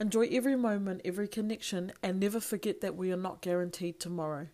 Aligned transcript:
Enjoy 0.00 0.28
every 0.30 0.54
moment, 0.54 1.00
every 1.04 1.26
connection, 1.26 1.92
and 2.04 2.20
never 2.20 2.38
forget 2.38 2.80
that 2.80 2.94
we 2.94 3.10
are 3.10 3.16
not 3.16 3.42
guaranteed 3.42 3.98
tomorrow. 3.98 4.46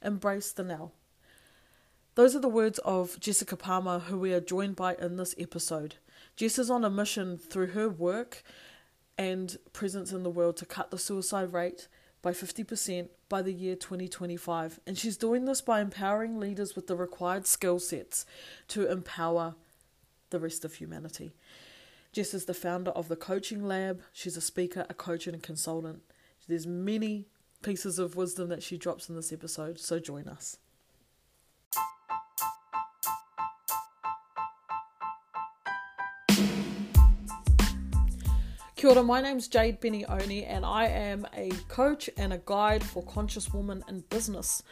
Embrace 0.00 0.52
the 0.52 0.62
now. 0.62 0.92
Those 2.14 2.36
are 2.36 2.40
the 2.40 2.48
words 2.48 2.78
of 2.80 3.18
Jessica 3.18 3.56
Palmer, 3.56 3.98
who 3.98 4.16
we 4.16 4.32
are 4.32 4.40
joined 4.40 4.76
by 4.76 4.94
in 4.94 5.16
this 5.16 5.34
episode. 5.36 5.96
Jess 6.36 6.60
is 6.60 6.70
on 6.70 6.84
a 6.84 6.90
mission 6.90 7.36
through 7.36 7.68
her 7.68 7.88
work 7.88 8.44
and 9.18 9.56
presence 9.72 10.12
in 10.12 10.22
the 10.22 10.30
world 10.30 10.56
to 10.58 10.66
cut 10.66 10.92
the 10.92 10.98
suicide 10.98 11.52
rate 11.52 11.88
by 12.22 12.30
50% 12.30 13.08
by 13.28 13.42
the 13.42 13.52
year 13.52 13.74
2025. 13.74 14.78
And 14.86 14.96
she's 14.96 15.16
doing 15.16 15.44
this 15.44 15.60
by 15.60 15.80
empowering 15.80 16.38
leaders 16.38 16.76
with 16.76 16.86
the 16.86 16.94
required 16.94 17.48
skill 17.48 17.80
sets 17.80 18.24
to 18.68 18.88
empower 18.88 19.56
the 20.30 20.38
rest 20.38 20.64
of 20.64 20.74
humanity. 20.74 21.32
Jess 22.14 22.32
is 22.32 22.44
the 22.44 22.54
founder 22.54 22.92
of 22.92 23.08
the 23.08 23.16
Coaching 23.16 23.66
Lab. 23.66 24.00
She's 24.12 24.36
a 24.36 24.40
speaker, 24.40 24.86
a 24.88 24.94
coach, 24.94 25.26
and 25.26 25.34
a 25.34 25.40
consultant. 25.40 26.00
There's 26.46 26.64
many 26.64 27.26
pieces 27.60 27.98
of 27.98 28.14
wisdom 28.14 28.50
that 28.50 28.62
she 28.62 28.78
drops 28.78 29.08
in 29.08 29.16
this 29.16 29.32
episode, 29.32 29.80
so 29.80 29.98
join 29.98 30.28
us. 30.28 30.58
Kia 38.76 38.90
ora, 38.90 39.02
my 39.02 39.20
name's 39.20 39.48
Jade 39.48 39.80
Benioni, 39.80 40.48
and 40.48 40.64
I 40.64 40.86
am 40.86 41.26
a 41.34 41.50
coach 41.66 42.08
and 42.16 42.32
a 42.32 42.40
guide 42.44 42.84
for 42.84 43.02
conscious 43.02 43.52
women 43.52 43.82
in 43.88 44.04
business. 44.08 44.62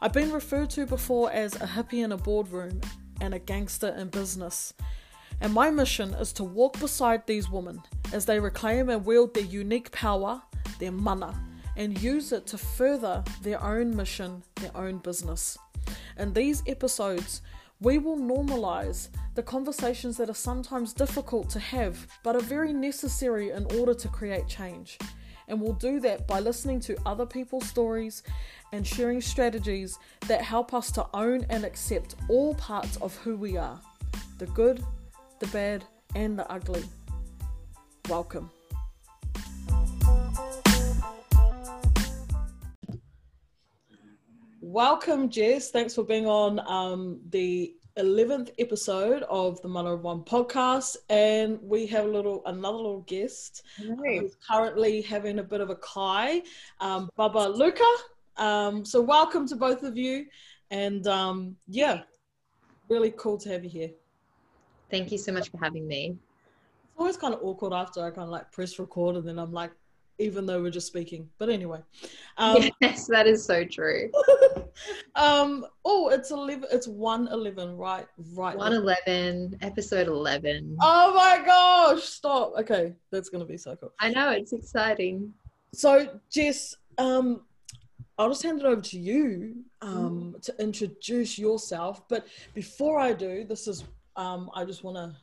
I've 0.00 0.12
been 0.12 0.30
referred 0.30 0.70
to 0.70 0.86
before 0.86 1.32
as 1.32 1.56
a 1.56 1.66
hippie 1.66 2.04
in 2.04 2.12
a 2.12 2.16
boardroom 2.16 2.82
and 3.20 3.34
a 3.34 3.40
gangster 3.40 3.88
in 3.88 4.10
business. 4.10 4.74
And 5.40 5.52
my 5.52 5.70
mission 5.70 6.14
is 6.14 6.32
to 6.34 6.44
walk 6.44 6.78
beside 6.80 7.26
these 7.26 7.50
women 7.50 7.82
as 8.12 8.24
they 8.24 8.40
reclaim 8.40 8.88
and 8.88 9.04
wield 9.04 9.34
their 9.34 9.44
unique 9.44 9.90
power, 9.92 10.42
their 10.78 10.92
mana, 10.92 11.34
and 11.76 12.00
use 12.00 12.32
it 12.32 12.46
to 12.48 12.58
further 12.58 13.22
their 13.42 13.62
own 13.62 13.94
mission, 13.94 14.42
their 14.56 14.76
own 14.76 14.98
business. 14.98 15.58
In 16.18 16.32
these 16.32 16.62
episodes, 16.66 17.42
we 17.80 17.98
will 17.98 18.16
normalize 18.16 19.08
the 19.34 19.42
conversations 19.42 20.16
that 20.16 20.30
are 20.30 20.34
sometimes 20.34 20.92
difficult 20.92 21.50
to 21.50 21.58
have 21.58 22.06
but 22.22 22.36
are 22.36 22.40
very 22.40 22.72
necessary 22.72 23.50
in 23.50 23.64
order 23.78 23.94
to 23.94 24.08
create 24.08 24.46
change. 24.46 24.98
And 25.48 25.60
we'll 25.60 25.74
do 25.74 26.00
that 26.00 26.26
by 26.26 26.40
listening 26.40 26.80
to 26.80 26.96
other 27.04 27.26
people's 27.26 27.66
stories 27.66 28.22
and 28.72 28.86
sharing 28.86 29.20
strategies 29.20 29.98
that 30.28 30.40
help 30.40 30.72
us 30.72 30.90
to 30.92 31.06
own 31.12 31.44
and 31.50 31.64
accept 31.64 32.14
all 32.28 32.54
parts 32.54 32.96
of 32.96 33.14
who 33.18 33.36
we 33.36 33.56
are 33.56 33.78
the 34.38 34.46
good, 34.46 34.84
the 35.44 35.52
bad, 35.52 35.84
and 36.14 36.38
the 36.38 36.50
ugly. 36.50 36.82
Welcome. 38.08 38.50
Welcome, 44.60 45.28
Jess. 45.28 45.70
Thanks 45.70 45.94
for 45.94 46.02
being 46.02 46.26
on 46.26 46.60
um, 46.66 47.20
the 47.28 47.74
11th 47.98 48.52
episode 48.58 49.22
of 49.24 49.60
the 49.60 49.68
Mother 49.68 49.92
of 49.92 50.02
One 50.02 50.22
podcast. 50.22 50.96
And 51.10 51.58
we 51.62 51.86
have 51.88 52.06
a 52.06 52.08
little 52.08 52.42
another 52.46 52.76
little 52.76 53.02
guest 53.02 53.64
nice. 53.78 54.20
who's 54.20 54.36
currently 54.48 55.02
having 55.02 55.40
a 55.40 55.44
bit 55.44 55.60
of 55.60 55.68
a 55.68 55.76
kai, 55.76 56.42
um, 56.80 57.10
Baba 57.16 57.50
Luca. 57.54 57.82
Um, 58.38 58.84
so, 58.84 59.02
welcome 59.02 59.46
to 59.48 59.56
both 59.56 59.82
of 59.82 59.98
you. 59.98 60.26
And 60.70 61.06
um, 61.06 61.56
yeah, 61.68 62.02
really 62.88 63.12
cool 63.16 63.36
to 63.38 63.50
have 63.50 63.62
you 63.62 63.70
here. 63.70 63.90
Thank 64.94 65.10
you 65.10 65.18
so 65.18 65.32
much 65.32 65.50
for 65.50 65.58
having 65.58 65.88
me. 65.88 66.16
It's 66.84 67.00
always 67.00 67.16
kind 67.16 67.34
of 67.34 67.40
awkward 67.42 67.72
after 67.72 68.00
I 68.06 68.10
kind 68.10 68.22
of 68.22 68.28
like 68.28 68.52
press 68.52 68.78
record 68.78 69.16
and 69.16 69.26
then 69.26 69.40
I'm 69.40 69.52
like, 69.52 69.72
even 70.20 70.46
though 70.46 70.62
we're 70.62 70.70
just 70.70 70.86
speaking. 70.86 71.28
But 71.36 71.48
anyway. 71.48 71.80
Um, 72.38 72.70
yes, 72.80 73.08
that 73.08 73.26
is 73.26 73.44
so 73.44 73.64
true. 73.64 74.12
um, 75.16 75.66
oh, 75.84 76.10
it's 76.10 76.30
eleven. 76.30 76.68
It's 76.70 76.86
one 76.86 77.26
eleven, 77.32 77.76
right? 77.76 78.06
Right. 78.34 78.56
One 78.56 78.72
eleven, 78.72 79.58
episode 79.62 80.06
eleven. 80.06 80.76
Oh 80.80 81.12
my 81.12 81.44
gosh! 81.44 82.04
Stop. 82.04 82.52
Okay, 82.60 82.94
that's 83.10 83.30
gonna 83.30 83.44
be 83.44 83.56
so 83.56 83.74
cool. 83.74 83.92
I 83.98 84.10
know 84.10 84.30
it's 84.30 84.52
exciting. 84.52 85.34
So, 85.72 86.20
Jess, 86.30 86.76
um, 86.98 87.40
I'll 88.16 88.28
just 88.28 88.44
hand 88.44 88.60
it 88.60 88.64
over 88.64 88.80
to 88.80 88.98
you 89.00 89.56
um, 89.82 90.34
mm. 90.36 90.42
to 90.42 90.54
introduce 90.62 91.36
yourself. 91.36 92.08
But 92.08 92.28
before 92.54 93.00
I 93.00 93.12
do, 93.12 93.44
this 93.44 93.66
is 93.66 93.82
um, 94.16 94.50
I 94.54 94.64
just 94.64 94.84
want 94.84 94.96
to 94.96 95.16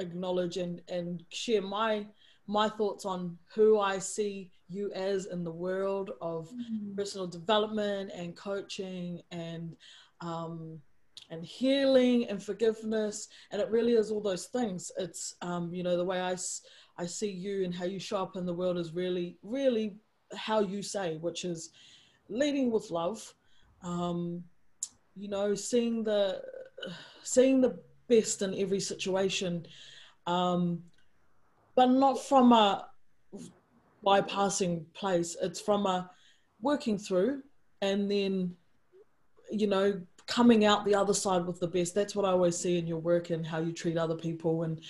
acknowledge 0.00 0.56
and 0.56 0.82
and 0.88 1.24
share 1.30 1.62
my 1.62 2.06
my 2.46 2.68
thoughts 2.68 3.04
on 3.04 3.38
who 3.54 3.78
I 3.78 3.98
see 3.98 4.50
you 4.68 4.92
as 4.92 5.26
in 5.26 5.44
the 5.44 5.52
world 5.52 6.12
of 6.20 6.48
mm-hmm. 6.48 6.94
personal 6.94 7.26
development 7.26 8.10
and 8.14 8.36
coaching 8.36 9.22
and 9.30 9.76
um, 10.20 10.80
and 11.30 11.44
healing 11.44 12.28
and 12.28 12.42
forgiveness. 12.42 13.28
And 13.50 13.60
it 13.62 13.70
really 13.70 13.92
is 13.92 14.10
all 14.10 14.20
those 14.20 14.46
things. 14.46 14.90
It's 14.98 15.34
um, 15.42 15.72
you 15.72 15.82
know 15.82 15.96
the 15.96 16.04
way 16.04 16.20
I, 16.20 16.36
I 16.98 17.06
see 17.06 17.30
you 17.30 17.64
and 17.64 17.74
how 17.74 17.84
you 17.84 17.98
show 17.98 18.18
up 18.18 18.36
in 18.36 18.46
the 18.46 18.54
world 18.54 18.78
is 18.78 18.92
really 18.92 19.38
really 19.42 19.96
how 20.36 20.60
you 20.60 20.82
say 20.82 21.16
which 21.18 21.44
is 21.44 21.70
leading 22.28 22.70
with 22.70 22.90
love. 22.90 23.32
Um, 23.82 24.44
you 25.16 25.28
know 25.28 25.54
seeing 25.54 26.02
the 26.02 26.42
seeing 27.22 27.60
the 27.60 27.78
best 28.08 28.42
in 28.42 28.54
every 28.54 28.80
situation 28.80 29.66
um, 30.26 30.82
but 31.74 31.86
not 31.86 32.22
from 32.24 32.52
a 32.52 32.86
bypassing 34.04 34.84
place. 34.94 35.36
It's 35.40 35.60
from 35.60 35.86
a 35.86 36.10
working 36.60 36.98
through 36.98 37.42
and 37.82 38.10
then, 38.10 38.56
you 39.50 39.66
know, 39.66 40.00
coming 40.26 40.64
out 40.64 40.84
the 40.84 40.94
other 40.94 41.14
side 41.14 41.44
with 41.44 41.60
the 41.60 41.66
best. 41.66 41.94
That's 41.94 42.14
what 42.14 42.24
I 42.24 42.30
always 42.30 42.56
see 42.56 42.78
in 42.78 42.86
your 42.86 42.98
work 42.98 43.30
and 43.30 43.46
how 43.46 43.58
you 43.58 43.72
treat 43.72 43.96
other 43.96 44.14
people 44.14 44.62
and 44.62 44.80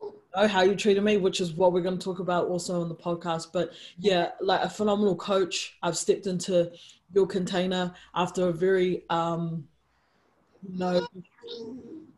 know 0.00 0.46
how 0.46 0.62
you 0.62 0.76
treated 0.76 1.02
me, 1.02 1.16
which 1.16 1.40
is 1.40 1.52
what 1.54 1.72
we're 1.72 1.80
going 1.80 1.98
to 1.98 2.04
talk 2.04 2.18
about 2.18 2.48
also 2.48 2.80
on 2.80 2.88
the 2.88 2.94
podcast. 2.94 3.48
But 3.52 3.72
yeah, 3.98 4.32
like 4.40 4.62
a 4.62 4.68
phenomenal 4.68 5.16
coach. 5.16 5.76
I've 5.82 5.96
stepped 5.96 6.26
into 6.26 6.70
your 7.12 7.26
container 7.26 7.94
after 8.14 8.48
a 8.48 8.52
very, 8.52 9.04
um, 9.10 9.66
you 10.62 10.78
know, 10.78 11.06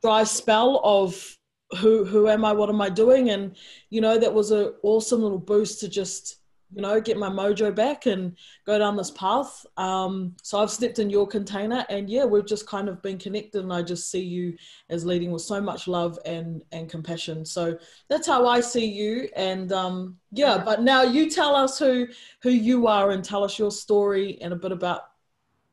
dry 0.07 0.23
spell 0.23 0.81
of 0.85 1.37
who 1.81 2.05
who 2.05 2.29
am 2.29 2.45
I? 2.45 2.53
What 2.53 2.69
am 2.69 2.81
I 2.81 2.89
doing? 2.89 3.31
And 3.31 3.57
you 3.91 4.01
know, 4.01 4.17
that 4.17 4.33
was 4.33 4.53
an 4.53 4.73
awesome 4.85 5.21
little 5.21 5.41
boost 5.53 5.81
to 5.81 5.89
just 5.89 6.37
you 6.73 6.81
know 6.81 7.01
get 7.01 7.17
my 7.17 7.29
mojo 7.29 7.75
back 7.75 8.07
and 8.07 8.37
go 8.67 8.79
down 8.79 8.97
this 8.97 9.11
path. 9.11 9.67
Um, 9.77 10.37
so 10.45 10.61
I've 10.61 10.71
stepped 10.71 11.01
in 11.01 11.11
your 11.11 11.27
container, 11.27 11.85
and 11.89 12.09
yeah, 12.09 12.25
we've 12.25 12.47
just 12.47 12.69
kind 12.69 12.89
of 12.89 13.03
been 13.03 13.19
connected, 13.19 13.65
and 13.65 13.73
I 13.73 13.83
just 13.83 14.09
see 14.09 14.23
you 14.23 14.57
as 14.91 15.05
leading 15.05 15.33
with 15.33 15.43
so 15.43 15.61
much 15.61 15.89
love 15.89 16.17
and 16.25 16.63
and 16.71 16.89
compassion. 16.89 17.45
So 17.45 17.77
that's 18.09 18.29
how 18.29 18.47
I 18.47 18.61
see 18.61 18.87
you. 18.87 19.29
And 19.35 19.73
um, 19.73 20.19
yeah, 20.31 20.57
but 20.57 20.83
now 20.83 21.03
you 21.03 21.29
tell 21.29 21.57
us 21.57 21.81
who 21.81 22.07
who 22.45 22.51
you 22.51 22.87
are 22.87 23.11
and 23.11 23.25
tell 23.25 23.43
us 23.43 23.59
your 23.59 23.73
story 23.73 24.39
and 24.41 24.53
a 24.53 24.57
bit 24.57 24.71
about 24.71 25.01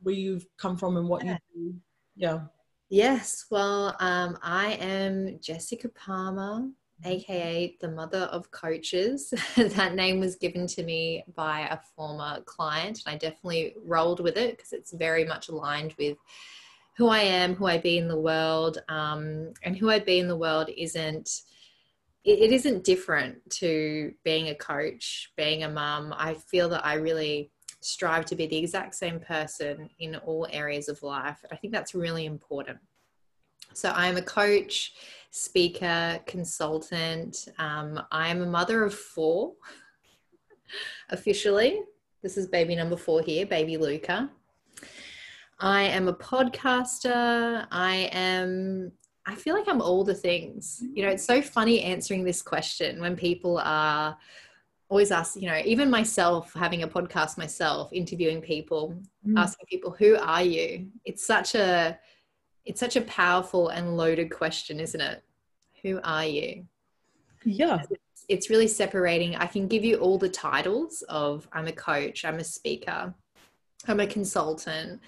where 0.01 0.15
you've 0.15 0.47
come 0.57 0.75
from 0.75 0.97
and 0.97 1.07
what 1.07 1.23
yeah. 1.23 1.37
you 1.53 1.69
do. 1.69 1.75
Yeah. 2.15 2.39
Yes, 2.93 3.47
well, 3.49 3.95
um, 3.99 4.37
I 4.43 4.73
am 4.73 5.39
Jessica 5.39 5.89
Palmer, 5.89 6.69
aka 7.03 7.75
the 7.81 7.89
mother 7.89 8.29
of 8.31 8.51
coaches. 8.51 9.33
that 9.55 9.95
name 9.95 10.19
was 10.19 10.35
given 10.35 10.67
to 10.67 10.83
me 10.83 11.23
by 11.35 11.61
a 11.61 11.79
former 11.95 12.41
client, 12.41 13.01
and 13.03 13.15
I 13.15 13.17
definitely 13.17 13.73
rolled 13.83 14.19
with 14.19 14.37
it 14.37 14.55
because 14.55 14.73
it's 14.73 14.93
very 14.93 15.25
much 15.25 15.49
aligned 15.49 15.95
with 15.97 16.19
who 16.95 17.07
I 17.07 17.21
am, 17.21 17.55
who 17.55 17.65
I 17.65 17.79
be 17.79 17.97
in 17.97 18.07
the 18.07 18.21
world, 18.21 18.77
um, 18.89 19.53
and 19.63 19.75
who 19.75 19.89
I 19.89 19.97
be 19.97 20.19
in 20.19 20.27
the 20.27 20.37
world 20.37 20.69
isn't. 20.77 21.41
It, 22.23 22.51
isn't 22.53 22.83
different 22.83 23.37
to 23.55 24.13
being 24.23 24.49
a 24.49 24.55
coach, 24.55 25.33
being 25.35 25.63
a 25.63 25.69
mum. 25.69 26.13
I 26.15 26.35
feel 26.35 26.69
that 26.69 26.85
I 26.85 26.93
really 26.93 27.51
strive 27.81 28.25
to 28.25 28.35
be 28.35 28.47
the 28.47 28.57
exact 28.57 28.95
same 28.95 29.19
person 29.19 29.89
in 29.99 30.15
all 30.17 30.47
areas 30.51 30.87
of 30.87 31.03
life. 31.03 31.43
I 31.51 31.55
think 31.55 31.73
that's 31.73 31.93
really 31.93 32.25
important. 32.25 32.79
So 33.73 33.91
I'm 33.95 34.17
a 34.17 34.21
coach, 34.21 34.93
speaker, 35.31 36.19
consultant. 36.25 37.47
Um, 37.57 38.01
I'm 38.11 38.41
a 38.41 38.45
mother 38.45 38.83
of 38.83 38.93
four 38.93 39.53
officially. 41.09 41.81
This 42.21 42.37
is 42.37 42.47
baby 42.47 42.75
number 42.75 42.95
four 42.95 43.21
here, 43.21 43.45
baby 43.45 43.77
Luca. 43.77 44.29
I 45.59 45.83
am 45.83 46.07
a 46.07 46.13
podcaster. 46.13 47.67
I 47.71 48.09
am 48.11 48.91
I 49.25 49.35
feel 49.35 49.55
like 49.55 49.67
I'm 49.67 49.81
all 49.81 50.03
the 50.03 50.13
things. 50.13 50.83
You 50.93 51.03
know, 51.03 51.09
it's 51.09 51.25
so 51.25 51.41
funny 51.41 51.81
answering 51.81 52.23
this 52.23 52.41
question 52.41 52.99
when 52.99 53.15
people 53.15 53.57
are 53.63 54.17
always 54.89 55.11
ask, 55.11 55.35
you 55.37 55.47
know, 55.47 55.61
even 55.65 55.89
myself 55.89 56.53
having 56.53 56.83
a 56.83 56.87
podcast 56.87 57.37
myself, 57.37 57.91
interviewing 57.93 58.41
people, 58.41 58.95
mm. 59.25 59.39
asking 59.39 59.65
people, 59.67 59.91
who 59.91 60.17
are 60.17 60.43
you? 60.43 60.89
It's 61.05 61.25
such 61.25 61.55
a 61.55 61.97
it's 62.65 62.79
such 62.79 62.95
a 62.95 63.01
powerful 63.01 63.69
and 63.69 63.97
loaded 63.97 64.31
question, 64.31 64.79
isn't 64.79 65.01
it? 65.01 65.23
Who 65.81 65.99
are 66.03 66.25
you? 66.25 66.65
Yeah. 67.45 67.83
it's 68.29 68.49
really 68.49 68.67
separating 68.67 69.35
i 69.35 69.45
can 69.45 69.67
give 69.67 69.83
you 69.83 69.97
all 69.97 70.17
the 70.17 70.29
titles 70.29 71.03
of 71.09 71.47
i'm 71.53 71.67
a 71.67 71.71
coach 71.71 72.25
i'm 72.25 72.39
a 72.39 72.43
speaker 72.43 73.13
i'm 73.87 73.99
a 73.99 74.07
consultant 74.07 75.01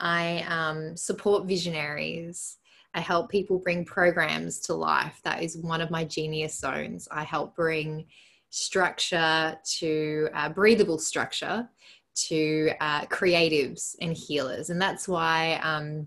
i 0.00 0.44
um, 0.48 0.96
support 0.96 1.44
visionaries 1.44 2.58
i 2.94 3.00
help 3.00 3.30
people 3.30 3.58
bring 3.58 3.84
programs 3.84 4.60
to 4.60 4.74
life 4.74 5.20
that 5.24 5.42
is 5.42 5.56
one 5.58 5.80
of 5.80 5.90
my 5.90 6.04
genius 6.04 6.58
zones 6.58 7.08
i 7.10 7.22
help 7.22 7.54
bring 7.54 8.06
structure 8.50 9.56
to 9.64 10.28
uh, 10.34 10.48
breathable 10.48 10.98
structure 10.98 11.68
to 12.14 12.70
uh, 12.80 13.04
creatives 13.06 13.96
and 14.00 14.14
healers 14.14 14.70
and 14.70 14.80
that's 14.80 15.08
why 15.08 15.58
um, 15.62 16.06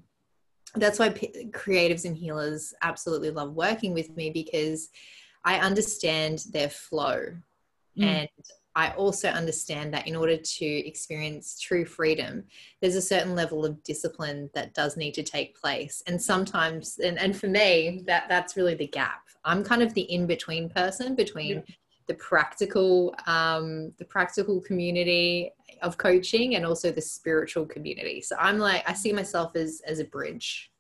that's 0.76 1.00
why 1.00 1.10
p- 1.10 1.50
creatives 1.52 2.06
and 2.06 2.16
healers 2.16 2.74
absolutely 2.82 3.32
love 3.32 3.54
working 3.54 3.94
with 3.94 4.16
me 4.16 4.30
because 4.30 4.90
I 5.44 5.60
understand 5.60 6.46
their 6.52 6.70
flow. 6.70 7.36
Mm. 7.98 8.04
And 8.04 8.30
I 8.76 8.90
also 8.92 9.30
understand 9.30 9.94
that 9.94 10.06
in 10.06 10.18
order 10.18 10.36
to 10.36 10.66
experience 10.66 11.60
true 11.60 11.86
freedom, 11.86 12.44
there's 12.82 12.96
a 12.96 13.02
certain 13.02 13.34
level 13.34 13.66
of 13.66 13.82
discipline 13.84 14.50
that 14.54 14.74
does 14.74 14.98
need 14.98 15.14
to 15.14 15.24
take 15.24 15.60
place. 15.60 16.04
And 16.08 16.22
sometimes, 16.22 17.00
and, 17.00 17.18
and 17.18 17.38
for 17.38 17.48
me, 17.48 18.04
that 18.06 18.26
that's 18.28 18.58
really 18.58 18.76
the 18.76 18.88
gap. 18.88 19.22
I'm 19.46 19.64
kind 19.64 19.82
of 19.82 19.94
the 19.94 20.02
in-between 20.02 20.70
person 20.70 21.16
between 21.16 21.56
yeah. 21.56 21.76
The 22.08 22.14
practical, 22.16 23.16
um, 23.28 23.92
the 23.98 24.06
practical 24.06 24.62
community 24.62 25.52
of 25.82 25.98
coaching 25.98 26.56
and 26.56 26.66
also 26.66 26.92
the 26.92 27.02
spiritual 27.02 27.66
community. 27.66 28.22
So 28.22 28.36
I'm 28.40 28.60
like, 28.60 28.88
I 28.88 28.94
see 28.94 29.12
myself 29.12 29.56
as 29.56 29.82
as 29.86 30.00
a 30.00 30.06
bridge. 30.06 30.72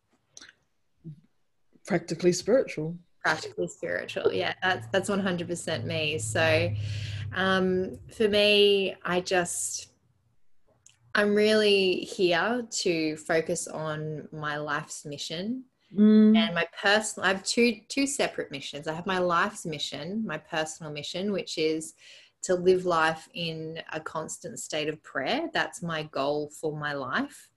Practically 1.85 2.33
spiritual 2.33 2.97
practically 3.25 3.67
spiritual 3.67 4.31
yeah 4.31 4.53
that's 4.61 4.85
that's 4.91 5.09
100% 5.09 5.83
me 5.83 6.19
so 6.19 6.71
um, 7.33 7.97
for 8.15 8.29
me 8.29 8.95
i 9.03 9.19
just 9.19 9.89
i'm 11.15 11.33
really 11.33 12.01
here 12.01 12.63
to 12.69 13.17
focus 13.17 13.67
on 13.67 14.27
my 14.31 14.57
life's 14.57 15.05
mission 15.05 15.63
mm. 15.95 16.37
and 16.37 16.53
my 16.53 16.67
personal 16.81 17.25
i 17.25 17.31
have 17.31 17.43
two 17.43 17.79
two 17.87 18.05
separate 18.05 18.51
missions. 18.51 18.87
I 18.87 18.93
have 18.93 19.05
my 19.05 19.19
life's 19.19 19.65
mission 19.65 20.23
my 20.25 20.37
personal 20.37 20.91
mission 20.91 21.31
which 21.31 21.57
is 21.57 21.93
to 22.45 22.53
live 22.53 22.85
life 22.85 23.27
in 23.33 23.81
a 23.91 23.99
constant 23.99 24.59
state 24.59 24.87
of 24.87 25.01
prayer. 25.01 25.49
That's 25.51 25.81
my 25.81 26.03
goal 26.03 26.51
for 26.61 26.77
my 26.77 26.93
life. 26.93 27.49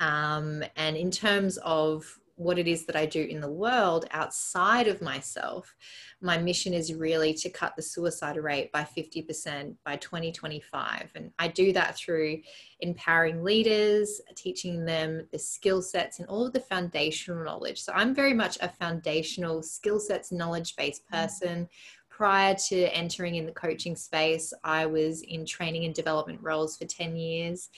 Um, 0.00 0.64
and 0.74 0.96
in 0.96 1.12
terms 1.12 1.56
of 1.58 2.04
what 2.36 2.58
it 2.58 2.66
is 2.66 2.84
that 2.86 2.96
I 2.96 3.06
do 3.06 3.22
in 3.22 3.40
the 3.40 3.50
world 3.50 4.06
outside 4.10 4.88
of 4.88 5.00
myself, 5.00 5.74
my 6.20 6.36
mission 6.36 6.74
is 6.74 6.92
really 6.92 7.32
to 7.34 7.48
cut 7.48 7.76
the 7.76 7.82
suicide 7.82 8.36
rate 8.36 8.72
by 8.72 8.82
50% 8.82 9.74
by 9.84 9.96
2025. 9.96 11.10
And 11.14 11.30
I 11.38 11.48
do 11.48 11.72
that 11.72 11.96
through 11.96 12.40
empowering 12.80 13.44
leaders, 13.44 14.20
teaching 14.34 14.84
them 14.84 15.28
the 15.30 15.38
skill 15.38 15.80
sets 15.80 16.18
and 16.18 16.28
all 16.28 16.46
of 16.46 16.52
the 16.52 16.60
foundational 16.60 17.44
knowledge. 17.44 17.80
So 17.80 17.92
I'm 17.92 18.14
very 18.14 18.34
much 18.34 18.58
a 18.60 18.68
foundational 18.68 19.62
skill 19.62 20.00
sets, 20.00 20.32
knowledge 20.32 20.74
based 20.76 21.06
mm. 21.06 21.10
person. 21.10 21.68
Prior 22.08 22.54
to 22.54 22.96
entering 22.96 23.34
in 23.34 23.46
the 23.46 23.52
coaching 23.52 23.96
space, 23.96 24.52
I 24.62 24.86
was 24.86 25.22
in 25.22 25.44
training 25.44 25.84
and 25.84 25.94
development 25.94 26.40
roles 26.42 26.76
for 26.76 26.84
10 26.84 27.16
years. 27.16 27.70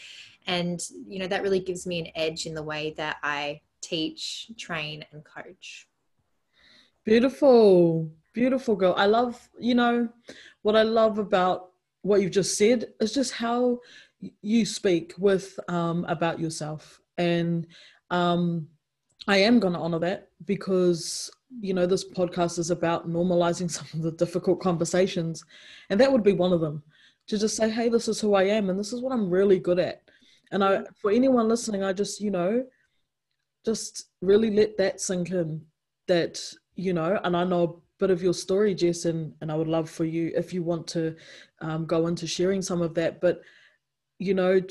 And, 0.47 0.81
you 1.09 1.19
know, 1.19 1.27
that 1.27 1.43
really 1.43 1.61
gives 1.61 1.87
me 1.87 2.01
an 2.01 2.09
edge 2.15 2.45
in 2.45 2.55
the 2.55 2.63
way 2.63 2.95
that 2.99 3.17
I 3.23 3.63
teach, 3.87 4.51
train, 4.59 5.05
and 5.13 5.25
coach. 5.25 5.87
Beautiful, 7.05 8.11
beautiful 8.35 8.75
girl. 8.75 8.95
I 8.97 9.07
love, 9.07 9.49
you 9.59 9.75
know, 9.75 10.09
what 10.63 10.77
I 10.77 10.83
love 10.83 11.19
about 11.19 11.71
what 12.03 12.21
you've 12.21 12.33
just 12.33 12.57
said 12.59 12.87
is 13.01 13.13
just 13.13 13.33
how 13.33 13.79
you 14.43 14.65
speak 14.65 15.15
with 15.19 15.59
um, 15.69 16.05
about 16.09 16.41
yourself, 16.41 17.01
and 17.19 17.67
um, 18.11 18.67
I 19.29 19.39
am 19.39 19.61
going 19.61 19.75
to 19.75 19.81
honor 19.81 19.99
that 20.01 20.29
because 20.45 21.31
you 21.61 21.75
know 21.75 21.87
this 21.87 22.05
podcast 22.09 22.59
is 22.59 22.71
about 22.71 23.09
normalizing 23.09 23.71
some 23.79 23.87
of 23.95 24.03
the 24.03 24.13
difficult 24.13 24.61
conversations, 24.61 25.45
and 25.91 26.01
that 26.01 26.11
would 26.11 26.25
be 26.25 26.33
one 26.33 26.53
of 26.53 26.61
them. 26.61 26.83
To 27.29 27.39
just 27.39 27.57
say, 27.57 27.69
hey, 27.69 27.89
this 27.89 28.07
is 28.07 28.21
who 28.21 28.35
I 28.35 28.45
am, 28.45 28.71
and 28.71 28.79
this 28.79 28.93
is 28.93 29.01
what 29.01 29.13
I'm 29.13 29.29
really 29.29 29.59
good 29.59 29.81
at. 29.81 30.03
And 30.53 30.63
I, 30.63 30.85
for 31.03 31.11
anyone 31.11 31.49
listening, 31.49 31.83
I 31.83 31.93
just, 31.93 32.21
you 32.21 32.31
know, 32.31 32.65
just 33.67 34.11
really 34.23 34.51
let 34.51 34.79
that 34.79 35.01
sink 35.01 35.31
in 35.31 35.61
that 36.07 36.41
you 36.77 36.93
know 36.93 37.19
and 37.25 37.37
i 37.37 37.45
know 37.45 37.63
a 37.65 37.81
bit 37.99 38.11
of 38.11 38.23
your 38.23 38.33
story 38.33 38.75
jess 38.75 39.05
and, 39.07 39.35
and 39.41 39.51
i 39.51 39.55
would 39.55 39.69
love 39.69 39.91
for 39.91 40.05
you 40.05 40.33
if 40.37 40.55
you 40.55 40.63
want 40.63 40.87
to 40.87 41.15
um, 41.61 41.87
go 41.87 42.07
into 42.07 42.27
sharing 42.27 42.63
some 42.63 42.83
of 42.83 42.95
that. 42.95 43.21
But 43.21 43.41
you 44.19 44.33
know 44.33 44.63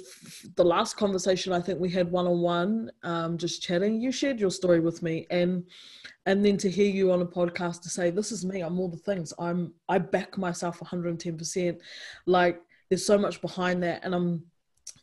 the 0.55 0.63
last 0.63 0.97
conversation 0.97 1.53
i 1.53 1.61
think 1.61 1.79
we 1.79 1.89
had 1.89 2.09
one-on-one 2.11 2.89
um, 3.03 3.37
just 3.37 3.61
chatting. 3.61 4.01
You 4.01 4.11
shared 4.11 4.39
your 4.39 4.49
story 4.49 4.79
with 4.79 5.03
me 5.03 5.27
and 5.29 5.63
and 6.25 6.43
then 6.43 6.57
to 6.57 6.69
hear 6.69 6.89
you 6.89 7.11
on 7.11 7.21
a 7.21 7.27
podcast 7.27 7.83
to 7.83 7.89
say 7.89 8.09
this 8.09 8.31
is 8.31 8.43
me 8.43 8.61
i'm 8.61 8.79
all 8.79 8.89
the 8.89 8.97
things. 8.97 9.33
I'm 9.37 9.73
i 9.87 9.99
back 9.99 10.37
myself 10.39 10.79
110% 10.79 11.79
like 12.25 12.59
there's 12.89 13.05
so 13.05 13.19
much 13.19 13.39
behind 13.39 13.83
that 13.83 14.03
and 14.03 14.15
i'm 14.15 14.43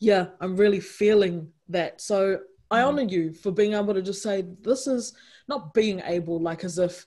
yeah 0.00 0.26
i'm 0.40 0.56
really 0.56 0.80
feeling 0.80 1.52
that. 1.68 2.00
So 2.00 2.38
I 2.72 2.80
mm. 2.80 2.86
honor 2.88 3.02
you 3.02 3.32
for 3.32 3.52
being 3.52 3.74
able 3.74 3.94
to 3.94 4.02
just 4.02 4.22
say, 4.22 4.44
this 4.62 4.86
is 4.86 5.12
not 5.46 5.74
being 5.74 6.00
able, 6.04 6.40
like 6.40 6.64
as 6.64 6.78
if, 6.78 7.06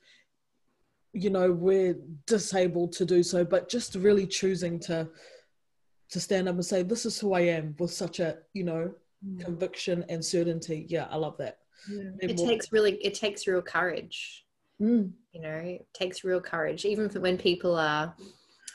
you 1.11 1.29
know, 1.29 1.51
we're 1.51 1.97
disabled 2.27 2.93
to 2.93 3.05
do 3.05 3.23
so, 3.23 3.43
but 3.43 3.67
just 3.67 3.95
really 3.95 4.27
choosing 4.27 4.79
to 4.81 5.09
to 6.11 6.19
stand 6.19 6.47
up 6.47 6.53
and 6.55 6.65
say, 6.65 6.83
this 6.83 7.05
is 7.05 7.19
who 7.19 7.33
I 7.33 7.41
am 7.41 7.75
with 7.79 7.91
such 7.91 8.19
a, 8.19 8.37
you 8.53 8.63
know, 8.63 8.93
mm. 9.27 9.43
conviction 9.43 10.05
and 10.07 10.23
certainty. 10.23 10.85
Yeah, 10.87 11.07
I 11.09 11.15
love 11.15 11.35
that. 11.39 11.57
Yeah. 11.89 12.11
It 12.21 12.37
more- 12.37 12.47
takes 12.47 12.71
really, 12.71 12.93
it 13.03 13.15
takes 13.15 13.47
real 13.47 13.63
courage. 13.63 14.45
Mm. 14.79 15.11
You 15.33 15.41
know, 15.41 15.49
it 15.49 15.87
takes 15.93 16.23
real 16.23 16.41
courage, 16.41 16.85
even 16.85 17.09
for 17.09 17.21
when 17.21 17.37
people 17.37 17.75
are 17.75 18.13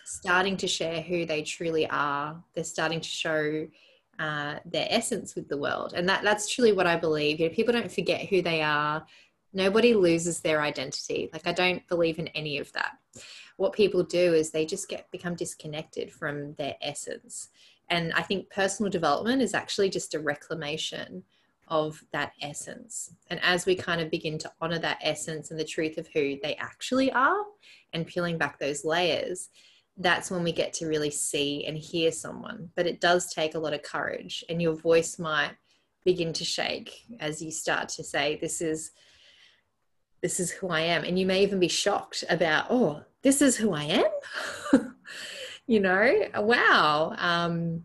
starting 0.07 0.57
to 0.57 0.67
share 0.67 1.01
who 1.03 1.25
they 1.25 1.43
truly 1.43 1.89
are. 1.89 2.43
They're 2.55 2.65
starting 2.65 3.01
to 3.01 3.09
show 3.09 3.69
uh, 4.21 4.57
their 4.67 4.87
essence 4.91 5.35
with 5.35 5.49
the 5.49 5.57
world. 5.57 5.95
And 5.97 6.07
that, 6.09 6.23
that's 6.23 6.47
truly 6.47 6.73
what 6.73 6.87
I 6.87 6.97
believe. 6.97 7.41
You 7.41 7.49
know, 7.49 7.55
people 7.55 7.73
don't 7.73 7.91
forget 7.91 8.27
who 8.29 8.43
they 8.43 8.61
are. 8.61 9.05
Nobody 9.55 9.95
loses 9.95 10.41
their 10.41 10.61
identity. 10.61 11.31
Like 11.33 11.47
I 11.47 11.53
don't 11.53 11.87
believe 11.89 12.19
in 12.19 12.29
any 12.29 12.59
of 12.59 12.71
that. 12.75 12.99
What 13.57 13.73
people 13.73 14.03
do 14.05 14.35
is 14.35 14.51
they 14.51 14.67
just 14.67 14.89
get 14.89 15.11
become 15.11 15.35
disconnected 15.35 16.13
from 16.13 16.53
their 16.55 16.77
essence. 16.83 17.49
And 17.89 18.13
I 18.13 18.21
think 18.21 18.51
personal 18.51 18.91
development 18.91 19.41
is 19.41 19.55
actually 19.55 19.89
just 19.89 20.15
a 20.15 20.21
reclamation 20.21 21.25
of 21.69 22.03
that 22.13 22.33
essence. 22.43 23.15
And 23.29 23.41
as 23.43 23.65
we 23.65 23.75
kind 23.75 24.03
of 24.03 24.11
begin 24.11 24.37
to 24.39 24.53
honor 24.61 24.79
that 24.81 24.99
essence 25.03 25.51
and 25.51 25.59
the 25.59 25.65
truth 25.65 25.97
of 25.97 26.09
who 26.09 26.37
they 26.43 26.57
actually 26.57 27.11
are 27.13 27.43
and 27.95 28.07
peeling 28.07 28.37
back 28.37 28.59
those 28.59 28.85
layers, 28.85 29.49
that's 29.97 30.31
when 30.31 30.43
we 30.43 30.53
get 30.53 30.73
to 30.75 30.87
really 30.87 31.11
see 31.11 31.65
and 31.67 31.77
hear 31.77 32.11
someone. 32.11 32.71
But 32.77 32.87
it 32.87 33.01
does 33.01 33.33
take 33.33 33.55
a 33.55 33.59
lot 33.59 33.75
of 33.75 33.83
courage, 33.83 34.45
and 34.49 34.61
your 34.61 34.75
voice 34.75 35.19
might 35.19 35.53
begin 36.05 36.33
to 36.33 36.45
shake 36.45 37.05
as 37.21 37.43
you 37.43 37.51
start 37.51 37.89
to 37.91 38.05
say, 38.05 38.39
This 38.41 38.61
is 38.61 38.93
this 40.23 40.39
is 40.39 40.51
who 40.51 40.69
I 40.69 40.81
am. 40.81 41.05
And 41.05 41.19
you 41.19 41.27
may 41.27 41.43
even 41.43 41.61
be 41.61 41.69
shocked 41.69 42.25
about, 42.29 42.67
oh, 42.71 43.03
this 43.23 43.41
is 43.41 43.57
who 43.57 43.73
I 43.73 43.85
am. 43.85 44.97
you 45.67 45.81
know, 45.81 46.27
wow. 46.37 47.15
Um, 47.17 47.85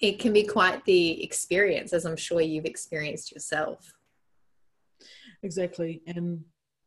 it 0.00 0.18
can 0.20 0.32
be 0.32 0.44
quite 0.44 0.84
the 0.84 1.22
experience, 1.22 1.92
as 1.92 2.04
I'm 2.04 2.16
sure 2.16 2.40
you've 2.40 2.64
experienced 2.64 3.32
yourself. 3.32 3.92
Exactly. 5.42 6.02
And 6.06 6.44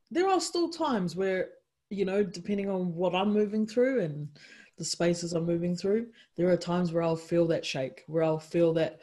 there 0.10 0.30
are 0.30 0.40
still 0.40 0.70
times 0.70 1.16
where 1.16 1.50
you 1.92 2.06
know, 2.06 2.24
depending 2.24 2.70
on 2.70 2.96
what 2.96 3.14
I'm 3.14 3.34
moving 3.34 3.68
through 3.68 4.00
and 4.02 4.30
the 4.78 4.86
spaces 4.86 5.34
I'm 5.34 5.46
moving 5.46 5.76
through, 5.76 6.08
there 6.38 6.50
are 6.50 6.58
times 6.58 6.92
where 6.92 7.04
I'll 7.04 7.16
feel 7.16 7.46
that 7.48 7.66
shake, 7.66 8.04
where 8.08 8.24
I'll 8.24 8.40
feel 8.40 8.74
that, 8.74 9.02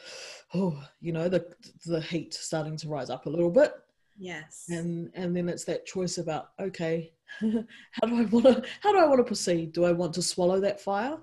oh, 0.55 0.83
you 1.01 1.13
know, 1.13 1.29
the 1.29 1.47
the 1.87 2.01
heat 2.01 2.35
starting 2.35 2.77
to 2.79 2.89
rise 2.89 3.11
up 3.11 3.27
a 3.27 3.31
little 3.31 3.51
bit. 3.51 3.75
Yes. 4.17 4.67
And 4.71 5.11
and 5.15 5.37
then 5.37 5.49
it's 5.49 5.65
that 5.65 5.87
choice 5.87 6.19
about 6.19 6.51
okay, 6.59 7.13
how 7.41 8.07
do 8.07 8.17
I 8.17 8.25
want 8.25 8.47
to 8.47 8.63
how 8.81 8.93
do 8.93 8.99
I 8.99 9.07
want 9.07 9.19
to 9.19 9.25
proceed? 9.25 9.73
Do 9.73 9.85
I 9.85 9.93
want 9.93 10.15
to 10.15 10.23
swallow 10.23 10.59
that 10.61 10.81
fire, 10.81 11.19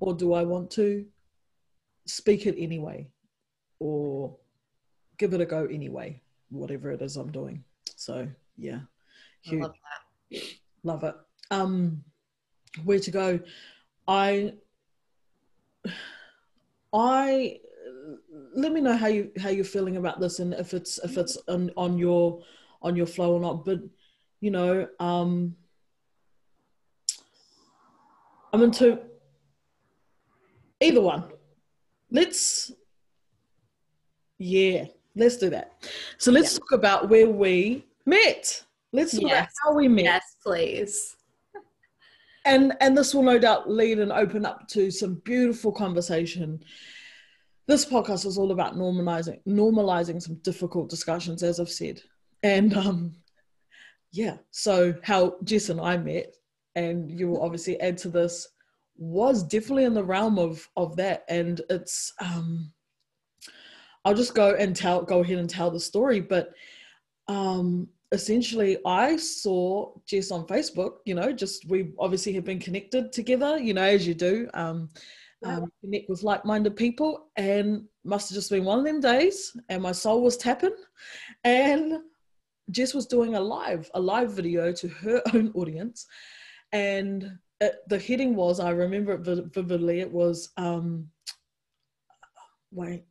or 0.00 0.14
do 0.14 0.32
I 0.32 0.42
want 0.42 0.70
to 0.72 1.04
speak 2.06 2.46
it 2.46 2.56
anyway, 2.58 3.08
or 3.78 4.34
give 5.18 5.34
it 5.34 5.40
a 5.40 5.46
go 5.46 5.66
anyway, 5.66 6.22
whatever 6.50 6.90
it 6.90 7.02
is 7.02 7.16
I'm 7.16 7.30
doing. 7.30 7.62
So 7.96 8.26
yeah, 8.56 8.80
huge. 9.42 9.66
Love 10.84 11.02
it. 11.02 11.14
Um, 11.50 12.04
where 12.84 13.00
to 13.00 13.10
go? 13.10 13.40
I, 14.06 14.54
I, 16.92 17.58
let 18.54 18.72
me 18.72 18.80
know 18.80 18.96
how 18.96 19.08
you 19.08 19.32
how 19.40 19.48
you're 19.48 19.64
feeling 19.64 19.96
about 19.96 20.20
this 20.20 20.38
and 20.38 20.54
if 20.54 20.74
it's 20.74 20.98
if 20.98 21.16
it's 21.16 21.36
on, 21.48 21.70
on 21.76 21.98
your 21.98 22.42
on 22.82 22.94
your 22.94 23.06
flow 23.06 23.32
or 23.34 23.40
not. 23.40 23.64
But 23.64 23.80
you 24.40 24.50
know, 24.50 24.86
um, 25.00 25.56
I'm 28.52 28.62
into 28.62 29.00
either 30.80 31.00
one. 31.00 31.24
Let's, 32.10 32.70
yeah, 34.38 34.84
let's 35.16 35.38
do 35.38 35.50
that. 35.50 35.72
So 36.18 36.30
let's 36.30 36.52
Yeah. 36.52 36.58
talk 36.58 36.72
about 36.72 37.08
where 37.08 37.28
we 37.28 37.84
met. 38.06 38.62
Let's 38.94 39.12
talk 39.12 39.24
about 39.24 39.48
how 39.64 39.74
we 39.74 39.88
met. 39.88 40.04
Yes, 40.04 40.36
please. 40.40 41.16
and 42.44 42.74
and 42.80 42.96
this 42.96 43.12
will 43.12 43.24
no 43.24 43.40
doubt 43.40 43.68
lead 43.68 43.98
and 43.98 44.12
open 44.12 44.46
up 44.46 44.68
to 44.68 44.90
some 44.90 45.16
beautiful 45.24 45.72
conversation 45.72 46.62
this 47.66 47.84
podcast 47.86 48.26
is 48.26 48.36
all 48.38 48.52
about 48.52 48.76
normalizing 48.76 49.40
normalizing 49.48 50.22
some 50.22 50.36
difficult 50.42 50.88
discussions 50.88 51.42
as 51.42 51.58
i've 51.58 51.70
said 51.70 52.00
and 52.42 52.76
um 52.76 53.14
yeah 54.12 54.36
so 54.50 54.94
how 55.02 55.36
jess 55.42 55.70
and 55.70 55.80
i 55.80 55.96
met 55.96 56.34
and 56.76 57.10
you 57.10 57.28
will 57.28 57.42
obviously 57.42 57.80
add 57.80 57.96
to 57.96 58.08
this 58.08 58.46
was 58.96 59.42
definitely 59.42 59.84
in 59.84 59.94
the 59.94 60.04
realm 60.04 60.38
of 60.38 60.68
of 60.76 60.94
that 60.96 61.24
and 61.28 61.62
it's 61.70 62.12
um 62.20 62.70
i'll 64.04 64.14
just 64.14 64.34
go 64.34 64.54
and 64.54 64.76
tell 64.76 65.02
go 65.02 65.20
ahead 65.20 65.38
and 65.38 65.50
tell 65.50 65.70
the 65.70 65.80
story 65.80 66.20
but 66.20 66.50
um 67.28 67.88
essentially 68.14 68.78
I 68.86 69.16
saw 69.16 69.92
Jess 70.06 70.30
on 70.30 70.46
Facebook, 70.46 70.98
you 71.04 71.14
know, 71.14 71.32
just 71.32 71.68
we 71.68 71.92
obviously 71.98 72.32
have 72.34 72.44
been 72.44 72.60
connected 72.60 73.12
together, 73.12 73.58
you 73.58 73.74
know, 73.74 73.82
as 73.82 74.06
you 74.06 74.14
do, 74.14 74.48
um, 74.54 74.88
um, 75.44 75.70
connect 75.82 76.08
with 76.08 76.22
like-minded 76.22 76.76
people 76.76 77.28
and 77.36 77.84
must 78.04 78.30
have 78.30 78.36
just 78.36 78.50
been 78.50 78.64
one 78.64 78.78
of 78.78 78.84
them 78.84 79.00
days 79.00 79.54
and 79.68 79.82
my 79.82 79.92
soul 79.92 80.22
was 80.22 80.36
tapping 80.36 80.74
and 81.42 81.98
Jess 82.70 82.94
was 82.94 83.06
doing 83.06 83.34
a 83.34 83.40
live, 83.40 83.90
a 83.94 84.00
live 84.00 84.32
video 84.32 84.72
to 84.72 84.88
her 84.88 85.20
own 85.34 85.50
audience 85.54 86.06
and 86.72 87.30
it, 87.60 87.76
the 87.88 87.98
heading 87.98 88.36
was, 88.36 88.60
I 88.60 88.70
remember 88.70 89.12
it 89.12 89.52
vividly, 89.52 90.00
it 90.00 90.10
was, 90.10 90.50
um, 90.56 91.08
wait, 92.70 93.04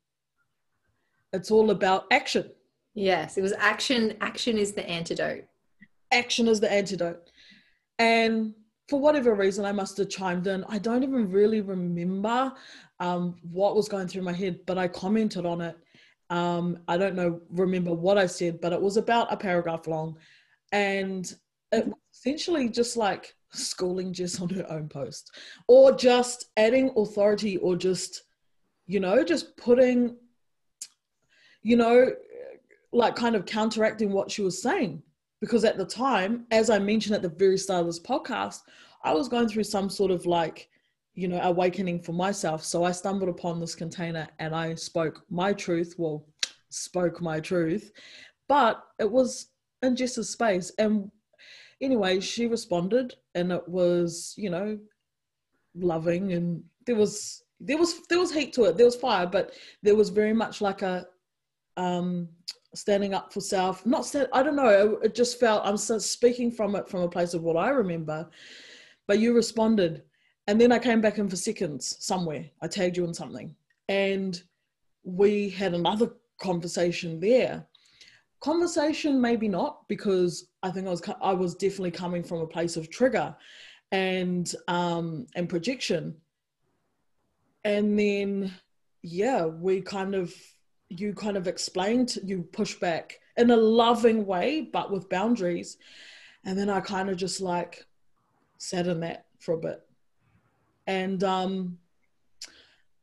it's 1.33 1.51
all 1.51 1.71
about 1.71 2.05
action. 2.11 2.49
Yes, 2.93 3.37
it 3.37 3.41
was 3.41 3.53
action. 3.53 4.15
Action 4.21 4.57
is 4.57 4.73
the 4.73 4.87
antidote. 4.87 5.45
action 6.11 6.47
is 6.47 6.59
the 6.59 6.71
antidote. 6.71 7.31
And 7.99 8.53
for 8.87 8.99
whatever 8.99 9.33
reason, 9.33 9.65
I 9.65 9.71
must 9.71 9.97
have 9.97 10.09
chimed 10.09 10.47
in. 10.47 10.63
I 10.67 10.77
don't 10.77 11.03
even 11.03 11.31
really 11.31 11.61
remember 11.61 12.53
um, 12.99 13.35
what 13.41 13.75
was 13.75 13.89
going 13.89 14.07
through 14.07 14.23
my 14.23 14.33
head, 14.33 14.59
but 14.65 14.77
I 14.77 14.87
commented 14.87 15.45
on 15.45 15.61
it. 15.61 15.77
Um, 16.29 16.79
I 16.87 16.97
don't 16.97 17.15
know, 17.15 17.41
remember 17.49 17.93
what 17.93 18.17
I 18.17 18.25
said, 18.25 18.61
but 18.61 18.73
it 18.73 18.81
was 18.81 18.97
about 18.97 19.31
a 19.31 19.37
paragraph 19.37 19.87
long. 19.87 20.17
And 20.71 21.31
it 21.71 21.85
was 21.85 21.95
essentially 22.13 22.69
just 22.69 22.97
like 22.97 23.35
schooling 23.51 24.13
Jess 24.13 24.41
on 24.41 24.49
her 24.49 24.65
own 24.69 24.89
post 24.89 25.31
or 25.67 25.91
just 25.91 26.45
adding 26.57 26.91
authority 26.97 27.57
or 27.57 27.75
just, 27.75 28.23
you 28.87 28.99
know, 28.99 29.23
just 29.23 29.55
putting, 29.57 30.17
you 31.61 31.75
know, 31.75 32.11
like 32.93 33.15
kind 33.15 33.35
of 33.35 33.45
counteracting 33.45 34.11
what 34.11 34.31
she 34.31 34.41
was 34.41 34.61
saying 34.61 35.01
because 35.43 35.65
at 35.65 35.77
the 35.77 35.85
time, 35.85 36.45
as 36.51 36.69
I 36.69 36.79
mentioned 36.79 37.15
at 37.15 37.21
the 37.21 37.27
very 37.27 37.57
start 37.57 37.81
of 37.81 37.87
this 37.87 37.99
podcast, 37.99 38.61
I 39.03 39.13
was 39.13 39.27
going 39.27 39.49
through 39.49 39.65
some 39.65 39.89
sort 39.89 40.09
of 40.09 40.25
like, 40.25 40.69
you 41.15 41.27
know, 41.27 41.41
awakening 41.41 42.01
for 42.01 42.13
myself. 42.13 42.63
So 42.63 42.85
I 42.85 42.93
stumbled 42.93 43.27
upon 43.27 43.59
this 43.59 43.75
container 43.75 44.25
and 44.39 44.55
I 44.55 44.75
spoke 44.75 45.25
my 45.29 45.51
truth. 45.51 45.95
Well, 45.97 46.25
spoke 46.69 47.21
my 47.21 47.41
truth, 47.41 47.91
but 48.47 48.83
it 48.99 49.11
was 49.11 49.47
in 49.81 49.97
Jess's 49.97 50.29
space. 50.29 50.71
And 50.79 51.11
anyway, 51.81 52.21
she 52.21 52.47
responded 52.47 53.13
and 53.35 53.51
it 53.51 53.67
was, 53.67 54.33
you 54.37 54.49
know, 54.49 54.79
loving 55.75 56.31
and 56.31 56.63
there 56.85 56.95
was 56.95 57.43
there 57.59 57.77
was 57.77 58.07
there 58.07 58.19
was 58.19 58.33
heat 58.33 58.53
to 58.53 58.63
it. 58.63 58.77
There 58.77 58.85
was 58.85 58.95
fire, 58.95 59.27
but 59.27 59.51
there 59.81 59.95
was 59.95 60.07
very 60.07 60.33
much 60.33 60.61
like 60.61 60.83
a 60.83 61.05
um 61.75 62.29
standing 62.75 63.13
up 63.13 63.31
for 63.31 63.41
self 63.41 63.85
not 63.85 64.05
stand, 64.05 64.27
i 64.33 64.41
don't 64.41 64.55
know 64.55 64.99
it, 65.03 65.13
just 65.15 65.39
felt 65.39 65.61
i'm 65.65 65.77
speaking 65.77 66.51
from 66.51 66.75
it 66.75 66.89
from 66.89 67.01
a 67.01 67.09
place 67.09 67.33
of 67.33 67.43
what 67.43 67.55
i 67.55 67.69
remember 67.69 68.27
but 69.07 69.19
you 69.19 69.33
responded. 69.33 70.03
And 70.47 70.59
then 70.59 70.71
i 70.71 70.79
came 70.79 71.01
back 71.01 71.17
in 71.17 71.29
for 71.29 71.35
seconds 71.35 71.95
somewhere. 71.99 72.45
I 72.61 72.67
tagged 72.67 72.97
you 72.97 73.05
in 73.05 73.13
something. 73.13 73.55
And 73.89 74.41
we 75.03 75.49
had 75.49 75.73
another 75.73 76.11
conversation 76.41 77.19
there. 77.19 77.65
Conversation 78.41 79.21
maybe 79.21 79.47
not 79.47 79.87
because 79.87 80.49
i 80.63 80.69
think 80.69 80.87
i 80.87 80.89
was 80.89 81.01
i 81.21 81.33
was 81.33 81.55
definitely 81.55 81.91
coming 81.91 82.23
from 82.23 82.39
a 82.39 82.47
place 82.47 82.75
of 82.75 82.89
trigger 82.89 83.35
and 83.91 84.53
um 84.67 85.27
and 85.35 85.47
projection. 85.47 86.15
And 87.63 87.97
then 87.97 88.51
yeah 89.01 89.45
we 89.45 89.81
kind 89.81 90.15
of 90.15 90.33
you 90.89 91.13
kind 91.13 91.37
of 91.37 91.47
explained 91.47 92.17
you 92.23 92.43
push 92.43 92.75
back 92.75 93.19
in 93.37 93.49
a 93.49 93.55
loving 93.55 94.25
way 94.25 94.69
but 94.71 94.91
with 94.91 95.09
boundaries. 95.09 95.77
And 96.45 96.57
then 96.57 96.69
i 96.69 96.79
kind 96.81 97.09
of 97.09 97.17
just 97.17 97.41
like 97.41 97.85
sat 98.57 98.87
in 98.87 98.99
that 99.01 99.25
for 99.39 99.53
a 99.53 99.57
bit. 99.57 99.81
And 100.87 101.23
um 101.23 101.77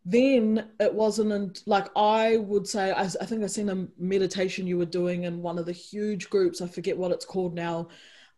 then 0.07 0.71
it 0.81 0.95
wasn't 0.95 1.31
in, 1.31 1.53
like 1.67 1.89
i 1.95 2.39
would 2.39 2.67
say 2.67 2.91
I, 2.91 3.03
I 3.03 3.27
think 3.27 3.45
i 3.45 3.47
seen 3.47 3.69
a 3.69 3.87
meditation 3.99 4.67
you 4.67 4.79
were 4.79 4.87
doing 4.87 5.25
in 5.25 5.43
one 5.43 5.59
of 5.59 5.67
the 5.67 5.73
huge 5.73 6.31
groups. 6.31 6.61
I 6.61 6.69
forget 6.69 6.97
what 6.97 7.13
it's 7.13 7.27
called 7.27 7.55
now. 7.55 7.89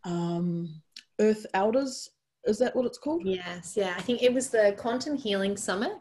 Um 0.04 0.82
earth 1.20 1.46
elders 1.54 2.10
is 2.44 2.58
that 2.58 2.74
what 2.74 2.86
it's 2.86 2.98
called? 2.98 3.22
Yes, 3.24 3.74
yeah. 3.76 3.94
I 3.96 4.02
think 4.02 4.22
it 4.22 4.32
was 4.32 4.48
the 4.48 4.74
Quantum 4.76 5.16
Healing 5.16 5.56
Summit. 5.56 5.92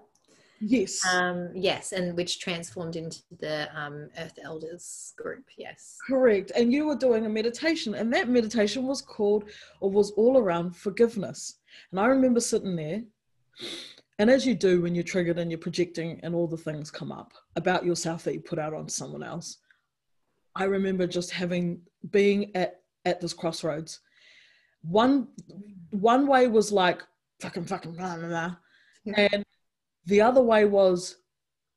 Yes 0.62 1.06
Um, 1.06 1.50
yes, 1.54 1.92
and 1.92 2.16
which 2.16 2.40
transformed 2.40 2.96
into 2.96 3.20
the 3.40 3.68
um, 3.78 4.10
Earth 4.18 4.38
Elders 4.44 5.14
group. 5.18 5.44
Yes. 5.58 5.98
Correct. 6.08 6.52
And 6.56 6.72
you 6.72 6.86
were 6.86 6.96
doing 6.96 7.26
a 7.26 7.30
meditation, 7.30 7.96
and 7.96 8.14
that 8.14 8.30
meditation 8.30 8.86
was 8.86 9.02
called 9.02 9.50
or 9.80 9.90
was 9.90 10.12
all 10.12 10.38
around 10.38 10.76
forgiveness. 10.76 11.58
And 11.92 12.00
I 12.00 12.06
remember 12.06 12.40
sitting 12.40 12.76
there, 12.76 13.02
and 14.20 14.30
as 14.30 14.46
you 14.46 14.54
do 14.56 14.82
when 14.82 14.94
you're 14.94 15.04
triggered 15.04 15.40
and 15.40 15.50
you're 15.50 15.58
projecting, 15.58 16.20
and 16.24 16.36
all 16.36 16.48
the 16.48 16.58
things 16.58 16.92
come 16.92 17.12
up 17.12 17.34
about 17.56 17.86
yourself 17.86 18.24
that 18.24 18.34
you 18.34 18.40
put 18.40 18.60
out 18.60 18.74
on 18.74 18.88
someone 18.88 19.24
else. 19.24 19.58
I 20.56 20.66
remember 20.66 21.08
just 21.08 21.32
having 21.32 21.82
being 22.12 22.56
at 22.56 22.82
at 23.06 23.20
this 23.20 23.34
crossroads. 23.34 24.02
One 24.84 25.28
one 25.92 26.28
way 26.28 26.48
was 26.48 26.72
like 26.72 27.04
fucking 27.40 27.66
fucking 27.66 27.94
blah 27.94 28.18
blah 28.18 28.28
blah, 28.28 28.56
and 29.16 29.44
the 30.06 30.22
other 30.22 30.42
way 30.42 30.66
was 30.66 31.18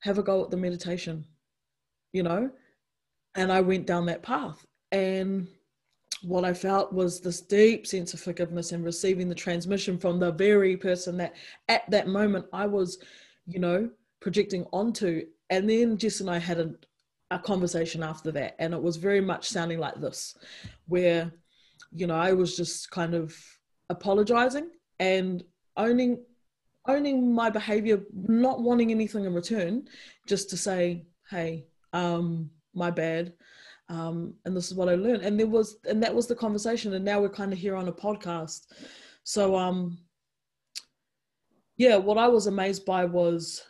have 0.00 0.18
a 0.18 0.22
go 0.22 0.44
at 0.44 0.50
the 0.50 0.56
meditation, 0.56 1.24
you 2.12 2.22
know. 2.22 2.50
And 3.36 3.50
I 3.50 3.60
went 3.60 3.86
down 3.86 4.06
that 4.06 4.22
path, 4.22 4.64
and 4.92 5.48
what 6.22 6.44
I 6.44 6.54
felt 6.54 6.92
was 6.92 7.20
this 7.20 7.40
deep 7.40 7.86
sense 7.86 8.14
of 8.14 8.20
forgiveness 8.20 8.72
and 8.72 8.84
receiving 8.84 9.28
the 9.28 9.34
transmission 9.34 9.98
from 9.98 10.18
the 10.18 10.32
very 10.32 10.76
person 10.76 11.16
that 11.18 11.34
at 11.68 11.88
that 11.90 12.08
moment 12.08 12.46
I 12.52 12.66
was, 12.66 12.98
you 13.46 13.58
know, 13.58 13.90
projecting 14.20 14.64
onto. 14.72 15.26
And 15.50 15.68
then 15.68 15.98
Jess 15.98 16.20
and 16.20 16.30
I 16.30 16.38
had 16.38 16.58
a, 16.60 16.74
a 17.30 17.38
conversation 17.38 18.02
after 18.02 18.32
that, 18.32 18.56
and 18.58 18.72
it 18.72 18.82
was 18.82 18.96
very 18.96 19.20
much 19.20 19.48
sounding 19.48 19.78
like 19.78 20.00
this, 20.00 20.36
where, 20.86 21.30
you 21.92 22.06
know, 22.06 22.16
I 22.16 22.32
was 22.32 22.56
just 22.56 22.90
kind 22.90 23.14
of 23.14 23.36
apologizing 23.90 24.70
and 24.98 25.44
owning 25.76 26.24
owning 26.86 27.34
my 27.34 27.50
behavior 27.50 28.02
not 28.12 28.60
wanting 28.60 28.90
anything 28.90 29.24
in 29.24 29.34
return 29.34 29.86
just 30.26 30.50
to 30.50 30.56
say 30.56 31.04
hey 31.30 31.66
um 31.92 32.50
my 32.74 32.90
bad 32.90 33.32
um 33.88 34.34
and 34.44 34.56
this 34.56 34.68
is 34.70 34.74
what 34.74 34.88
i 34.88 34.94
learned. 34.94 35.22
And 35.22 35.38
there 35.38 35.46
was 35.46 35.76
and 35.84 36.02
that 36.02 36.14
was 36.14 36.26
the 36.26 36.34
conversation 36.34 36.94
and 36.94 37.04
now 37.04 37.20
we're 37.20 37.28
kind 37.28 37.52
of 37.52 37.58
here 37.58 37.76
on 37.76 37.88
a 37.88 37.92
podcast. 37.92 38.66
So 39.24 39.56
um 39.56 39.98
yeah 41.76 41.96
what 41.96 42.18
i 42.18 42.28
was 42.28 42.46
amazed 42.46 42.84
by 42.84 43.04
was 43.04 43.62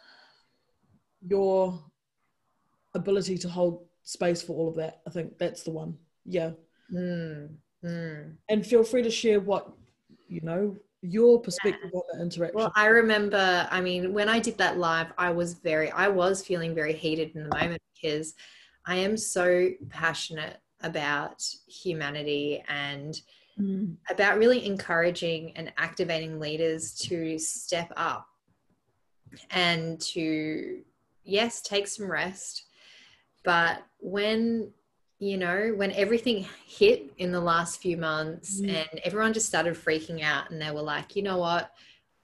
your 1.26 1.82
ability 2.94 3.38
to 3.38 3.48
hold 3.48 3.86
space 4.02 4.42
for 4.42 4.52
all 4.52 4.68
of 4.68 4.76
that 4.76 5.00
i 5.06 5.10
think 5.10 5.38
that's 5.38 5.62
the 5.62 5.70
one. 5.70 5.96
Yeah. 6.24 6.50
Mm, 6.92 7.56
mm. 7.84 8.36
and 8.48 8.66
feel 8.66 8.84
free 8.84 9.02
to 9.02 9.10
share 9.10 9.40
what 9.40 9.72
you 10.28 10.42
know 10.42 10.76
your 11.04 11.40
perspective 11.40 11.90
on 11.92 12.02
that 12.12 12.22
interaction 12.22 12.56
Well, 12.56 12.72
I 12.74 12.86
remember, 12.86 13.68
I 13.70 13.80
mean, 13.80 14.14
when 14.14 14.28
I 14.28 14.38
did 14.38 14.56
that 14.58 14.78
live, 14.78 15.08
I 15.18 15.30
was 15.30 15.54
very, 15.54 15.90
I 15.90 16.08
was 16.08 16.44
feeling 16.44 16.74
very 16.74 16.94
heated 16.94 17.34
in 17.34 17.42
the 17.42 17.54
moment 17.54 17.82
because 17.94 18.34
I 18.86 18.96
am 18.96 19.16
so 19.16 19.70
passionate 19.90 20.58
about 20.82 21.42
humanity 21.66 22.64
and 22.68 23.20
Mm. 23.56 23.96
about 24.10 24.38
really 24.38 24.66
encouraging 24.66 25.56
and 25.56 25.72
activating 25.78 26.40
leaders 26.40 26.92
to 27.06 27.38
step 27.38 27.92
up 27.96 28.26
and 29.50 30.00
to, 30.00 30.82
yes, 31.22 31.62
take 31.62 31.86
some 31.86 32.10
rest. 32.10 32.64
But 33.44 33.84
when, 33.98 34.72
you 35.24 35.38
know, 35.38 35.72
when 35.74 35.90
everything 35.92 36.46
hit 36.66 37.10
in 37.16 37.32
the 37.32 37.40
last 37.40 37.80
few 37.80 37.96
months 37.96 38.60
Mm. 38.60 38.68
and 38.90 39.00
everyone 39.04 39.32
just 39.32 39.46
started 39.46 39.74
freaking 39.74 40.22
out 40.22 40.50
and 40.50 40.60
they 40.60 40.70
were 40.70 40.82
like, 40.82 41.16
you 41.16 41.22
know 41.22 41.38
what? 41.38 41.72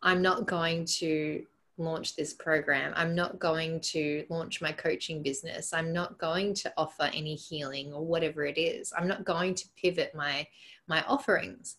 I'm 0.02 0.20
not 0.20 0.46
going 0.46 0.84
to 1.00 1.46
launch 1.78 2.14
this 2.14 2.34
program. 2.34 2.92
I'm 2.94 3.14
not 3.14 3.38
going 3.38 3.80
to 3.92 4.26
launch 4.28 4.60
my 4.60 4.72
coaching 4.72 5.22
business. 5.22 5.72
I'm 5.72 5.94
not 5.94 6.18
going 6.18 6.52
to 6.56 6.72
offer 6.76 7.04
any 7.14 7.36
healing 7.36 7.92
or 7.94 8.04
whatever 8.04 8.44
it 8.44 8.58
is. 8.58 8.92
I'm 8.96 9.08
not 9.08 9.24
going 9.24 9.54
to 9.54 9.64
pivot 9.80 10.14
my 10.14 10.46
my 10.86 11.02
offerings. 11.04 11.76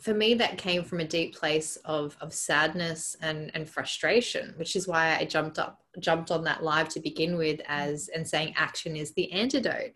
For 0.00 0.14
me, 0.14 0.34
that 0.34 0.58
came 0.58 0.84
from 0.84 1.00
a 1.00 1.04
deep 1.04 1.36
place 1.36 1.76
of, 1.84 2.16
of 2.20 2.32
sadness 2.32 3.16
and, 3.20 3.50
and 3.54 3.68
frustration, 3.68 4.54
which 4.56 4.76
is 4.76 4.86
why 4.86 5.16
I 5.16 5.24
jumped 5.24 5.58
up, 5.58 5.82
jumped 5.98 6.30
on 6.30 6.44
that 6.44 6.62
live 6.62 6.88
to 6.90 7.00
begin 7.00 7.36
with 7.36 7.60
as 7.66 8.08
and 8.08 8.26
saying 8.26 8.54
action 8.56 8.96
is 8.96 9.12
the 9.12 9.30
antidote. 9.32 9.92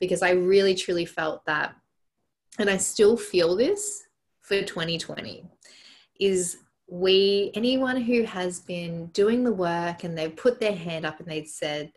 Because 0.00 0.22
I 0.22 0.30
really 0.30 0.74
truly 0.74 1.06
felt 1.06 1.44
that, 1.46 1.74
and 2.58 2.68
I 2.68 2.76
still 2.76 3.16
feel 3.16 3.56
this 3.56 4.04
for 4.40 4.60
2020, 4.62 5.44
is 6.20 6.58
we 6.88 7.50
anyone 7.54 8.00
who 8.00 8.22
has 8.22 8.60
been 8.60 9.06
doing 9.06 9.42
the 9.42 9.52
work 9.52 10.04
and 10.04 10.16
they've 10.16 10.36
put 10.36 10.60
their 10.60 10.74
hand 10.74 11.04
up 11.04 11.18
and 11.18 11.28
they've 11.28 11.48
said 11.48 11.92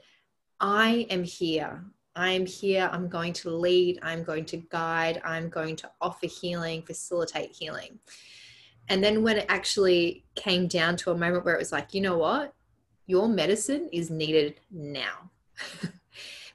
i 0.60 1.06
am 1.12 1.24
here 1.24 1.84
i 2.16 2.32
am 2.32 2.46
here 2.46 2.90
i'm 2.92 3.08
going 3.08 3.34
to 3.34 3.50
lead 3.50 4.00
i'm 4.02 4.24
going 4.24 4.46
to 4.46 4.58
guide 4.58 5.22
i'm 5.24 5.50
going 5.50 5.76
to 5.76 5.90
offer 6.02 6.28
healing 6.28 6.82
facilitate 6.82 7.52
healing 7.52 8.00
and 8.90 9.04
then 9.04 9.22
when 9.22 9.38
it 9.38 9.46
actually 9.50 10.24
came 10.36 10.68
down 10.68 10.96
to 10.96 11.12
a 11.12 11.18
moment 11.18 11.46
where 11.46 11.56
it 11.56 11.60
was 11.60 11.72
like 11.72 11.94
you 11.94 12.02
know 12.02 12.18
what 12.18 12.54
your 13.06 13.28
medicine 13.28 13.90
is 13.92 14.10
needed 14.10 14.60
now 14.72 15.30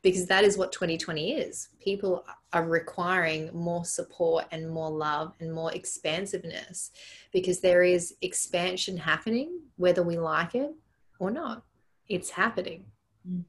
because 0.05 0.27
that 0.27 0.45
is 0.45 0.59
what 0.59 0.71
2020 0.71 1.33
is. 1.33 1.69
People 1.81 2.25
are 2.53 2.69
requiring 2.69 3.51
more 3.55 3.87
support 3.87 4.45
and 4.53 4.69
more 4.69 4.91
love 4.91 5.33
and 5.41 5.53
more 5.53 5.73
expansiveness 5.73 6.91
because 7.33 7.61
there 7.61 7.83
is 7.83 8.15
expansion 8.21 8.99
happening, 8.99 9.61
whether 9.77 10.03
we 10.03 10.19
like 10.19 10.55
it 10.55 10.73
or 11.19 11.31
not. 11.31 11.65
It's 12.07 12.31
happening. 12.31 12.85
Mm. 13.29 13.45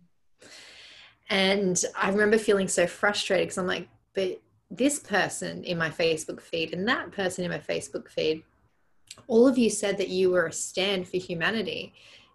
And 1.29 1.84
I 2.00 2.10
remember 2.10 2.38
feeling 2.38 2.67
so 2.67 2.86
frustrated 2.88 3.48
because 3.48 3.58
I'm 3.58 3.67
like, 3.67 3.88
but 4.13 4.39
this 4.70 5.00
person 5.00 5.63
in 5.63 5.77
my 5.77 5.89
Facebook 5.89 6.41
feed 6.41 6.74
and 6.74 6.88
that 6.88 7.12
person 7.12 7.44
in 7.44 7.51
my 7.51 7.60
Facebook 7.60 8.10
feed, 8.10 8.44
all 9.27 9.48
of 9.48 9.58
you 9.58 9.70
said 9.70 9.98
that 9.98 10.10
you 10.10 10.32
were 10.32 10.48
a 10.48 10.51
stand 10.51 11.08
for 11.08 11.17
humanity, 11.17 11.94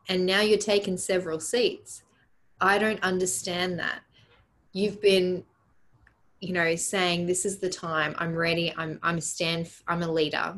and 0.09 0.27
now 0.27 0.41
you're 0.41 0.59
taking 0.59 0.97
several 0.97 1.39
seats. 1.39 2.03
I 2.61 2.79
don't 2.79 3.03
understand 3.03 3.79
that. 3.79 4.01
You've 4.73 5.01
been 5.01 5.45
you 6.41 6.55
know 6.55 6.75
saying 6.75 7.27
this 7.27 7.45
is 7.45 7.59
the 7.59 7.69
time. 7.69 8.15
I'm 8.19 8.35
ready. 8.35 8.73
I'm 8.77 8.99
i'm 9.03 9.19
a 9.19 9.21
stand 9.21 9.71
i'm 9.87 10.03
a 10.03 10.11
leader. 10.11 10.57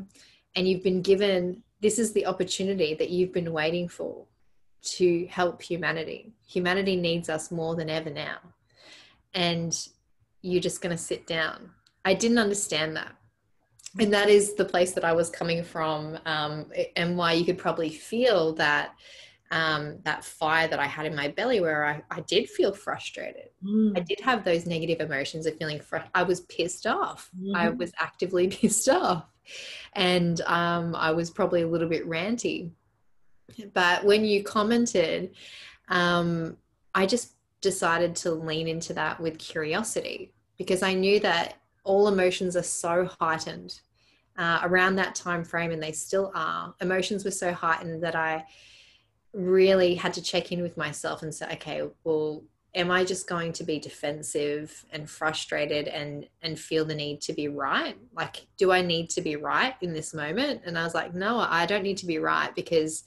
And 0.55 0.67
you've 0.67 0.83
been 0.83 1.01
given 1.01 1.63
this 1.81 1.99
is 1.99 2.13
the 2.13 2.25
opportunity 2.25 2.93
that 2.93 3.09
you've 3.09 3.33
been 3.33 3.51
waiting 3.51 3.87
for 3.89 4.25
to 4.83 5.25
help 5.27 5.61
humanity 5.61 6.33
humanity 6.45 6.95
needs 6.95 7.29
us 7.29 7.51
more 7.51 7.75
than 7.75 7.89
ever 7.89 8.09
now 8.09 8.37
and 9.33 9.87
you're 10.41 10.61
just 10.61 10.81
going 10.81 10.95
to 10.95 11.01
sit 11.01 11.25
down 11.25 11.69
i 12.05 12.13
didn't 12.13 12.37
understand 12.37 12.95
that 12.95 13.15
and 13.99 14.13
that 14.13 14.29
is 14.29 14.55
the 14.55 14.65
place 14.65 14.91
that 14.91 15.05
i 15.05 15.13
was 15.13 15.29
coming 15.29 15.63
from 15.63 16.17
um, 16.25 16.65
and 16.95 17.17
why 17.17 17.33
you 17.33 17.45
could 17.45 17.57
probably 17.57 17.89
feel 17.89 18.53
that 18.53 18.93
um, 19.53 19.99
that 20.03 20.25
fire 20.25 20.67
that 20.67 20.79
I 20.79 20.87
had 20.87 21.05
in 21.05 21.15
my 21.15 21.27
belly 21.27 21.61
where 21.61 21.85
I, 21.85 22.01
I 22.09 22.21
did 22.21 22.49
feel 22.49 22.73
frustrated. 22.73 23.49
Mm. 23.63 23.95
I 23.95 23.99
did 23.99 24.19
have 24.21 24.43
those 24.43 24.65
negative 24.65 24.99
emotions 24.99 25.45
of 25.45 25.55
feeling 25.57 25.79
I 26.15 26.23
was 26.23 26.41
pissed 26.41 26.87
off. 26.87 27.29
Mm-hmm. 27.37 27.55
I 27.55 27.69
was 27.69 27.91
actively 27.99 28.47
pissed 28.61 28.89
off. 28.89 29.25
And 29.93 30.41
um, 30.41 30.95
I 30.95 31.11
was 31.11 31.29
probably 31.29 31.61
a 31.61 31.67
little 31.67 31.87
bit 31.87 32.07
ranty. 32.09 32.71
But 33.73 34.03
when 34.03 34.25
you 34.25 34.43
commented, 34.43 35.35
um, 35.89 36.57
I 36.95 37.05
just 37.05 37.33
decided 37.61 38.15
to 38.17 38.31
lean 38.31 38.67
into 38.67 38.93
that 38.93 39.19
with 39.19 39.39
curiosity 39.39 40.33
because 40.57 40.83
I 40.83 40.93
knew 40.93 41.19
that 41.21 41.55
all 41.83 42.07
emotions 42.07 42.55
are 42.55 42.63
so 42.63 43.09
heightened 43.19 43.79
uh, 44.37 44.61
around 44.63 44.95
that 44.95 45.15
time 45.15 45.43
frame, 45.43 45.71
and 45.71 45.81
they 45.81 45.91
still 45.91 46.31
are. 46.33 46.73
Emotions 46.81 47.23
were 47.23 47.31
so 47.31 47.53
heightened 47.53 48.03
that 48.03 48.15
I 48.15 48.45
really 49.33 49.95
had 49.95 50.13
to 50.13 50.21
check 50.21 50.51
in 50.51 50.61
with 50.61 50.77
myself 50.77 51.23
and 51.23 51.33
say, 51.33 51.51
okay, 51.53 51.81
well, 52.03 52.43
am 52.75 52.89
I 52.89 53.03
just 53.03 53.27
going 53.27 53.53
to 53.53 53.63
be 53.63 53.79
defensive 53.79 54.85
and 54.91 55.09
frustrated 55.09 55.87
and 55.87 56.27
and 56.41 56.57
feel 56.59 56.85
the 56.85 56.95
need 56.95 57.21
to 57.21 57.33
be 57.33 57.47
right? 57.47 57.97
Like, 58.15 58.47
do 58.57 58.71
I 58.71 58.81
need 58.81 59.09
to 59.11 59.21
be 59.21 59.35
right 59.35 59.75
in 59.81 59.93
this 59.93 60.13
moment? 60.13 60.61
And 60.65 60.77
I 60.77 60.83
was 60.83 60.95
like, 60.95 61.13
no, 61.13 61.39
I 61.39 61.65
don't 61.65 61.83
need 61.83 61.97
to 61.97 62.07
be 62.07 62.17
right 62.17 62.53
because 62.55 63.03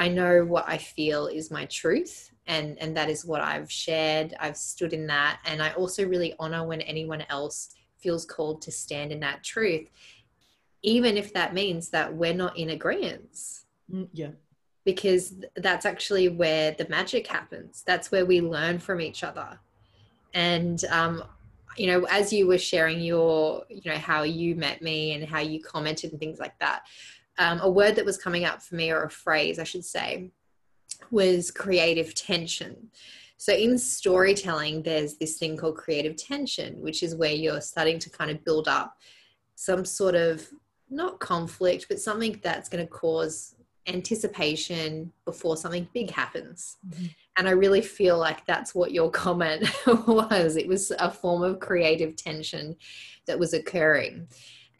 I 0.00 0.08
know 0.08 0.44
what 0.44 0.64
I 0.66 0.78
feel 0.78 1.26
is 1.26 1.50
my 1.50 1.66
truth 1.66 2.30
and 2.46 2.78
and 2.78 2.96
that 2.96 3.08
is 3.08 3.24
what 3.24 3.40
I've 3.40 3.70
shared. 3.70 4.34
I've 4.40 4.56
stood 4.56 4.92
in 4.92 5.06
that 5.06 5.40
and 5.44 5.62
I 5.62 5.70
also 5.72 6.06
really 6.06 6.34
honor 6.38 6.66
when 6.66 6.80
anyone 6.80 7.24
else 7.28 7.74
feels 7.98 8.24
called 8.24 8.62
to 8.62 8.72
stand 8.72 9.12
in 9.12 9.20
that 9.20 9.44
truth 9.44 9.88
even 10.82 11.18
if 11.18 11.34
that 11.34 11.52
means 11.52 11.90
that 11.90 12.14
we're 12.14 12.32
not 12.34 12.56
in 12.56 12.70
agreement. 12.70 13.36
Mm, 13.92 14.08
yeah 14.12 14.30
because 14.84 15.34
that's 15.56 15.84
actually 15.84 16.28
where 16.28 16.72
the 16.72 16.88
magic 16.88 17.26
happens. 17.26 17.82
That's 17.86 18.10
where 18.10 18.24
we 18.24 18.40
learn 18.40 18.78
from 18.78 19.00
each 19.00 19.22
other. 19.22 19.58
And, 20.32 20.82
um, 20.86 21.22
you 21.76 21.86
know, 21.86 22.06
as 22.10 22.32
you 22.32 22.46
were 22.46 22.58
sharing 22.58 23.00
your, 23.00 23.64
you 23.68 23.90
know, 23.90 23.98
how 23.98 24.22
you 24.22 24.54
met 24.54 24.82
me 24.82 25.12
and 25.12 25.28
how 25.28 25.40
you 25.40 25.62
commented 25.62 26.12
and 26.12 26.20
things 26.20 26.38
like 26.38 26.58
that, 26.58 26.84
um, 27.40 27.58
a 27.60 27.70
word 27.70 27.96
that 27.96 28.04
was 28.04 28.18
coming 28.18 28.44
up 28.44 28.62
for 28.62 28.76
me, 28.76 28.92
or 28.92 29.02
a 29.02 29.10
phrase, 29.10 29.58
I 29.58 29.64
should 29.64 29.84
say, 29.84 30.30
was 31.10 31.50
creative 31.50 32.14
tension. 32.14 32.90
So 33.38 33.54
in 33.54 33.78
storytelling, 33.78 34.82
there's 34.82 35.14
this 35.16 35.38
thing 35.38 35.56
called 35.56 35.78
creative 35.78 36.16
tension, 36.16 36.80
which 36.82 37.02
is 37.02 37.16
where 37.16 37.32
you're 37.32 37.62
starting 37.62 37.98
to 38.00 38.10
kind 38.10 38.30
of 38.30 38.44
build 38.44 38.68
up 38.68 38.98
some 39.54 39.86
sort 39.86 40.14
of 40.14 40.46
not 40.90 41.18
conflict, 41.20 41.86
but 41.88 41.98
something 41.98 42.38
that's 42.42 42.68
going 42.68 42.84
to 42.84 42.90
cause 42.90 43.54
anticipation 43.86 45.10
before 45.24 45.56
something 45.56 45.88
big 45.94 46.10
happens. 46.10 46.76
Mm-hmm. 46.86 47.06
And 47.38 47.48
I 47.48 47.52
really 47.52 47.80
feel 47.80 48.18
like 48.18 48.44
that's 48.44 48.74
what 48.74 48.92
your 48.92 49.10
comment 49.24 49.66
was. 49.86 50.56
It 50.56 50.68
was 50.68 50.90
a 50.98 51.10
form 51.10 51.42
of 51.42 51.60
creative 51.60 52.16
tension 52.16 52.76
that 53.26 53.38
was 53.38 53.54
occurring. 53.54 54.28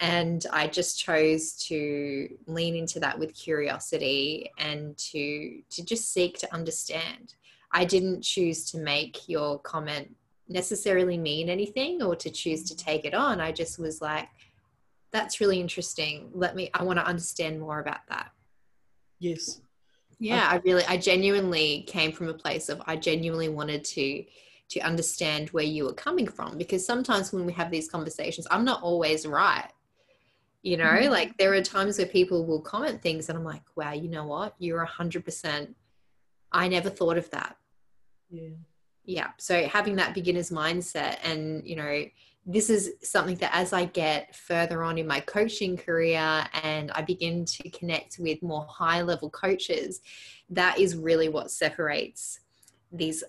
And 0.00 0.46
I 0.50 0.66
just 0.66 0.98
chose 0.98 1.52
to 1.68 2.28
lean 2.46 2.74
into 2.74 2.98
that 3.00 3.18
with 3.18 3.34
curiosity 3.34 4.50
and 4.58 4.96
to, 4.96 5.60
to 5.68 5.84
just 5.84 6.12
seek 6.12 6.38
to 6.38 6.54
understand. 6.54 7.34
I 7.70 7.84
didn't 7.84 8.22
choose 8.22 8.70
to 8.72 8.78
make 8.78 9.28
your 9.28 9.58
comment 9.58 10.16
necessarily 10.48 11.18
mean 11.18 11.50
anything 11.50 12.02
or 12.02 12.16
to 12.16 12.30
choose 12.30 12.64
to 12.64 12.76
take 12.76 13.04
it 13.04 13.14
on. 13.14 13.40
I 13.40 13.52
just 13.52 13.78
was 13.78 14.00
like, 14.00 14.28
that's 15.12 15.40
really 15.40 15.60
interesting. 15.60 16.30
Let 16.32 16.56
me, 16.56 16.70
I 16.72 16.82
want 16.82 16.98
to 16.98 17.04
understand 17.04 17.60
more 17.60 17.80
about 17.80 18.00
that. 18.08 18.30
Yes. 19.18 19.60
Yeah, 20.18 20.48
I, 20.50 20.56
I 20.56 20.60
really, 20.64 20.84
I 20.86 20.96
genuinely 20.96 21.84
came 21.86 22.10
from 22.12 22.28
a 22.28 22.34
place 22.34 22.68
of 22.68 22.80
I 22.86 22.96
genuinely 22.96 23.48
wanted 23.48 23.84
to 23.84 24.24
to 24.70 24.80
understand 24.82 25.50
where 25.50 25.64
you 25.64 25.84
were 25.84 25.92
coming 25.92 26.28
from 26.28 26.56
because 26.56 26.86
sometimes 26.86 27.32
when 27.32 27.44
we 27.44 27.52
have 27.52 27.72
these 27.72 27.88
conversations, 27.88 28.46
I'm 28.52 28.64
not 28.64 28.80
always 28.82 29.26
right. 29.26 29.68
You 30.62 30.77
know, 30.77 30.85
mm-hmm. 30.85 31.11
like 31.11 31.37
there 31.38 31.55
are 31.55 31.62
times 31.62 31.99
where 31.99 32.07
people 32.07 32.46
will 32.46 32.61
comment 32.61 33.01
things 33.01 33.29
and 33.29 33.38
I'm 33.38 33.44
like, 33.44 33.62
wow, 33.77 33.92
you 33.92 34.09
know 34.09 34.27
what? 34.27 34.55
You're 34.59 34.85
hundred 34.85 35.25
percent. 35.25 35.75
I 36.53 36.68
never 36.68 36.90
thought 36.90 37.16
of 37.16 37.31
that. 37.31 37.57
Yeah. 38.31 38.51
Yeah. 39.05 39.29
So 39.38 39.66
having 39.66 39.96
that 39.96 40.14
beginner's 40.14 40.51
mindset 40.51 41.18
and, 41.25 41.66
you 41.66 41.77
know, 41.77 42.05
this 42.46 42.70
is 42.70 42.92
something 43.03 43.37
that 43.37 43.55
as 43.55 43.73
I 43.73 43.85
get 43.87 44.35
further 44.35 44.83
on 44.83 44.99
in 44.99 45.07
my 45.07 45.20
coaching 45.20 45.77
career 45.77 46.44
and 46.62 46.90
I 46.92 47.03
begin 47.03 47.44
to 47.44 47.70
connect 47.70 48.18
with 48.18 48.42
more 48.42 48.66
high 48.68 49.03
level 49.03 49.31
coaches, 49.31 50.01
that 50.51 50.79
is 50.79 50.96
really 50.96 51.29
what 51.29 51.51
separates 51.51 52.40
these 52.92 53.23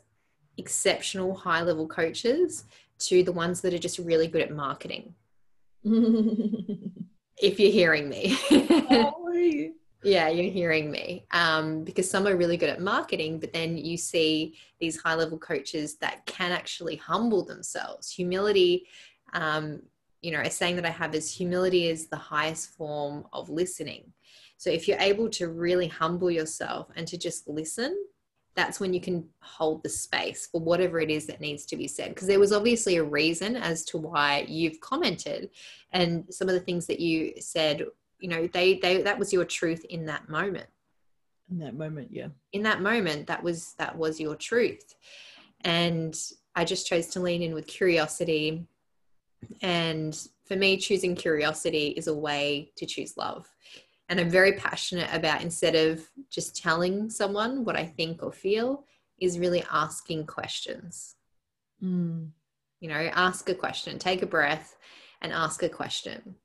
exceptional 0.58 1.36
high 1.36 1.62
level 1.62 1.88
coaches 1.88 2.66
to 3.00 3.24
the 3.24 3.32
ones 3.32 3.62
that 3.62 3.74
are 3.74 3.80
just 3.80 4.00
really 4.00 4.28
good 4.28 4.42
at 4.42 4.52
marketing. 4.52 5.14
if 7.42 7.60
you're 7.60 7.72
hearing 7.72 8.08
me. 8.08 8.38
yeah, 10.04 10.30
you're 10.30 10.52
hearing 10.52 10.92
me. 10.92 11.26
Um, 11.32 11.84
because 11.84 12.10
some 12.10 12.28
are 12.28 12.36
really 12.36 12.58
good 12.58 12.70
at 12.70 12.82
marketing, 12.82 13.40
but 13.40 13.54
then 13.54 13.78
you 13.78 13.98
see 13.98 14.58
these 14.80 15.00
high 15.02 15.16
level 15.16 15.38
coaches 15.38 15.98
that 15.98 16.26
can 16.26 16.52
actually 16.52 16.96
humble 16.96 17.44
themselves. 17.44 18.12
Humility, 18.12 18.88
um, 19.34 19.82
you 20.22 20.32
know, 20.32 20.42
a 20.42 20.50
saying 20.50 20.76
that 20.76 20.86
I 20.86 20.90
have 20.90 21.16
is 21.16 21.32
humility 21.32 21.88
is 21.88 22.08
the 22.08 22.16
highest 22.16 22.76
form 22.76 23.26
of 23.34 23.50
listening. 23.50 24.12
So 24.58 24.70
if 24.70 24.88
you're 24.88 25.00
able 25.00 25.30
to 25.32 25.50
really 25.50 25.88
humble 25.88 26.30
yourself 26.30 26.90
and 26.96 27.08
to 27.08 27.18
just 27.18 27.48
listen, 27.48 27.98
that's 28.56 28.80
when 28.80 28.94
you 28.94 29.00
can 29.00 29.26
hold 29.40 29.82
the 29.82 29.90
space 29.90 30.48
for 30.52 30.60
whatever 30.60 31.00
it 31.00 31.10
is 31.10 31.26
that 31.28 31.40
needs 31.40 31.66
to 31.66 31.78
be 31.78 31.88
said. 31.88 32.10
Because 32.10 32.28
there 32.28 32.40
was 32.40 32.52
obviously 32.52 32.98
a 32.98 33.04
reason 33.04 33.56
as 33.56 33.86
to 33.86 33.98
why 33.98 34.46
you've 34.48 34.80
commented. 34.82 35.50
And 35.94 36.26
some 36.30 36.50
of 36.50 36.54
the 36.54 36.60
things 36.60 36.86
that 36.88 37.00
you 37.00 37.34
said 37.40 37.86
you 38.22 38.30
know 38.30 38.48
they 38.48 38.76
they 38.76 39.02
that 39.02 39.20
was 39.20 39.34
your 39.34 39.44
truth 39.44 39.84
in 39.86 40.06
that 40.06 40.30
moment 40.30 40.68
in 41.50 41.58
that 41.58 41.76
moment 41.76 42.08
yeah 42.12 42.28
in 42.54 42.64
that 42.64 42.82
moment 42.82 43.28
that 43.28 43.44
was 43.44 43.74
that 43.78 43.98
was 43.98 44.20
your 44.20 44.36
truth 44.36 44.96
and 45.62 46.16
i 46.56 46.64
just 46.64 46.88
chose 46.88 47.08
to 47.08 47.20
lean 47.20 47.42
in 47.42 47.54
with 47.54 47.68
curiosity 47.68 48.66
and 49.62 50.28
for 50.46 50.56
me 50.56 50.78
choosing 50.78 51.16
curiosity 51.16 51.88
is 51.98 52.08
a 52.08 52.14
way 52.14 52.72
to 52.78 52.86
choose 52.86 53.18
love 53.18 53.50
and 54.12 54.20
i'm 54.20 54.30
very 54.30 54.54
passionate 54.54 55.10
about 55.12 55.42
instead 55.42 55.76
of 55.76 56.08
just 56.30 56.56
telling 56.56 57.10
someone 57.10 57.66
what 57.66 57.76
i 57.76 57.86
think 57.86 58.22
or 58.22 58.32
feel 58.32 58.86
is 59.20 59.40
really 59.40 59.64
asking 59.72 60.26
questions. 60.26 61.16
Mm. 61.84 62.30
you 62.80 62.90
know 62.90 63.10
ask 63.14 63.50
a 63.50 63.56
question 63.56 63.98
take 63.98 64.22
a 64.22 64.28
breath 64.28 64.76
and 65.22 65.32
ask 65.32 65.64
a 65.64 65.70
question. 65.70 66.36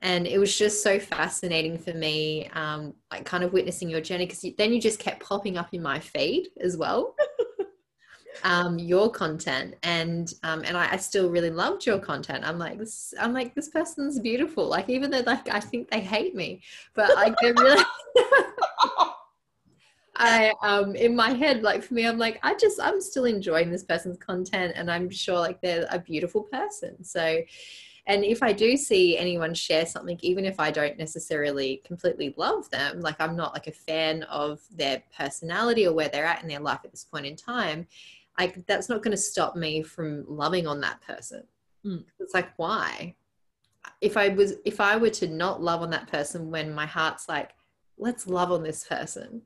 And 0.00 0.26
it 0.26 0.38
was 0.38 0.56
just 0.56 0.82
so 0.82 0.98
fascinating 0.98 1.78
for 1.78 1.92
me 1.92 2.48
um, 2.54 2.94
like 3.12 3.24
kind 3.24 3.44
of 3.44 3.52
witnessing 3.52 3.88
your 3.88 4.00
journey 4.00 4.26
because 4.26 4.44
then 4.58 4.72
you 4.72 4.80
just 4.80 4.98
kept 4.98 5.22
popping 5.22 5.56
up 5.56 5.72
in 5.72 5.82
my 5.82 6.00
feed 6.00 6.48
as 6.60 6.76
well 6.76 7.14
um, 8.44 8.78
your 8.78 9.10
content 9.10 9.74
and 9.82 10.34
um, 10.42 10.62
and 10.64 10.76
I, 10.76 10.92
I, 10.92 10.96
still 10.96 11.30
really 11.30 11.50
loved 11.50 11.84
your 11.84 11.98
content 11.98 12.44
i'm 12.46 12.58
like 12.58 12.78
this 12.78 13.12
i'm 13.20 13.32
like 13.32 13.54
this 13.54 13.68
person's 13.68 14.18
beautiful 14.18 14.66
like 14.66 14.88
even 14.88 15.10
though 15.10 15.22
like 15.26 15.48
i 15.50 15.60
think 15.60 15.90
they 15.90 16.00
hate 16.00 16.34
me 16.34 16.62
but 16.94 17.14
like 17.14 17.34
they're 17.40 17.54
really 17.54 17.84
I 20.16 20.52
um 20.62 20.94
in 20.94 21.16
my 21.16 21.30
head, 21.30 21.62
like 21.62 21.82
for 21.82 21.94
me, 21.94 22.06
I'm 22.06 22.18
like, 22.18 22.38
I 22.42 22.54
just 22.54 22.80
I'm 22.80 23.00
still 23.00 23.24
enjoying 23.24 23.70
this 23.70 23.82
person's 23.82 24.18
content 24.18 24.74
and 24.76 24.90
I'm 24.90 25.10
sure 25.10 25.38
like 25.38 25.60
they're 25.60 25.86
a 25.90 25.98
beautiful 25.98 26.42
person. 26.42 27.02
So 27.02 27.42
and 28.06 28.24
if 28.24 28.42
I 28.42 28.52
do 28.52 28.76
see 28.76 29.16
anyone 29.16 29.54
share 29.54 29.86
something, 29.86 30.18
even 30.22 30.44
if 30.44 30.58
I 30.58 30.72
don't 30.72 30.98
necessarily 30.98 31.82
completely 31.84 32.34
love 32.36 32.68
them, 32.70 33.00
like 33.00 33.14
I'm 33.20 33.36
not 33.36 33.54
like 33.54 33.68
a 33.68 33.72
fan 33.72 34.24
of 34.24 34.60
their 34.72 35.02
personality 35.16 35.86
or 35.86 35.94
where 35.94 36.08
they're 36.08 36.24
at 36.24 36.42
in 36.42 36.48
their 36.48 36.60
life 36.60 36.80
at 36.84 36.90
this 36.90 37.04
point 37.04 37.26
in 37.26 37.36
time, 37.36 37.86
like 38.38 38.66
that's 38.66 38.88
not 38.88 39.02
going 39.02 39.12
to 39.12 39.22
stop 39.22 39.56
me 39.56 39.82
from 39.82 40.24
loving 40.28 40.66
on 40.66 40.80
that 40.80 41.00
person. 41.02 41.44
Mm. 41.84 42.04
It's 42.18 42.34
like, 42.34 42.50
why? 42.56 43.14
If 44.00 44.16
I 44.16 44.28
was, 44.28 44.54
if 44.64 44.80
I 44.80 44.96
were 44.96 45.10
to 45.10 45.28
not 45.28 45.62
love 45.62 45.82
on 45.82 45.90
that 45.90 46.10
person 46.10 46.50
when 46.50 46.72
my 46.72 46.86
heart's 46.86 47.28
like, 47.28 47.50
let's 47.98 48.26
love 48.26 48.52
on 48.52 48.62
this 48.62 48.84
person, 48.84 49.42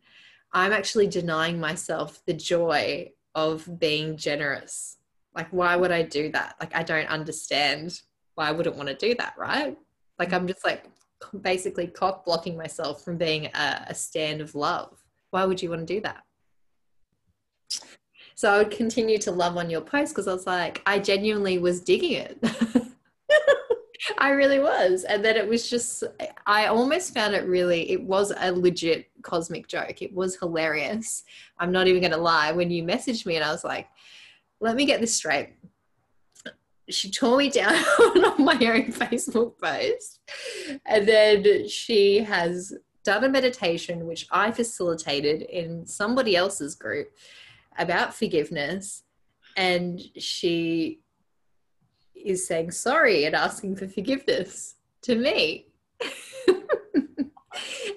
I'm 0.53 0.73
actually 0.73 1.09
denying 1.09 1.59
myself 1.59 2.23
the 2.27 2.35
joy 2.35 3.11
of 3.35 3.79
being 3.79 4.17
generous. 4.17 4.99
Like, 5.35 5.49
why 5.51 5.77
would 5.77 5.91
I 5.91 6.03
do 6.03 6.31
that? 6.33 6.57
Like, 6.61 6.75
I 6.75 6.83
don't 6.83 7.09
understand 7.09 8.01
why 8.37 8.49
I 8.49 8.53
wouldn't 8.53 8.77
want 8.77 8.89
to 8.89 8.95
do 8.95 9.15
that, 9.19 9.35
right? 9.37 9.77
Like 10.19 10.33
I'm 10.33 10.47
just 10.47 10.65
like 10.65 10.85
basically 11.41 11.89
cock 11.89 12.25
blocking 12.25 12.57
myself 12.57 13.03
from 13.03 13.19
being 13.19 13.47
a, 13.47 13.87
a 13.89 13.95
stand 13.95 14.41
of 14.41 14.55
love. 14.55 15.03
Why 15.31 15.45
would 15.45 15.61
you 15.61 15.71
want 15.71 15.87
to 15.87 15.95
do 15.95 16.01
that? 16.03 16.23
So 18.37 18.53
I 18.53 18.59
would 18.59 18.71
continue 18.71 19.19
to 19.19 19.33
love 19.33 19.57
on 19.57 19.71
your 19.71 19.81
post 19.81 20.15
because 20.15 20.29
I 20.29 20.33
was 20.33 20.47
like, 20.47 20.83
I 20.87 20.99
genuinely 20.99 21.59
was 21.59 21.81
digging 21.81 22.13
it. 22.13 22.39
I 24.19 24.31
really 24.31 24.61
was. 24.61 25.05
And 25.05 25.25
then 25.25 25.37
it 25.37 25.49
was 25.49 25.69
just, 25.69 26.05
I 26.47 26.67
almost 26.67 27.15
found 27.15 27.35
it 27.35 27.47
really, 27.47 27.91
it 27.91 28.03
was 28.03 28.33
a 28.39 28.53
legit 28.53 29.09
cosmic 29.23 29.67
joke. 29.67 30.03
It 30.03 30.15
was 30.15 30.37
hilarious. 30.37 31.25
I'm 31.59 31.73
not 31.73 31.89
even 31.89 32.03
going 32.03 32.13
to 32.13 32.19
lie. 32.19 32.53
When 32.53 32.71
you 32.71 32.85
messaged 32.85 33.27
me 33.27 33.37
and 33.37 33.45
I 33.45 33.51
was 33.51 33.65
like, 33.65 33.89
let 34.61 34.77
me 34.77 34.85
get 34.85 35.01
this 35.01 35.15
straight 35.15 35.55
she 36.89 37.11
tore 37.11 37.39
me 37.39 37.51
down 37.51 37.75
on 37.99 38.45
my 38.45 38.55
own 38.55 38.93
Facebook 38.93 39.59
post. 39.59 40.21
And 40.85 41.07
then 41.07 41.69
she 41.69 42.19
has 42.19 42.73
done 43.05 43.25
a 43.25 43.29
meditation, 43.29 44.07
which 44.07 44.27
I 44.31 44.51
facilitated 44.51 45.43
in 45.43 45.87
somebody 45.87 46.37
else's 46.37 46.75
group 46.75 47.09
about 47.79 48.15
forgiveness. 48.15 49.03
And 49.57 50.01
she 50.19 51.01
is 52.15 52.47
saying 52.47 52.73
sorry 52.73 53.25
and 53.25 53.35
asking 53.35 53.77
for 53.77 53.89
forgiveness 53.89 54.75
to 55.03 55.15
me. 55.15 55.69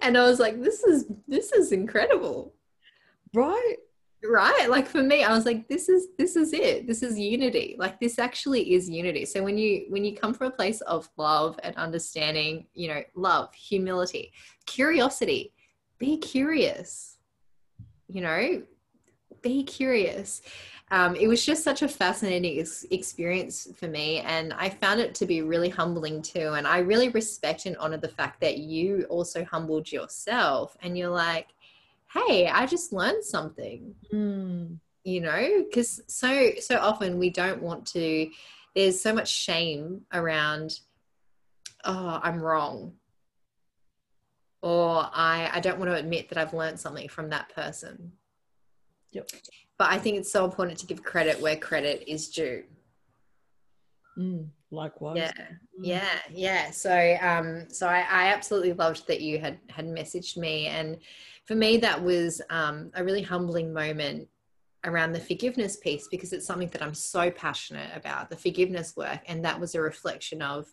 and 0.01 0.17
I 0.17 0.23
was 0.23 0.39
like, 0.39 0.61
this 0.61 0.83
is 0.83 1.05
this 1.27 1.51
is 1.51 1.71
incredible. 1.71 2.53
Right 3.33 3.75
right 4.27 4.69
like 4.69 4.85
for 4.85 5.01
me 5.01 5.23
i 5.23 5.33
was 5.33 5.45
like 5.45 5.67
this 5.69 5.87
is 5.87 6.07
this 6.17 6.35
is 6.35 6.51
it 6.51 6.85
this 6.85 7.01
is 7.03 7.17
unity 7.17 7.75
like 7.79 7.99
this 8.01 8.19
actually 8.19 8.73
is 8.73 8.89
unity 8.89 9.23
so 9.23 9.41
when 9.41 9.57
you 9.57 9.85
when 9.89 10.03
you 10.03 10.13
come 10.13 10.33
from 10.33 10.47
a 10.47 10.51
place 10.51 10.81
of 10.81 11.09
love 11.15 11.57
and 11.63 11.75
understanding 11.77 12.65
you 12.73 12.89
know 12.89 13.01
love 13.15 13.53
humility 13.53 14.33
curiosity 14.65 15.53
be 15.99 16.17
curious 16.17 17.17
you 18.09 18.21
know 18.21 18.61
be 19.41 19.63
curious. 19.63 20.41
Um, 20.91 21.15
it 21.15 21.28
was 21.28 21.45
just 21.45 21.63
such 21.63 21.84
a 21.84 21.88
fascinating 21.88 22.60
ex- 22.60 22.86
experience 22.89 23.67
for 23.75 23.88
me 23.88 24.19
and 24.21 24.54
i 24.54 24.69
found 24.69 24.99
it 24.99 25.13
to 25.15 25.28
be 25.28 25.43
really 25.43 25.69
humbling 25.69 26.19
too 26.19 26.54
and 26.54 26.65
i 26.65 26.80
really 26.80 27.10
respect 27.10 27.67
and 27.67 27.78
honor 27.78 27.97
the 27.97 28.08
fact 28.08 28.41
that 28.41 28.58
you 28.58 29.06
also 29.10 29.45
humbled 29.45 29.91
yourself 29.91 30.75
and 30.82 30.97
you're 30.97 31.10
like 31.12 31.49
hey 32.12 32.47
i 32.47 32.65
just 32.65 32.91
learned 32.91 33.23
something. 33.23 33.93
Mm. 34.12 34.80
you 35.04 35.21
know 35.21 35.63
because 35.67 36.02
so 36.08 36.52
so 36.60 36.78
often 36.80 37.19
we 37.19 37.30
don't 37.30 37.62
want 37.62 37.86
to 37.88 38.28
there's 38.75 38.99
so 38.99 39.13
much 39.13 39.30
shame 39.30 40.02
around 40.12 40.80
oh 41.86 42.19
i'm 42.23 42.41
wrong 42.41 42.93
or 44.63 45.08
i 45.13 45.49
i 45.54 45.60
don't 45.60 45.78
want 45.78 45.91
to 45.91 45.97
admit 45.97 46.30
that 46.30 46.38
i've 46.39 46.54
learned 46.54 46.80
something 46.80 47.08
from 47.08 47.30
that 47.30 47.54
person 47.54 48.12
yep. 49.11 49.29
But 49.77 49.91
i 49.91 49.97
think 49.97 50.17
it's 50.17 50.31
so 50.31 50.45
important 50.45 50.77
to 50.79 50.85
give 50.85 51.03
credit 51.03 51.39
where 51.41 51.55
credit 51.55 52.03
is 52.07 52.29
due. 52.29 52.63
Mm, 54.17 54.49
likewise. 54.71 55.17
Yeah. 55.17 55.31
Mm. 55.31 55.55
yeah 55.81 56.19
yeah. 56.31 56.71
So 56.71 57.17
um 57.21 57.69
so 57.69 57.87
I, 57.87 57.99
I 57.99 58.27
absolutely 58.33 58.73
loved 58.73 59.07
that 59.07 59.21
you 59.21 59.39
had 59.39 59.59
had 59.69 59.85
messaged 59.85 60.35
me. 60.35 60.67
And 60.67 60.97
for 61.49 61.55
me, 61.55 61.77
that 61.77 62.03
was 62.03 62.43
um, 62.51 62.91
a 62.93 63.03
really 63.03 63.23
humbling 63.23 63.73
moment 63.73 64.27
around 64.85 65.13
the 65.13 65.19
forgiveness 65.19 65.77
piece 65.77 66.07
because 66.07 66.31
it's 66.31 66.45
something 66.45 66.67
that 66.67 66.83
I'm 66.83 66.93
so 66.93 67.31
passionate 67.31 67.89
about 67.95 68.29
the 68.29 68.35
forgiveness 68.35 68.95
work. 68.95 69.21
And 69.27 69.43
that 69.43 69.59
was 69.59 69.73
a 69.73 69.81
reflection 69.81 70.43
of, 70.43 70.67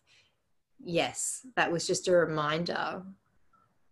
yes, 0.84 1.46
that 1.56 1.72
was 1.72 1.86
just 1.86 2.08
a 2.08 2.12
reminder 2.12 3.02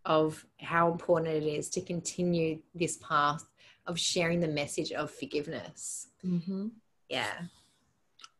of 0.04 0.44
how 0.60 0.92
important 0.92 1.34
it 1.34 1.46
is 1.46 1.70
to 1.70 1.80
continue 1.80 2.58
this 2.74 2.98
path 2.98 3.46
of 3.86 3.98
sharing 3.98 4.40
the 4.40 4.48
message 4.48 4.92
of 4.92 5.10
forgiveness. 5.10 6.08
Mm-hmm. 6.24 6.68
Yeah. 7.08 7.32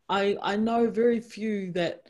I 0.09 0.37
I 0.43 0.57
know 0.57 0.91
very 0.91 1.21
few 1.21 1.73
that 1.73 2.03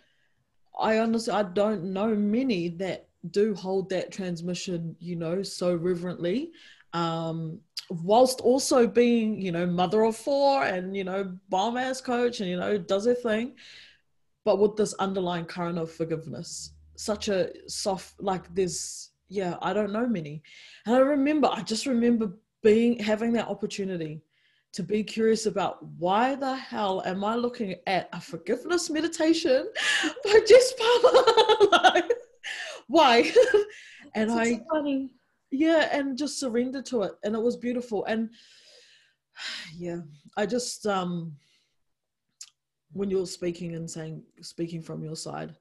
I 0.78 0.98
honestly 0.98 1.32
I 1.32 1.42
don't 1.42 1.92
know 1.92 2.14
many 2.14 2.68
that 2.68 3.08
do 3.30 3.54
hold 3.54 3.90
that 3.90 4.12
transmission, 4.12 4.96
you 5.00 5.16
know, 5.16 5.42
so 5.42 5.74
reverently. 5.74 6.52
Um, 6.92 7.60
whilst 7.90 8.40
also 8.40 8.86
being, 8.86 9.40
you 9.40 9.52
know, 9.52 9.66
mother 9.66 10.02
of 10.02 10.16
four 10.16 10.64
and, 10.64 10.96
you 10.96 11.04
know, 11.04 11.36
bomb 11.48 11.76
ass 11.76 12.00
coach 12.00 12.40
and, 12.40 12.48
you 12.48 12.56
know, 12.56 12.78
does 12.78 13.06
her 13.06 13.14
thing, 13.14 13.54
but 14.44 14.58
with 14.58 14.76
this 14.76 14.94
underlying 14.94 15.44
current 15.44 15.78
of 15.78 15.90
forgiveness. 15.90 16.72
Such 16.96 17.28
a 17.28 17.50
soft, 17.68 18.22
like 18.22 18.54
there's, 18.54 19.10
yeah, 19.28 19.56
I 19.60 19.72
don't 19.72 19.92
know 19.92 20.06
many. 20.06 20.42
And 20.86 20.94
I 20.94 20.98
remember, 20.98 21.48
I 21.50 21.62
just 21.62 21.86
remember 21.86 22.32
being, 22.64 22.98
having 22.98 23.32
that 23.34 23.46
opportunity 23.46 24.22
to 24.72 24.82
be 24.82 25.04
curious 25.04 25.46
about 25.46 25.84
why 25.98 26.34
the 26.34 26.56
hell 26.56 27.00
am 27.06 27.22
I 27.22 27.36
looking 27.36 27.76
at 27.86 28.08
a 28.12 28.20
forgiveness 28.20 28.90
meditation 28.90 29.70
by 30.24 30.40
Jess 30.48 30.72
Palmer? 30.76 32.02
why? 32.88 33.30
and 34.16 34.30
That's 34.30 34.40
I, 34.40 34.54
so 34.54 34.64
funny. 34.72 35.10
yeah, 35.52 35.88
and 35.92 36.18
just 36.18 36.40
surrender 36.40 36.82
to 36.82 37.02
it, 37.02 37.12
and 37.22 37.36
it 37.36 37.42
was 37.42 37.56
beautiful. 37.56 38.04
And 38.06 38.30
yeah, 39.76 39.98
I 40.36 40.46
just 40.46 40.86
um, 40.86 41.36
when 42.92 43.10
you're 43.10 43.26
speaking 43.26 43.76
and 43.76 43.88
saying 43.88 44.22
speaking 44.40 44.82
from 44.82 45.04
your 45.04 45.16
side, 45.16 45.54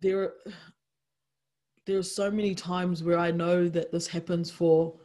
there 0.00 0.32
there 1.86 1.98
are 1.98 2.02
so 2.02 2.28
many 2.28 2.56
times 2.56 3.04
where 3.04 3.18
I 3.18 3.30
know 3.30 3.68
that 3.68 3.92
this 3.92 4.08
happens 4.08 4.50
for 4.50 4.98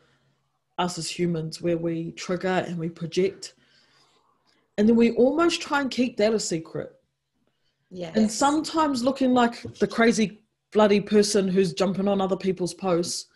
us 0.81 0.97
as 0.97 1.09
humans, 1.09 1.61
where 1.61 1.77
we 1.77 2.11
trigger 2.13 2.65
and 2.67 2.77
we 2.77 2.89
project, 2.89 3.53
and 4.77 4.87
then 4.87 4.95
we 4.95 5.11
almost 5.11 5.61
try 5.61 5.81
and 5.81 5.91
keep 5.91 6.17
that 6.17 6.33
a 6.33 6.39
secret. 6.39 6.91
Yeah. 7.89 8.11
And 8.15 8.31
sometimes 8.31 9.03
looking 9.03 9.33
like 9.33 9.61
the 9.79 9.87
crazy 9.87 10.41
bloody 10.71 11.01
person 11.01 11.47
who's 11.47 11.73
jumping 11.73 12.07
on 12.07 12.21
other 12.21 12.37
people's 12.37 12.73
posts. 12.73 13.27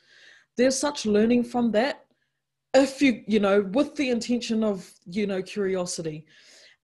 There's 0.58 0.78
such 0.78 1.06
learning 1.06 1.44
from 1.44 1.72
that. 1.72 2.06
If 2.74 3.02
you, 3.02 3.24
you 3.28 3.40
know, 3.40 3.62
with 3.62 3.96
the 3.96 4.10
intention 4.10 4.64
of, 4.64 4.90
you 5.06 5.28
know, 5.28 5.42
curiosity. 5.42 6.26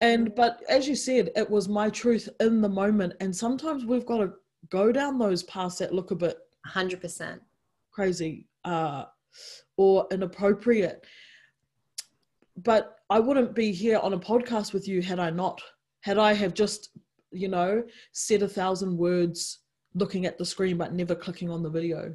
And, 0.02 0.34
but 0.36 0.62
as 0.70 0.88
you 0.88 0.96
said, 0.96 1.30
it 1.36 1.50
was 1.50 1.70
my 1.70 1.90
truth 1.90 2.28
in 2.40 2.62
the 2.62 2.70
moment. 2.70 3.14
And 3.20 3.36
sometimes 3.36 3.86
we've 3.86 4.06
got 4.06 4.18
to 4.18 4.34
go 4.70 4.92
down 4.92 5.18
those 5.18 5.44
paths 5.44 5.78
that 5.78 5.94
look 5.94 6.12
a 6.12 6.16
bit 6.16 6.38
100%. 6.68 7.40
Crazy 7.92 8.48
uh, 8.64 9.06
or 9.78 10.08
inappropriate. 10.12 11.06
But 12.58 12.98
I 13.10 13.20
wouldn't 13.20 13.56
be 13.56 13.72
here 13.72 14.00
on 14.00 14.14
a 14.14 14.20
podcast 14.20 14.74
with 14.74 14.88
you 14.88 15.02
had 15.02 15.20
I 15.20 15.30
not. 15.30 15.62
Had 16.02 16.18
I 16.18 16.34
have 16.34 16.54
just, 16.54 16.90
you 17.32 17.48
know, 17.48 17.84
said 18.12 18.42
a 18.42 18.48
thousand 18.48 18.98
words 18.98 19.60
looking 19.94 20.26
at 20.26 20.38
the 20.38 20.46
screen 20.46 20.78
but 20.78 20.94
never 20.94 21.16
clicking 21.16 21.50
on 21.50 21.64
the 21.64 21.70
video. 21.70 22.14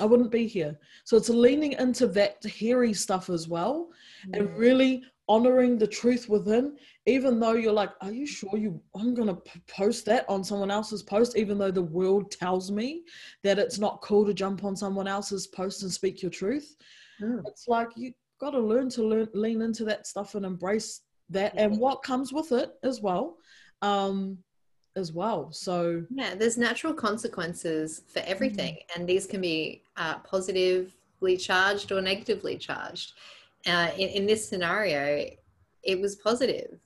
I 0.00 0.04
wouldn't 0.04 0.30
be 0.30 0.46
here. 0.46 0.78
So 1.04 1.16
it's 1.16 1.28
leaning 1.28 1.72
into 1.72 2.06
that 2.08 2.44
hairy 2.44 2.94
stuff 2.94 3.30
as 3.30 3.48
well 3.48 3.88
mm. 4.26 4.38
and 4.38 4.56
really 4.56 5.02
honoring 5.28 5.78
the 5.78 5.86
truth 5.86 6.28
within, 6.28 6.76
even 7.06 7.38
though 7.38 7.52
you're 7.52 7.72
like, 7.72 7.90
are 8.00 8.12
you 8.12 8.26
sure 8.26 8.56
you, 8.56 8.80
I'm 8.94 9.14
going 9.14 9.28
to 9.28 9.40
post 9.66 10.06
that 10.06 10.24
on 10.28 10.42
someone 10.42 10.70
else's 10.70 11.02
post, 11.02 11.36
even 11.36 11.58
though 11.58 11.70
the 11.70 11.82
world 11.82 12.30
tells 12.30 12.70
me 12.70 13.02
that 13.44 13.58
it's 13.58 13.78
not 13.78 14.00
cool 14.00 14.24
to 14.26 14.34
jump 14.34 14.64
on 14.64 14.74
someone 14.76 15.06
else's 15.06 15.46
post 15.46 15.82
and 15.82 15.92
speak 15.92 16.22
your 16.22 16.30
truth. 16.30 16.76
Mm. 17.20 17.42
It's 17.46 17.68
like, 17.68 17.88
you 17.96 18.12
got 18.40 18.50
to 18.50 18.60
learn 18.60 18.88
to 18.90 19.02
learn, 19.02 19.28
lean 19.34 19.62
into 19.62 19.84
that 19.84 20.06
stuff 20.06 20.34
and 20.34 20.46
embrace 20.46 21.02
that 21.30 21.52
and 21.56 21.78
what 21.78 22.02
comes 22.02 22.32
with 22.32 22.52
it 22.52 22.72
as 22.82 23.00
well. 23.00 23.36
Um, 23.82 24.38
as 24.96 25.12
well. 25.12 25.52
So 25.52 26.04
yeah, 26.10 26.34
there's 26.34 26.58
natural 26.58 26.92
consequences 26.92 28.02
for 28.08 28.20
everything, 28.20 28.74
mm. 28.74 28.96
and 28.96 29.08
these 29.08 29.26
can 29.26 29.40
be 29.40 29.84
uh, 29.96 30.18
positively 30.18 31.36
charged 31.36 31.92
or 31.92 32.00
negatively 32.00 32.56
charged. 32.56 33.12
Uh, 33.66 33.90
in, 33.96 34.08
in 34.08 34.26
this 34.26 34.48
scenario, 34.48 35.28
it 35.82 36.00
was 36.00 36.16
positive. 36.16 36.80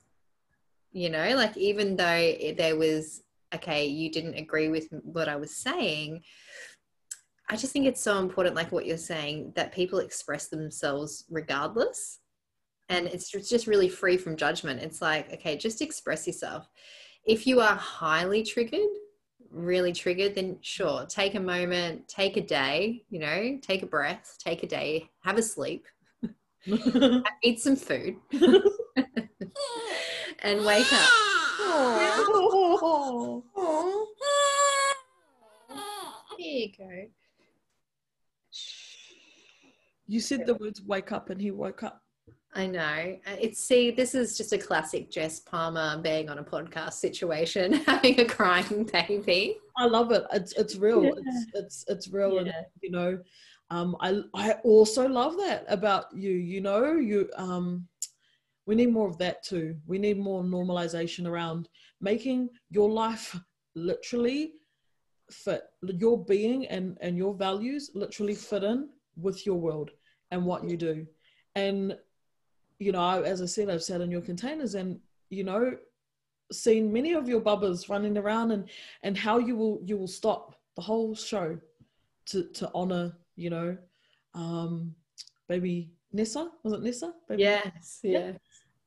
You 0.91 1.09
know, 1.09 1.35
like 1.35 1.57
even 1.57 1.95
though 1.95 2.33
there 2.57 2.77
was 2.77 3.21
okay, 3.55 3.85
you 3.85 4.11
didn't 4.11 4.35
agree 4.35 4.69
with 4.69 4.87
what 5.03 5.29
I 5.29 5.35
was 5.35 5.55
saying. 5.55 6.23
I 7.49 7.55
just 7.55 7.73
think 7.73 7.85
it's 7.85 8.01
so 8.01 8.19
important, 8.19 8.55
like 8.55 8.71
what 8.71 8.85
you're 8.85 8.97
saying, 8.97 9.53
that 9.55 9.73
people 9.73 9.99
express 9.99 10.47
themselves 10.47 11.25
regardless. 11.29 12.19
And 12.89 13.07
it's 13.07 13.29
just 13.29 13.67
really 13.67 13.89
free 13.89 14.17
from 14.17 14.35
judgment. 14.35 14.81
It's 14.81 15.01
like, 15.01 15.31
okay, 15.33 15.55
just 15.55 15.81
express 15.81 16.25
yourself 16.25 16.67
if 17.25 17.47
you 17.47 17.61
are 17.61 17.75
highly 17.75 18.43
triggered, 18.43 18.79
really 19.49 19.93
triggered, 19.93 20.35
then 20.35 20.57
sure, 20.61 21.05
take 21.05 21.35
a 21.35 21.39
moment, 21.39 22.07
take 22.07 22.37
a 22.37 22.41
day, 22.41 23.03
you 23.09 23.19
know, 23.19 23.57
take 23.61 23.83
a 23.83 23.87
breath, 23.87 24.37
take 24.39 24.63
a 24.63 24.67
day, 24.67 25.09
have 25.23 25.37
a 25.37 25.41
sleep, 25.43 25.85
eat 27.43 27.59
some 27.59 27.75
food, 27.75 28.15
and 30.41 30.65
wake 30.65 30.93
up. 30.93 31.09
Here 36.37 36.67
you 36.67 36.71
go. 36.77 37.07
You 40.07 40.19
said 40.19 40.45
the 40.45 40.55
words 40.55 40.81
wake 40.81 41.11
up 41.11 41.29
and 41.29 41.41
he 41.41 41.51
woke 41.51 41.83
up. 41.83 42.01
I 42.55 42.67
know. 42.67 43.17
Uh, 43.25 43.35
it's 43.41 43.59
see, 43.59 43.91
this 43.91 44.13
is 44.13 44.37
just 44.37 44.53
a 44.53 44.57
classic 44.57 45.09
Jess 45.09 45.39
Palmer 45.39 45.97
being 46.01 46.29
on 46.29 46.37
a 46.37 46.43
podcast 46.43 46.93
situation, 46.93 47.73
having 47.85 48.19
a 48.19 48.25
crying 48.25 48.83
baby. 48.83 49.57
I 49.77 49.85
love 49.85 50.11
it. 50.11 50.23
It's 50.31 50.53
it's 50.53 50.75
real. 50.75 51.03
Yeah. 51.03 51.11
It's 51.17 51.45
it's 51.53 51.85
it's 51.87 52.07
real, 52.09 52.33
yeah. 52.33 52.39
and 52.39 52.53
you 52.81 52.91
know, 52.91 53.17
um, 53.73 53.95
I 53.99 54.09
I 54.33 54.51
also 54.63 55.07
love 55.07 55.35
that 55.37 55.65
about 55.67 56.05
you. 56.15 56.31
You 56.31 56.61
know, 56.61 56.95
you 56.95 57.29
um, 57.35 57.87
we 58.65 58.75
need 58.75 58.91
more 58.91 59.07
of 59.07 59.17
that 59.17 59.43
too. 59.43 59.77
We 59.85 59.97
need 59.97 60.17
more 60.17 60.43
normalization 60.43 61.27
around 61.27 61.69
making 61.99 62.49
your 62.69 62.89
life 62.89 63.39
literally 63.75 64.53
fit 65.31 65.63
your 65.81 66.23
being 66.23 66.67
and 66.67 66.97
and 67.01 67.17
your 67.17 67.33
values 67.33 67.91
literally 67.93 68.35
fit 68.35 68.63
in 68.63 68.89
with 69.15 69.45
your 69.45 69.59
world 69.59 69.91
and 70.31 70.45
what 70.45 70.63
you 70.63 70.77
do 70.77 71.07
and 71.55 71.97
you 72.83 72.91
know, 72.91 73.21
as 73.23 73.41
I 73.41 73.45
said, 73.45 73.69
I've 73.69 73.83
sat 73.83 74.01
in 74.01 74.11
your 74.11 74.21
containers 74.21 74.75
and, 74.75 74.99
you 75.29 75.43
know, 75.43 75.77
seen 76.51 76.91
many 76.91 77.13
of 77.13 77.27
your 77.27 77.39
bubbers 77.39 77.89
running 77.89 78.17
around 78.17 78.51
and, 78.51 78.69
and 79.03 79.17
how 79.17 79.37
you 79.37 79.55
will, 79.55 79.79
you 79.85 79.97
will 79.97 80.07
stop 80.07 80.55
the 80.75 80.81
whole 80.81 81.15
show 81.15 81.57
to, 82.27 82.43
to 82.43 82.69
honor, 82.73 83.13
you 83.35 83.49
know, 83.49 83.77
um, 84.33 84.93
baby 85.47 85.91
Nessa, 86.11 86.49
was 86.63 86.73
it 86.73 86.81
Nessa? 86.81 87.13
Baby 87.27 87.43
yes, 87.43 87.99
yes. 88.03 88.37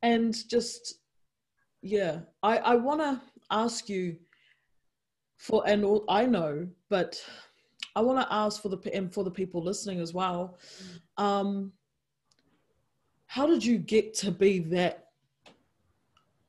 And 0.03 0.35
just, 0.49 1.01
yeah, 1.83 2.21
I, 2.43 2.59
I 2.59 2.75
want 2.77 3.01
to 3.01 3.21
ask 3.51 3.89
you 3.89 4.17
for, 5.37 5.63
and 5.67 5.85
all, 5.85 6.05
I 6.09 6.27
know, 6.27 6.69
but 6.89 7.21
I 7.97 8.01
want 8.01 8.21
to 8.21 8.33
ask 8.33 8.63
for 8.63 8.69
the, 8.69 8.79
and 8.95 9.13
for 9.13 9.25
the 9.25 9.31
people 9.31 9.63
listening 9.63 10.01
as 10.01 10.15
well, 10.15 10.59
mm. 11.19 11.23
um, 11.23 11.73
how 13.27 13.47
did 13.47 13.65
you 13.65 13.79
get 13.79 14.15
to 14.15 14.31
be 14.31 14.61
that 14.61 15.09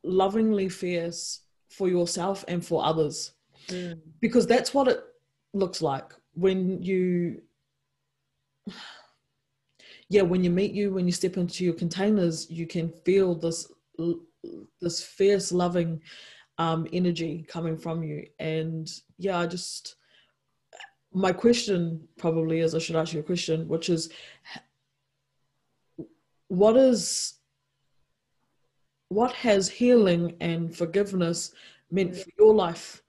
lovingly 0.03 0.69
fierce 0.69 1.41
for 1.69 1.89
yourself 1.89 2.45
and 2.47 2.63
for 2.63 2.85
others? 2.85 3.33
Mm. 3.69 3.99
Because 4.21 4.45
that's 4.45 4.73
what 4.73 4.87
it 4.87 5.03
looks 5.53 5.81
like 5.81 6.13
when 6.33 6.81
you 6.83 7.41
yeah 10.09 10.21
when 10.21 10.43
you 10.43 10.49
meet 10.49 10.71
you 10.71 10.93
when 10.93 11.05
you 11.05 11.11
step 11.11 11.37
into 11.37 11.63
your 11.63 11.73
containers 11.73 12.49
you 12.49 12.65
can 12.65 12.89
feel 13.05 13.35
this 13.35 13.71
this 14.81 15.03
fierce 15.03 15.51
loving 15.51 16.01
um, 16.59 16.87
energy 16.91 17.45
coming 17.47 17.77
from 17.77 18.03
you. 18.03 18.25
And 18.39 18.89
yeah 19.17 19.39
i 19.39 19.47
just 19.47 19.95
my 21.13 21.31
question 21.31 22.07
probably 22.17 22.59
is 22.59 22.75
i 22.75 22.79
should 22.79 22.95
ask 22.95 23.13
you 23.13 23.19
a 23.19 23.23
question 23.23 23.67
which 23.67 23.89
is 23.89 24.09
what 26.47 26.77
is 26.77 27.35
what 29.09 29.31
has 29.33 29.69
healing 29.69 30.35
and 30.41 30.75
forgiveness 30.75 31.53
meant 31.91 32.15
for 32.15 32.29
your 32.37 32.53
life 32.53 33.01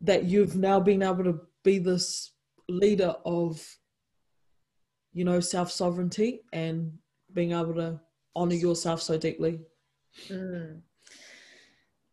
that 0.00 0.24
you've 0.24 0.56
now 0.56 0.80
been 0.80 1.02
able 1.02 1.24
to 1.24 1.40
be 1.62 1.78
this 1.78 2.32
leader 2.68 3.14
of 3.24 3.64
you 5.14 5.24
know 5.24 5.40
self 5.40 5.70
sovereignty 5.70 6.42
and 6.52 6.92
being 7.32 7.52
able 7.52 7.74
to 7.74 7.98
honor 8.36 8.54
yourself 8.54 9.00
so 9.00 9.16
deeply 9.16 9.60
mm. 10.28 10.78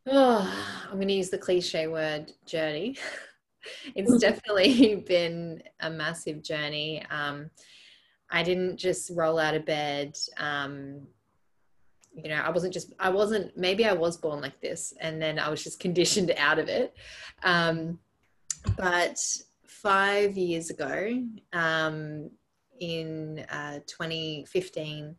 oh, 0.08 0.84
i'm 0.90 0.96
going 0.96 1.08
to 1.08 1.14
use 1.14 1.30
the 1.30 1.38
cliche 1.38 1.88
word 1.88 2.32
journey 2.46 2.98
it's 3.96 4.18
definitely 4.20 4.96
been 4.96 5.62
a 5.82 5.90
massive 5.90 6.42
journey 6.42 7.04
um, 7.12 7.50
I 8.32 8.44
didn't 8.44 8.78
just 8.78 9.12
roll 9.14 9.38
out 9.38 9.56
of 9.56 9.66
bed. 9.66 10.18
Um, 10.38 11.08
you 12.14 12.30
know, 12.30 12.36
I 12.36 12.50
wasn't 12.50 12.74
just, 12.74 12.94
I 13.00 13.10
wasn't, 13.10 13.56
maybe 13.58 13.86
I 13.86 13.94
was 13.94 14.18
born 14.18 14.42
like 14.42 14.60
this 14.62 14.94
and 15.00 15.22
then 15.22 15.38
I 15.38 15.50
was 15.50 15.64
just 15.64 15.80
conditioned 15.80 16.34
out 16.38 16.60
of 16.60 16.70
it. 16.70 16.96
Um, 17.44 18.00
but 18.78 19.18
five 19.66 20.38
years 20.38 20.70
ago, 20.70 21.24
um, 21.52 22.32
in 22.82 23.46
uh, 23.50 23.80
2015, 23.88 25.16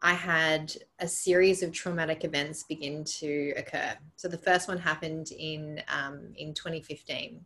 I 0.00 0.14
had 0.14 0.74
a 0.98 1.06
series 1.06 1.62
of 1.62 1.72
traumatic 1.72 2.24
events 2.24 2.64
begin 2.64 3.04
to 3.04 3.52
occur. 3.56 3.94
So 4.16 4.28
the 4.28 4.38
first 4.38 4.66
one 4.68 4.78
happened 4.78 5.28
in 5.32 5.82
um, 5.88 6.32
in 6.36 6.54
2015, 6.54 7.44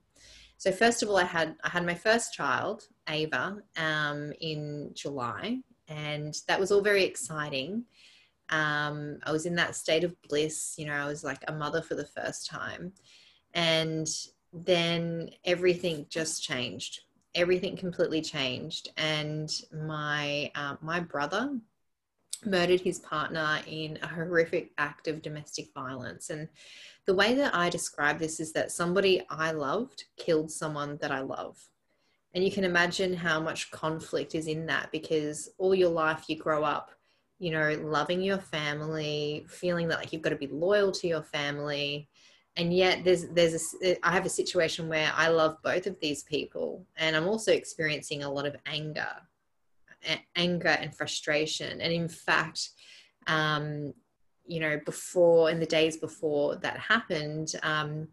so 0.58 0.72
first 0.72 1.04
of 1.04 1.08
all, 1.08 1.16
I 1.16 1.24
had 1.24 1.54
I 1.62 1.68
had 1.68 1.86
my 1.86 1.94
first 1.94 2.34
child, 2.34 2.82
Ava, 3.08 3.58
um, 3.76 4.32
in 4.40 4.90
July, 4.92 5.60
and 5.86 6.34
that 6.48 6.58
was 6.58 6.72
all 6.72 6.82
very 6.82 7.04
exciting. 7.04 7.84
Um, 8.50 9.18
I 9.22 9.30
was 9.30 9.46
in 9.46 9.54
that 9.54 9.76
state 9.76 10.02
of 10.02 10.20
bliss. 10.22 10.74
You 10.76 10.86
know, 10.86 10.94
I 10.94 11.06
was 11.06 11.22
like 11.22 11.44
a 11.46 11.52
mother 11.52 11.80
for 11.80 11.94
the 11.94 12.04
first 12.04 12.50
time, 12.50 12.92
and 13.54 14.08
then 14.52 15.30
everything 15.44 16.06
just 16.10 16.42
changed. 16.42 17.02
Everything 17.34 17.76
completely 17.76 18.20
changed, 18.20 18.90
and 18.96 19.50
my 19.72 20.50
uh, 20.54 20.76
my 20.80 21.00
brother 21.00 21.58
murdered 22.44 22.80
his 22.80 23.00
partner 23.00 23.60
in 23.66 23.98
a 24.02 24.06
horrific 24.06 24.72
act 24.78 25.08
of 25.08 25.22
domestic 25.22 25.68
violence, 25.74 26.30
and 26.30 26.48
the 27.06 27.14
way 27.14 27.34
that 27.34 27.54
I 27.54 27.70
describe 27.70 28.18
this 28.18 28.38
is 28.38 28.52
that 28.52 28.70
somebody 28.70 29.24
I 29.30 29.52
loved 29.52 30.04
killed 30.16 30.50
someone 30.50 30.98
that 31.00 31.10
I 31.10 31.20
love. 31.20 31.58
And 32.34 32.44
you 32.44 32.52
can 32.52 32.64
imagine 32.64 33.14
how 33.14 33.40
much 33.40 33.70
conflict 33.70 34.34
is 34.34 34.46
in 34.46 34.66
that 34.66 34.92
because 34.92 35.48
all 35.56 35.74
your 35.74 35.88
life 35.88 36.24
you 36.28 36.36
grow 36.36 36.62
up, 36.64 36.90
you 37.38 37.50
know, 37.50 37.72
loving 37.82 38.20
your 38.20 38.38
family, 38.38 39.46
feeling 39.48 39.88
that 39.88 40.00
like 40.00 40.12
you've 40.12 40.22
got 40.22 40.30
to 40.30 40.36
be 40.36 40.48
loyal 40.48 40.92
to 40.92 41.08
your 41.08 41.22
family. 41.22 42.08
And 42.58 42.74
yet 42.74 43.04
there's 43.04 43.28
there's 43.28 43.74
a 43.82 44.06
I 44.06 44.12
have 44.12 44.26
a 44.26 44.30
situation 44.30 44.88
where 44.88 45.10
I 45.14 45.28
love 45.28 45.56
both 45.62 45.86
of 45.86 45.98
these 46.00 46.24
people 46.24 46.84
and 46.96 47.14
I'm 47.14 47.28
also 47.28 47.52
experiencing 47.52 48.24
a 48.24 48.30
lot 48.30 48.46
of 48.46 48.56
anger, 48.66 49.08
anger 50.34 50.68
and 50.68 50.94
frustration. 50.94 51.80
And 51.80 51.92
in 51.92 52.08
fact, 52.08 52.70
um, 53.28 53.94
you 54.44 54.58
know, 54.60 54.80
before 54.84 55.50
in 55.50 55.60
the 55.60 55.66
days 55.66 55.98
before 55.98 56.56
that 56.56 56.78
happened, 56.78 57.54
um, 57.62 58.08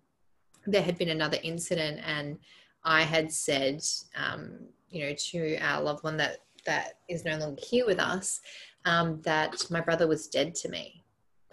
there 0.68 0.82
had 0.82 0.98
been 0.98 1.10
another 1.10 1.38
incident, 1.44 2.02
and 2.06 2.38
I 2.84 3.02
had 3.02 3.32
said, 3.32 3.82
um, 4.16 4.60
you 4.90 5.06
know, 5.06 5.14
to 5.32 5.58
our 5.58 5.82
loved 5.82 6.04
one 6.04 6.18
that 6.18 6.40
that 6.66 7.00
is 7.08 7.24
no 7.24 7.38
longer 7.38 7.62
here 7.66 7.86
with 7.86 8.00
us, 8.00 8.42
um, 8.86 9.22
that 9.22 9.66
my 9.70 9.82
brother 9.82 10.08
was 10.08 10.28
dead 10.28 10.56
to 10.56 10.70
me. 10.70 11.05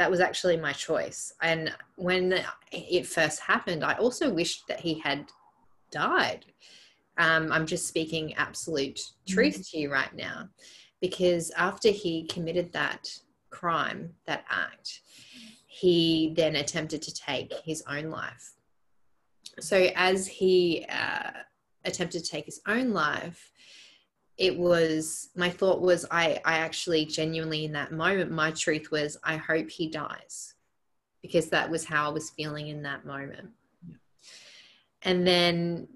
That 0.03 0.11
was 0.11 0.19
actually 0.19 0.57
my 0.57 0.73
choice. 0.73 1.33
And 1.43 1.73
when 1.95 2.43
it 2.73 3.07
first 3.07 3.39
happened, 3.39 3.85
I 3.85 3.95
also 3.95 4.33
wished 4.33 4.67
that 4.67 4.81
he 4.81 4.99
had 4.99 5.31
died. 5.93 6.45
Um, 7.19 7.53
I'm 7.53 7.67
just 7.67 7.87
speaking 7.87 8.35
absolute 8.35 8.99
truth 9.29 9.61
mm. 9.61 9.71
to 9.71 9.79
you 9.79 9.93
right 9.93 10.13
now, 10.13 10.49
because 11.01 11.53
after 11.53 11.91
he 11.91 12.25
committed 12.25 12.73
that 12.73 13.17
crime, 13.51 14.15
that 14.27 14.45
act, 14.51 15.03
he 15.69 16.33
then 16.35 16.57
attempted 16.57 17.01
to 17.03 17.15
take 17.15 17.53
his 17.65 17.85
own 17.89 18.11
life. 18.11 18.55
So 19.61 19.89
as 19.95 20.27
he 20.27 20.85
uh, 20.91 21.31
attempted 21.85 22.25
to 22.25 22.29
take 22.29 22.47
his 22.47 22.61
own 22.67 22.93
life, 22.93 23.52
it 24.39 24.57
was 24.57 25.29
my 25.37 25.51
thought 25.51 25.81
was 25.81 26.07
I 26.11 26.41
I 26.45 26.59
actually 26.59 27.05
genuinely 27.05 27.65
in 27.65 27.73
that 27.73 27.93
moment 27.93 28.31
my 28.31 28.51
truth 28.51 28.91
was 28.91 29.17
I 29.23 29.37
hope 29.37 29.71
he 29.71 29.89
dies 29.89 30.55
because 31.23 31.49
that 31.51 31.71
was 31.71 31.85
how 31.85 32.09
I 32.09 32.13
was 32.13 32.31
feeling 32.31 32.69
in 32.69 32.83
that 32.83 33.05
moment. 33.07 33.51
Yeah. 33.87 33.97
And 35.03 35.27
then 35.27 35.89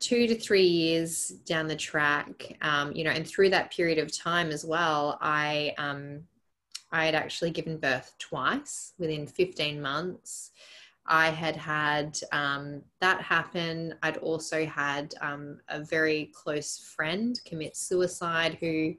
two 0.00 0.26
to 0.26 0.34
three 0.34 0.66
years 0.66 1.28
down 1.28 1.68
the 1.68 1.76
track, 1.76 2.56
um, 2.62 2.92
you 2.92 3.04
know, 3.04 3.10
and 3.10 3.26
through 3.26 3.50
that 3.50 3.70
period 3.70 3.98
of 3.98 4.16
time 4.16 4.50
as 4.50 4.64
well, 4.64 5.18
I 5.20 5.74
um, 5.78 6.22
I 6.90 7.04
had 7.04 7.14
actually 7.14 7.50
given 7.50 7.78
birth 7.78 8.14
twice 8.18 8.94
within 8.98 9.26
15 9.26 9.80
months. 9.80 10.50
I 11.06 11.30
had 11.30 11.56
had 11.56 12.18
um, 12.32 12.82
that 13.00 13.20
happen. 13.20 13.94
I'd 14.02 14.18
also 14.18 14.64
had 14.64 15.14
um, 15.20 15.60
a 15.68 15.82
very 15.82 16.30
close 16.34 16.78
friend 16.78 17.38
commit 17.44 17.76
suicide 17.76 18.58
who 18.60 18.94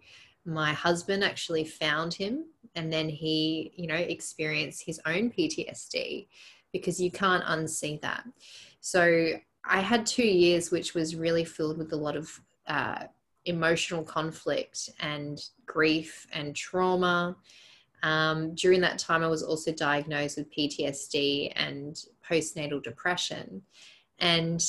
my 0.45 0.73
husband 0.73 1.23
actually 1.23 1.63
found 1.63 2.13
him 2.13 2.45
and 2.75 2.91
then 2.91 3.07
he, 3.07 3.71
you 3.75 3.87
know, 3.87 3.95
experienced 3.95 4.83
his 4.85 4.99
own 5.05 5.31
PTSD 5.31 6.27
because 6.73 6.99
you 6.99 7.11
can't 7.11 7.43
unsee 7.45 8.01
that. 8.01 8.23
So 8.79 9.33
I 9.63 9.81
had 9.81 10.05
two 10.05 10.25
years 10.25 10.71
which 10.71 10.93
was 10.93 11.15
really 11.15 11.45
filled 11.45 11.77
with 11.77 11.93
a 11.93 11.97
lot 11.97 12.15
of 12.15 12.39
uh, 12.67 13.03
emotional 13.45 14.03
conflict 14.03 14.89
and 14.99 15.39
grief 15.65 16.25
and 16.31 16.55
trauma 16.55 17.35
um, 18.03 18.55
during 18.55 18.81
that 18.81 18.99
time, 18.99 19.23
I 19.23 19.27
was 19.27 19.43
also 19.43 19.71
diagnosed 19.71 20.37
with 20.37 20.53
PTSD 20.53 21.53
and 21.55 21.95
postnatal 22.27 22.81
depression. 22.81 23.61
And 24.19 24.63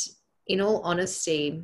in 0.47 0.61
all 0.61 0.81
honesty, 0.83 1.63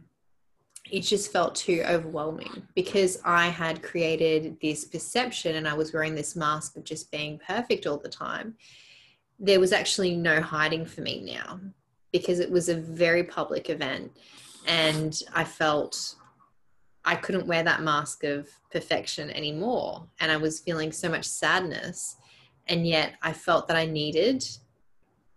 it 0.90 1.00
just 1.00 1.32
felt 1.32 1.54
too 1.54 1.82
overwhelming 1.86 2.62
because 2.74 3.20
I 3.24 3.48
had 3.48 3.82
created 3.82 4.56
this 4.62 4.84
perception 4.84 5.56
and 5.56 5.68
I 5.68 5.74
was 5.74 5.92
wearing 5.92 6.14
this 6.14 6.34
mask 6.36 6.76
of 6.76 6.84
just 6.84 7.10
being 7.10 7.38
perfect 7.46 7.86
all 7.86 7.98
the 7.98 8.08
time. 8.08 8.54
There 9.38 9.60
was 9.60 9.72
actually 9.72 10.16
no 10.16 10.40
hiding 10.40 10.86
for 10.86 11.02
me 11.02 11.20
now 11.20 11.60
because 12.12 12.40
it 12.40 12.50
was 12.50 12.68
a 12.68 12.76
very 12.76 13.22
public 13.22 13.68
event 13.68 14.12
and 14.66 15.20
I 15.34 15.44
felt 15.44 16.14
I 17.08 17.16
couldn't 17.16 17.46
wear 17.46 17.62
that 17.62 17.80
mask 17.80 18.22
of 18.24 18.50
perfection 18.70 19.30
anymore. 19.30 20.06
And 20.20 20.30
I 20.30 20.36
was 20.36 20.60
feeling 20.60 20.92
so 20.92 21.08
much 21.08 21.24
sadness. 21.24 22.16
And 22.66 22.86
yet 22.86 23.14
I 23.22 23.32
felt 23.32 23.66
that 23.68 23.78
I 23.78 23.86
needed 23.86 24.46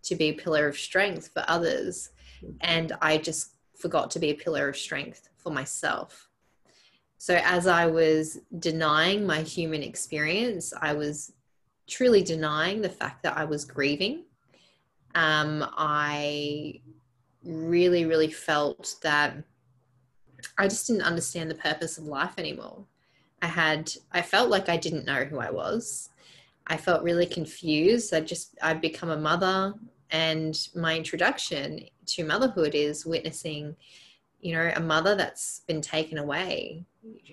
to 0.03 0.15
be 0.15 0.25
a 0.25 0.33
pillar 0.33 0.67
of 0.67 0.77
strength 0.77 1.29
for 1.33 1.45
others. 1.47 2.09
And 2.59 2.91
I 3.01 3.17
just 3.17 3.55
forgot 3.77 4.11
to 4.11 4.19
be 4.19 4.31
a 4.31 4.35
pillar 4.35 4.67
of 4.67 4.75
strength 4.75 5.29
for 5.37 5.49
myself. 5.49 6.27
So 7.17 7.39
as 7.41 7.67
I 7.67 7.85
was 7.85 8.39
denying 8.59 9.25
my 9.25 9.41
human 9.41 9.81
experience, 9.81 10.73
I 10.81 10.91
was 10.91 11.31
truly 11.87 12.21
denying 12.21 12.81
the 12.81 12.89
fact 12.89 13.23
that 13.23 13.37
I 13.37 13.45
was 13.45 13.63
grieving. 13.63 14.25
Um, 15.15 15.65
I 15.77 16.81
really, 17.45 18.03
really 18.03 18.29
felt 18.29 18.97
that 19.03 19.37
I 20.57 20.67
just 20.67 20.87
didn't 20.87 21.03
understand 21.03 21.49
the 21.49 21.55
purpose 21.55 21.97
of 21.97 22.05
life 22.05 22.33
anymore. 22.37 22.85
I 23.41 23.47
had, 23.47 23.91
I 24.11 24.21
felt 24.21 24.49
like 24.49 24.69
I 24.69 24.77
didn't 24.77 25.05
know 25.05 25.23
who 25.23 25.39
I 25.39 25.49
was. 25.49 26.09
I 26.67 26.77
felt 26.77 27.03
really 27.03 27.25
confused. 27.25 28.13
I 28.13 28.21
just, 28.21 28.57
I'd 28.61 28.81
become 28.81 29.09
a 29.09 29.17
mother, 29.17 29.73
and 30.11 30.57
my 30.75 30.95
introduction 30.95 31.85
to 32.05 32.23
motherhood 32.23 32.75
is 32.75 33.05
witnessing, 33.05 33.75
you 34.39 34.53
know, 34.53 34.71
a 34.75 34.79
mother 34.79 35.15
that's 35.15 35.61
been 35.67 35.81
taken 35.81 36.17
away. 36.17 36.85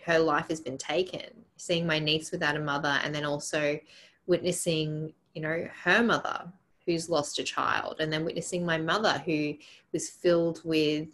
Her 0.05 0.19
life 0.19 0.49
has 0.49 0.61
been 0.61 0.79
taken. 0.79 1.45
Seeing 1.57 1.87
my 1.87 1.99
niece 1.99 2.31
without 2.31 2.57
a 2.57 2.61
mother, 2.61 2.99
and 3.05 3.15
then 3.15 3.25
also 3.25 3.79
witnessing, 4.27 5.13
you 5.35 5.43
know, 5.43 5.69
her 5.85 6.03
mother 6.03 6.51
who's 6.87 7.11
lost 7.11 7.39
a 7.39 7.45
child, 7.45 7.97
and 8.01 8.11
then 8.13 8.25
witnessing 8.25 8.65
my 8.65 8.79
mother 8.79 9.19
who 9.27 9.55
was 9.93 10.09
filled 10.09 10.63
with 10.65 11.09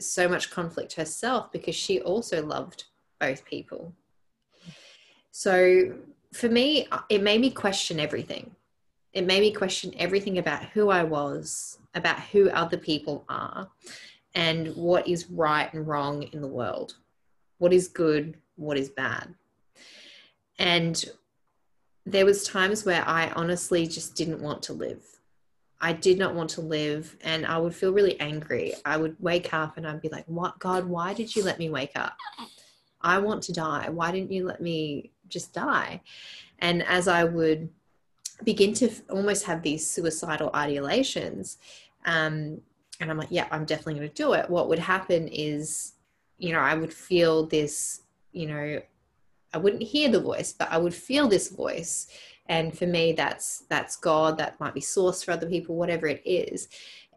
so 0.00 0.28
much 0.28 0.50
conflict 0.50 0.94
herself 0.94 1.52
because 1.52 1.74
she 1.74 2.00
also 2.00 2.44
loved 2.44 2.84
both 3.20 3.44
people. 3.44 3.94
So 5.30 5.94
for 6.32 6.48
me, 6.48 6.86
it 7.08 7.22
made 7.22 7.40
me 7.40 7.50
question 7.50 8.00
everything. 8.00 8.50
It 9.12 9.26
made 9.26 9.40
me 9.40 9.52
question 9.52 9.94
everything 9.96 10.38
about 10.38 10.64
who 10.66 10.90
I 10.90 11.04
was, 11.04 11.78
about 11.94 12.18
who 12.20 12.50
other 12.50 12.76
people 12.76 13.24
are, 13.28 13.70
and 14.34 14.74
what 14.74 15.06
is 15.06 15.30
right 15.30 15.72
and 15.72 15.86
wrong 15.86 16.24
in 16.24 16.40
the 16.40 16.48
world. 16.48 16.94
What 17.58 17.72
is 17.72 17.86
good, 17.86 18.36
what 18.56 18.76
is 18.76 18.88
bad. 18.88 19.34
And 20.58 21.04
there 22.04 22.26
was 22.26 22.46
times 22.46 22.84
where 22.84 23.06
I 23.06 23.30
honestly 23.30 23.86
just 23.86 24.14
didn't 24.14 24.42
want 24.42 24.62
to 24.64 24.72
live. 24.72 25.04
I 25.84 25.92
did 25.92 26.18
not 26.18 26.34
want 26.34 26.48
to 26.50 26.62
live 26.62 27.14
and 27.20 27.44
I 27.44 27.58
would 27.58 27.74
feel 27.74 27.92
really 27.92 28.18
angry. 28.18 28.72
I 28.86 28.96
would 28.96 29.16
wake 29.20 29.52
up 29.52 29.76
and 29.76 29.86
I'd 29.86 30.00
be 30.00 30.08
like, 30.08 30.24
What 30.24 30.58
God, 30.58 30.86
why 30.86 31.12
did 31.12 31.36
you 31.36 31.44
let 31.44 31.58
me 31.58 31.68
wake 31.68 31.92
up? 31.94 32.16
I 33.02 33.18
want 33.18 33.42
to 33.44 33.52
die. 33.52 33.90
Why 33.90 34.10
didn't 34.10 34.32
you 34.32 34.46
let 34.46 34.62
me 34.62 35.10
just 35.28 35.52
die? 35.52 36.00
And 36.60 36.82
as 36.84 37.06
I 37.06 37.24
would 37.24 37.68
begin 38.44 38.72
to 38.74 38.90
almost 39.10 39.44
have 39.44 39.62
these 39.62 39.86
suicidal 39.86 40.50
ideations, 40.52 41.58
um, 42.06 42.62
and 42.98 43.10
I'm 43.10 43.18
like, 43.18 43.28
yeah, 43.30 43.46
I'm 43.50 43.66
definitely 43.66 43.96
going 43.96 44.08
to 44.08 44.14
do 44.14 44.32
it. 44.32 44.48
What 44.48 44.70
would 44.70 44.78
happen 44.78 45.28
is, 45.28 45.92
you 46.38 46.54
know, 46.54 46.60
I 46.60 46.76
would 46.76 46.94
feel 46.94 47.44
this, 47.44 48.00
you 48.32 48.46
know, 48.46 48.80
I 49.52 49.58
wouldn't 49.58 49.82
hear 49.82 50.08
the 50.08 50.20
voice, 50.20 50.54
but 50.58 50.72
I 50.72 50.78
would 50.78 50.94
feel 50.94 51.28
this 51.28 51.50
voice 51.50 52.08
and 52.46 52.76
for 52.76 52.86
me 52.86 53.12
that's 53.12 53.64
that's 53.68 53.96
god 53.96 54.36
that 54.38 54.58
might 54.60 54.74
be 54.74 54.80
source 54.80 55.22
for 55.22 55.32
other 55.32 55.48
people 55.48 55.76
whatever 55.76 56.06
it 56.06 56.22
is. 56.24 56.68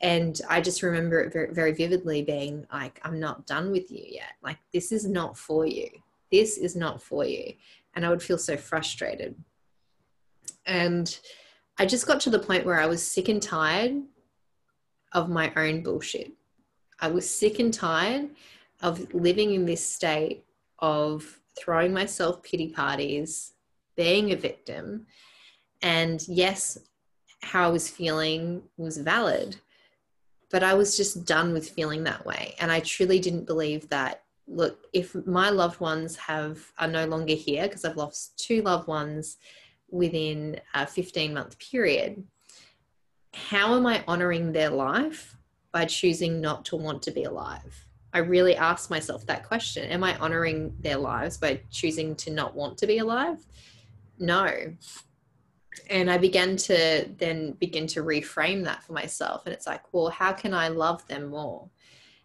And 0.02 0.40
i 0.50 0.62
just 0.62 0.84
remember 0.84 1.22
it 1.22 1.34
very, 1.34 1.54
very 1.54 1.74
vividly 1.74 2.22
being 2.22 2.66
like 2.72 3.00
i'm 3.04 3.20
not 3.20 3.46
done 3.46 3.72
with 3.72 3.92
you 3.92 4.04
yet. 4.08 4.34
Like 4.42 4.58
this 4.74 4.92
is 4.92 5.08
not 5.08 5.38
for 5.38 5.66
you. 5.66 5.90
This 6.32 6.58
is 6.58 6.76
not 6.76 7.02
for 7.02 7.26
you. 7.26 7.54
And 7.96 8.06
i 8.06 8.10
would 8.10 8.24
feel 8.24 8.38
so 8.38 8.58
frustrated. 8.58 9.36
And 10.66 11.18
i 11.78 11.86
just 11.86 12.08
got 12.08 12.20
to 12.22 12.30
the 12.30 12.40
point 12.40 12.66
where 12.66 12.80
i 12.80 12.86
was 12.86 13.04
sick 13.04 13.28
and 13.30 13.42
tired 13.42 14.04
of 15.14 15.30
my 15.30 15.52
own 15.56 15.84
bullshit. 15.84 16.32
I 17.00 17.10
was 17.10 17.30
sick 17.30 17.60
and 17.60 17.74
tired 17.74 18.30
of 18.82 19.14
living 19.14 19.54
in 19.54 19.66
this 19.66 19.86
state 19.86 20.46
of 20.80 21.40
throwing 21.58 21.94
myself 21.94 22.44
pity 22.44 22.70
parties 22.70 23.54
being 23.98 24.32
a 24.32 24.38
victim. 24.38 25.08
And 25.82 26.26
yes, 26.28 26.78
how 27.42 27.66
I 27.66 27.72
was 27.72 27.90
feeling 27.90 28.64
was 28.78 28.98
valid, 28.98 29.58
but 30.50 30.64
I 30.64 30.74
was 30.76 30.96
just 30.96 31.26
done 31.26 31.52
with 31.52 31.70
feeling 31.70 32.04
that 32.06 32.26
way. 32.26 32.56
And 32.60 32.72
I 32.72 32.80
truly 32.80 33.20
didn't 33.20 33.46
believe 33.46 33.90
that. 33.90 34.24
Look, 34.50 34.86
if 34.94 35.14
my 35.26 35.50
loved 35.50 35.82
ones 35.82 36.16
have 36.16 36.72
are 36.80 36.88
no 36.88 37.06
longer 37.06 37.34
here 37.34 37.64
because 37.64 37.84
I've 37.84 37.98
lost 37.98 38.40
two 38.40 38.62
loved 38.62 38.88
ones 38.88 39.36
within 39.90 40.62
a 40.74 40.88
15 40.88 41.34
month 41.34 41.60
period, 41.60 42.24
how 43.34 43.76
am 43.76 43.86
I 43.86 44.06
honoring 44.08 44.54
their 44.54 44.70
life 44.70 45.36
by 45.74 45.84
choosing 45.84 46.40
not 46.40 46.64
to 46.66 46.78
want 46.78 47.02
to 47.04 47.12
be 47.12 47.26
alive? 47.26 47.88
I 48.14 48.20
really 48.20 48.56
asked 48.56 48.90
myself 48.90 49.26
that 49.26 49.46
question. 49.46 49.90
Am 49.90 50.04
I 50.04 50.18
honoring 50.18 50.74
their 50.80 50.98
lives 50.98 51.38
by 51.38 51.62
choosing 51.70 52.16
to 52.16 52.32
not 52.32 52.56
want 52.56 52.78
to 52.80 52.88
be 52.88 53.00
alive? 53.00 53.46
No. 54.20 54.74
And 55.90 56.10
i 56.10 56.18
began 56.18 56.58
to 56.58 57.08
then 57.18 57.52
begin 57.54 57.88
to 57.88 58.04
reframe 58.04 58.64
that 58.66 58.84
for 58.84 58.94
myself. 58.94 59.46
And 59.46 59.54
it's 59.54 59.68
like 59.68 59.82
well 59.94 60.10
how 60.10 60.34
can 60.34 60.54
i 60.54 60.68
love 60.68 61.08
them 61.08 61.30
more? 61.30 61.70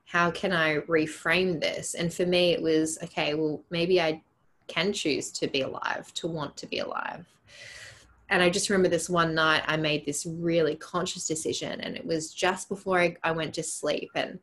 How 0.05 0.31
can 0.31 0.53
i 0.53 0.79
reframe 0.81 1.61
this? 1.61 1.95
And 1.95 2.13
for 2.13 2.27
me 2.27 2.53
it 2.53 2.63
was 2.63 2.99
okay 3.03 3.35
well 3.35 3.63
maybe 3.71 4.01
i 4.01 4.23
can 4.69 4.93
choose 4.93 5.31
to 5.33 5.49
be 5.49 5.63
alive 5.63 6.13
to 6.15 6.27
want 6.27 6.57
to 6.59 6.67
be 6.67 6.79
alive. 6.79 7.27
And 8.31 8.43
i 8.43 8.49
just 8.49 8.71
remember 8.71 8.89
this 8.89 9.11
one 9.11 9.35
night 9.35 9.63
i 9.67 9.77
made 9.77 10.07
this 10.07 10.27
really 10.27 10.77
conscious 10.77 11.27
decision 11.27 11.81
and 11.81 11.97
it 11.97 12.07
was 12.07 12.33
just 12.33 12.69
before 12.69 13.01
i, 13.01 13.17
I 13.23 13.33
went 13.33 13.55
to 13.55 13.63
sleep. 13.63 14.11
And 14.15 14.39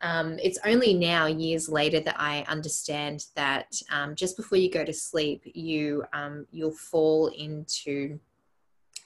Um, 0.00 0.38
it's 0.42 0.58
only 0.64 0.94
now, 0.94 1.26
years 1.26 1.68
later, 1.68 2.00
that 2.00 2.16
I 2.18 2.44
understand 2.48 3.26
that 3.34 3.80
um, 3.90 4.14
just 4.14 4.36
before 4.36 4.58
you 4.58 4.70
go 4.70 4.84
to 4.84 4.92
sleep, 4.92 5.42
you 5.44 6.04
um, 6.12 6.46
you'll 6.50 6.70
fall 6.70 7.28
into 7.28 8.18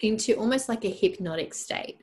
into 0.01 0.34
almost 0.34 0.68
like 0.68 0.84
a 0.84 0.90
hypnotic 0.90 1.55
state 1.55 2.01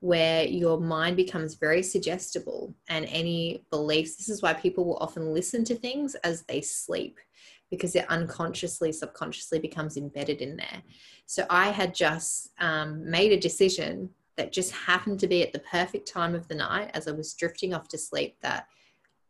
where 0.00 0.44
your 0.44 0.80
mind 0.80 1.16
becomes 1.16 1.54
very 1.54 1.82
suggestible 1.82 2.74
and 2.88 3.04
any 3.06 3.64
beliefs. 3.70 4.16
This 4.16 4.28
is 4.28 4.42
why 4.42 4.54
people 4.54 4.84
will 4.84 4.96
often 4.96 5.32
listen 5.32 5.62
to 5.64 5.74
things 5.74 6.14
as 6.16 6.42
they 6.42 6.60
sleep 6.60 7.18
because 7.70 7.94
it 7.94 8.06
unconsciously, 8.08 8.92
subconsciously 8.92 9.58
becomes 9.58 9.96
embedded 9.96 10.40
in 10.40 10.56
there. 10.56 10.82
So 11.26 11.46
I 11.48 11.68
had 11.68 11.94
just 11.94 12.50
um, 12.58 13.08
made 13.08 13.32
a 13.32 13.38
decision 13.38 14.10
that 14.40 14.52
just 14.52 14.72
happened 14.72 15.20
to 15.20 15.26
be 15.26 15.42
at 15.42 15.52
the 15.52 15.58
perfect 15.58 16.08
time 16.08 16.34
of 16.34 16.48
the 16.48 16.54
night 16.54 16.90
as 16.94 17.06
I 17.06 17.12
was 17.12 17.34
drifting 17.34 17.74
off 17.74 17.88
to 17.88 17.98
sleep 17.98 18.38
that 18.40 18.68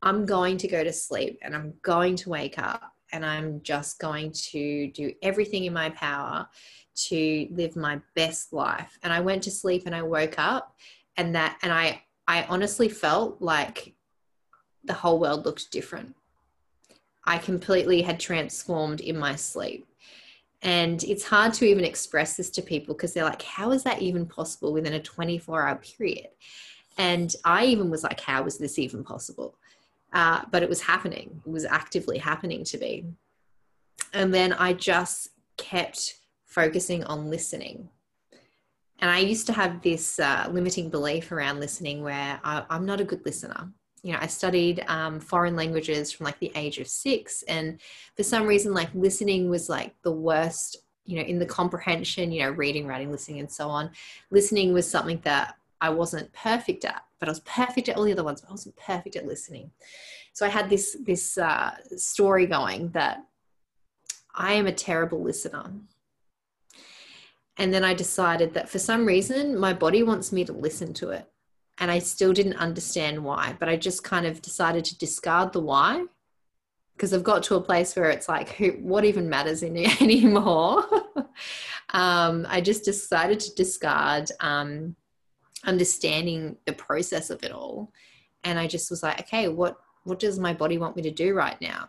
I'm 0.03 0.25
going 0.25 0.57
to 0.59 0.69
go 0.69 0.85
to 0.85 0.93
sleep 0.93 1.41
and 1.43 1.53
I'm 1.53 1.75
going 1.83 2.15
to 2.15 2.31
wake 2.31 2.61
up 2.61 2.93
and 3.13 3.27
I'm 3.27 3.61
just 3.63 3.99
going 3.99 4.31
to 4.53 4.87
do 4.93 5.13
everything 5.21 5.65
in 5.65 5.73
my 5.73 5.91
power 5.91 6.49
to 7.09 7.49
live 7.51 7.75
my 7.75 8.01
best 8.15 8.53
life. 8.53 8.97
And 9.03 9.13
I 9.13 9.19
went 9.19 9.43
to 9.43 9.51
sleep 9.51 9.83
and 9.87 9.97
I 9.97 10.03
woke 10.03 10.39
up 10.39 10.77
and 11.17 11.35
that 11.35 11.59
and 11.63 11.73
I 11.73 12.05
I 12.29 12.45
honestly 12.45 12.89
felt 12.89 13.43
like 13.43 13.95
the 14.85 14.95
whole 14.95 15.19
world 15.19 15.45
looked 15.45 15.73
different. 15.73 16.15
I 17.25 17.39
completely 17.39 18.03
had 18.03 18.21
transformed 18.21 19.01
in 19.01 19.19
my 19.19 19.35
sleep. 19.35 19.89
And 20.63 21.03
it's 21.05 21.25
hard 21.25 21.55
to 21.55 21.65
even 21.65 21.85
express 21.85 22.37
this 22.37 22.51
to 22.51 22.63
people 22.63 22.95
because 22.95 23.15
they're 23.15 23.25
like, 23.25 23.43
how 23.43 23.73
is 23.73 23.83
that 23.85 24.03
even 24.03 24.27
possible 24.27 24.73
within 24.73 24.93
a 24.93 25.01
24 25.01 25.67
hour 25.67 25.77
period? 25.77 26.29
And 26.99 27.35
I 27.45 27.65
even 27.67 27.89
was 27.89 28.03
like, 28.03 28.21
how 28.21 28.45
is 28.45 28.59
this 28.59 28.79
even 28.79 29.03
possible? 29.03 29.57
Uh, 30.13 30.43
but 30.51 30.63
it 30.63 30.69
was 30.69 30.83
happening, 30.83 31.41
it 31.47 31.51
was 31.51 31.65
actively 31.65 32.19
happening 32.19 32.65
to 32.65 32.79
me. 32.79 33.07
And 34.13 34.35
then 34.35 34.53
I 34.53 34.73
just 34.73 35.31
kept 35.57 36.17
focusing 36.47 37.05
on 37.05 37.31
listening. 37.31 37.89
And 38.99 39.11
I 39.11 39.19
used 39.19 39.47
to 39.47 39.53
have 39.53 39.81
this 39.81 40.19
uh, 40.19 40.49
limiting 40.51 40.91
belief 40.91 41.33
around 41.33 41.61
listening 41.61 42.03
where 42.03 42.41
I, 42.45 42.65
am 42.69 42.85
not 42.85 43.01
a 43.01 43.05
good 43.05 43.25
listener. 43.25 43.71
You 44.03 44.13
know, 44.13 44.19
I 44.21 44.27
studied 44.27 44.85
um, 44.89 45.21
foreign 45.21 45.57
languages 45.57 46.13
from 46.13 46.25
like 46.25 46.39
the 46.39 46.53
age 46.55 46.79
of 46.79 46.89
six. 46.89 47.43
And 47.43 47.81
for 48.17 48.23
some 48.23 48.47
reason, 48.47 48.73
like 48.73 48.91
listening 48.95 49.51
was 49.51 49.69
like 49.69 49.95
the 50.03 50.13
worst, 50.13 50.79
you 51.05 51.17
know, 51.17 51.23
in 51.23 51.39
the 51.39 51.47
comprehension, 51.47 52.33
you 52.33 52.43
know, 52.43 52.51
reading, 52.51 52.87
writing, 52.87 53.11
listening, 53.11 53.41
and 53.41 53.51
so 53.51 53.69
on. 53.69 53.91
Listening 54.31 54.73
was 54.73 54.91
something 54.91 55.21
that 55.25 55.57
I 55.81 55.91
wasn't 55.91 56.33
perfect 56.33 56.85
at, 56.85 57.05
but 57.19 57.29
I 57.29 57.33
was 57.33 57.41
perfect 57.41 57.89
at 57.89 57.97
all 57.97 58.05
the 58.05 58.13
other 58.13 58.25
ones, 58.25 58.41
but 58.41 58.49
I 58.49 58.53
wasn't 58.53 58.77
perfect 58.77 59.17
at 59.17 59.27
listening. 59.27 59.71
So 60.33 60.47
I 60.47 60.49
had 60.49 60.71
this, 60.71 60.97
this 61.05 61.37
uh, 61.39 61.77
story 61.97 62.47
going 62.47 62.91
that 62.91 63.25
I 64.35 64.55
am 64.55 64.67
a 64.67 64.73
terrible 64.73 65.23
listener 65.23 65.73
and 67.61 67.75
then 67.75 67.85
I 67.85 67.93
decided 67.93 68.55
that 68.55 68.71
for 68.71 68.79
some 68.79 69.05
reason, 69.05 69.59
my 69.59 69.75
body 69.75 70.03
wants 70.03 70.33
me 70.33 70.47
to 70.47 70.53
listen 70.53 70.95
to 70.95 71.11
it. 71.11 71.30
And 71.81 71.91
I 71.91 71.99
still 71.99 72.33
didn't 72.33 72.57
understand 72.57 73.25
why, 73.25 73.57
but 73.59 73.69
I 73.69 73.77
just 73.77 74.05
kind 74.05 74.27
of 74.27 74.43
decided 74.43 74.85
to 74.87 74.99
discard 74.99 75.53
the 75.53 75.61
why 75.61 76.05
because 77.01 77.15
I've 77.15 77.25
got 77.25 77.43
to 77.45 77.55
a 77.55 77.63
place 77.63 77.97
where 77.97 78.11
it's 78.11 78.29
like, 78.29 78.51
who, 78.51 78.73
what 78.73 79.07
even 79.07 79.31
matters 79.31 79.63
in, 79.63 79.75
anymore? 80.03 80.85
um, 81.95 82.47
I 82.47 82.61
just 82.61 82.85
decided 82.85 83.41
to 83.41 83.55
discard 83.55 84.31
um, 84.41 84.95
understanding 85.65 86.59
the 86.67 86.75
process 86.75 87.31
of 87.31 87.43
it 87.43 87.53
all. 87.53 87.91
And 88.45 88.59
I 88.59 88.67
just 88.67 88.91
was 88.91 89.03
like, 89.03 89.19
okay, 89.21 89.49
what, 89.49 89.79
what 90.05 90.19
does 90.19 90.39
my 90.39 90.53
body 90.53 90.77
want 90.77 90.95
me 90.95 91.01
to 91.05 91.11
do 91.11 91.33
right 91.33 91.59
now? 91.63 91.89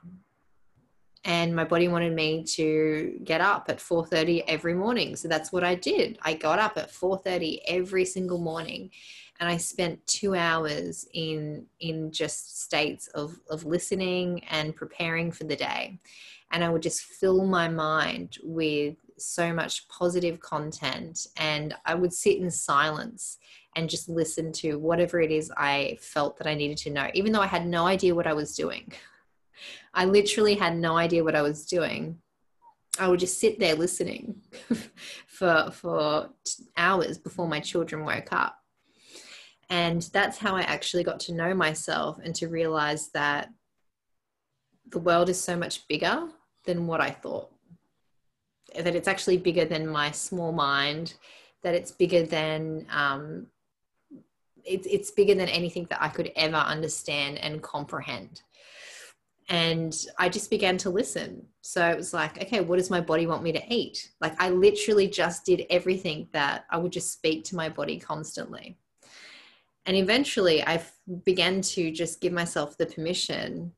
and 1.24 1.56
my 1.56 1.64
body 1.64 1.88
wanted 1.88 2.14
me 2.14 2.44
to 2.44 3.20
get 3.24 3.42
up 3.42 3.66
at 3.70 3.78
4:30 3.78 4.44
every 4.48 4.74
morning 4.74 5.16
so 5.16 5.28
that's 5.28 5.52
what 5.52 5.64
I 5.64 5.76
did 5.76 6.18
I 6.24 6.34
got 6.34 6.60
up 6.60 6.78
at 6.78 6.92
4:30 6.92 7.60
every 7.68 8.06
single 8.06 8.40
morning 8.40 8.90
and 9.42 9.50
I 9.50 9.58
spent 9.58 10.06
2 10.08 10.36
hours 10.36 11.06
in 11.14 11.66
in 11.82 12.12
just 12.12 12.62
states 12.62 13.08
of 13.10 13.38
of 13.50 13.66
listening 13.66 14.46
and 14.46 14.76
preparing 14.76 15.32
for 15.32 15.44
the 15.44 15.56
day 15.58 16.00
and 16.52 16.64
I 16.64 16.70
would 16.70 16.82
just 16.82 17.02
fill 17.02 17.46
my 17.46 17.68
mind 17.68 18.38
with 18.44 18.96
so 19.18 19.54
much 19.54 19.88
positive 19.90 20.40
content 20.40 21.28
and 21.38 21.76
I 21.86 21.96
would 21.96 22.14
sit 22.14 22.38
in 22.38 22.50
silence 22.50 23.38
and 23.76 23.90
just 23.90 24.08
listen 24.08 24.52
to 24.54 24.78
whatever 24.80 25.20
it 25.20 25.32
is 25.32 25.52
I 25.58 25.98
felt 26.00 26.38
that 26.38 26.48
I 26.48 26.56
needed 26.56 26.78
to 26.78 26.90
know 26.90 27.10
even 27.14 27.34
though 27.34 27.42
I 27.42 27.48
had 27.48 27.68
no 27.68 27.86
idea 27.86 28.16
what 28.16 28.28
I 28.28 28.34
was 28.34 28.56
doing 28.56 28.94
I 29.94 30.06
literally 30.06 30.56
had 30.56 30.78
no 30.78 30.98
idea 30.98 31.24
what 31.24 31.36
I 31.36 31.42
was 31.42 31.66
doing. 31.66 32.20
I 33.00 33.08
would 33.08 33.20
just 33.20 33.40
sit 33.40 33.60
there 33.60 33.76
listening 33.76 34.42
for 35.28 35.72
for 35.72 36.30
hours 36.78 37.18
before 37.18 37.48
my 37.48 37.60
children 37.60 38.06
woke 38.06 38.32
up. 38.32 38.61
And 39.72 40.04
that's 40.14 40.38
how 40.38 40.56
I 40.56 40.62
actually 40.62 41.04
got 41.04 41.20
to 41.22 41.34
know 41.34 41.56
myself 41.56 42.20
and 42.24 42.36
to 42.36 42.48
realize 42.48 43.10
that 43.14 43.50
the 44.92 45.00
world 45.00 45.30
is 45.30 45.42
so 45.42 45.56
much 45.56 45.88
bigger 45.88 46.28
than 46.66 46.86
what 46.86 47.02
I 47.02 47.10
thought. 47.10 47.50
That 48.76 48.96
it's 48.96 49.08
actually 49.08 49.38
bigger 49.38 49.66
than 49.66 49.88
my 49.88 50.12
small 50.12 50.52
mind, 50.52 51.16
that 51.64 51.74
it's 51.74 51.92
bigger 51.92 52.24
than 52.24 52.86
um, 52.92 53.48
it's, 54.64 54.86
it's 54.86 55.10
bigger 55.10 55.34
than 55.34 55.50
anything 55.50 55.88
that 55.90 56.04
I 56.04 56.10
could 56.10 56.32
ever 56.36 56.58
understand 56.58 57.40
and 57.40 57.64
comprehend 57.64 58.44
and 59.52 60.06
I 60.18 60.30
just 60.30 60.50
began 60.50 60.78
to 60.78 60.90
listen. 60.90 61.46
So 61.60 61.86
it 61.86 61.98
was 61.98 62.14
like, 62.14 62.42
okay, 62.42 62.62
what 62.62 62.78
does 62.78 62.90
my 62.90 63.02
body 63.02 63.28
want 63.28 63.44
me 63.44 63.52
to 63.52 63.74
eat? 63.74 64.12
Like 64.22 64.34
I 64.42 64.50
literally 64.50 65.10
just 65.10 65.46
did 65.46 65.66
everything 65.70 66.30
that 66.32 66.64
I 66.70 66.78
would 66.78 66.94
just 66.94 67.12
speak 67.12 67.44
to 67.46 67.58
my 67.58 67.68
body 67.68 68.00
constantly. 68.00 68.78
And 69.86 69.98
eventually 69.98 70.64
I 70.64 70.84
began 71.26 71.62
to 71.62 71.92
just 71.92 72.22
give 72.22 72.34
myself 72.34 72.78
the 72.78 72.86
permission 72.86 73.74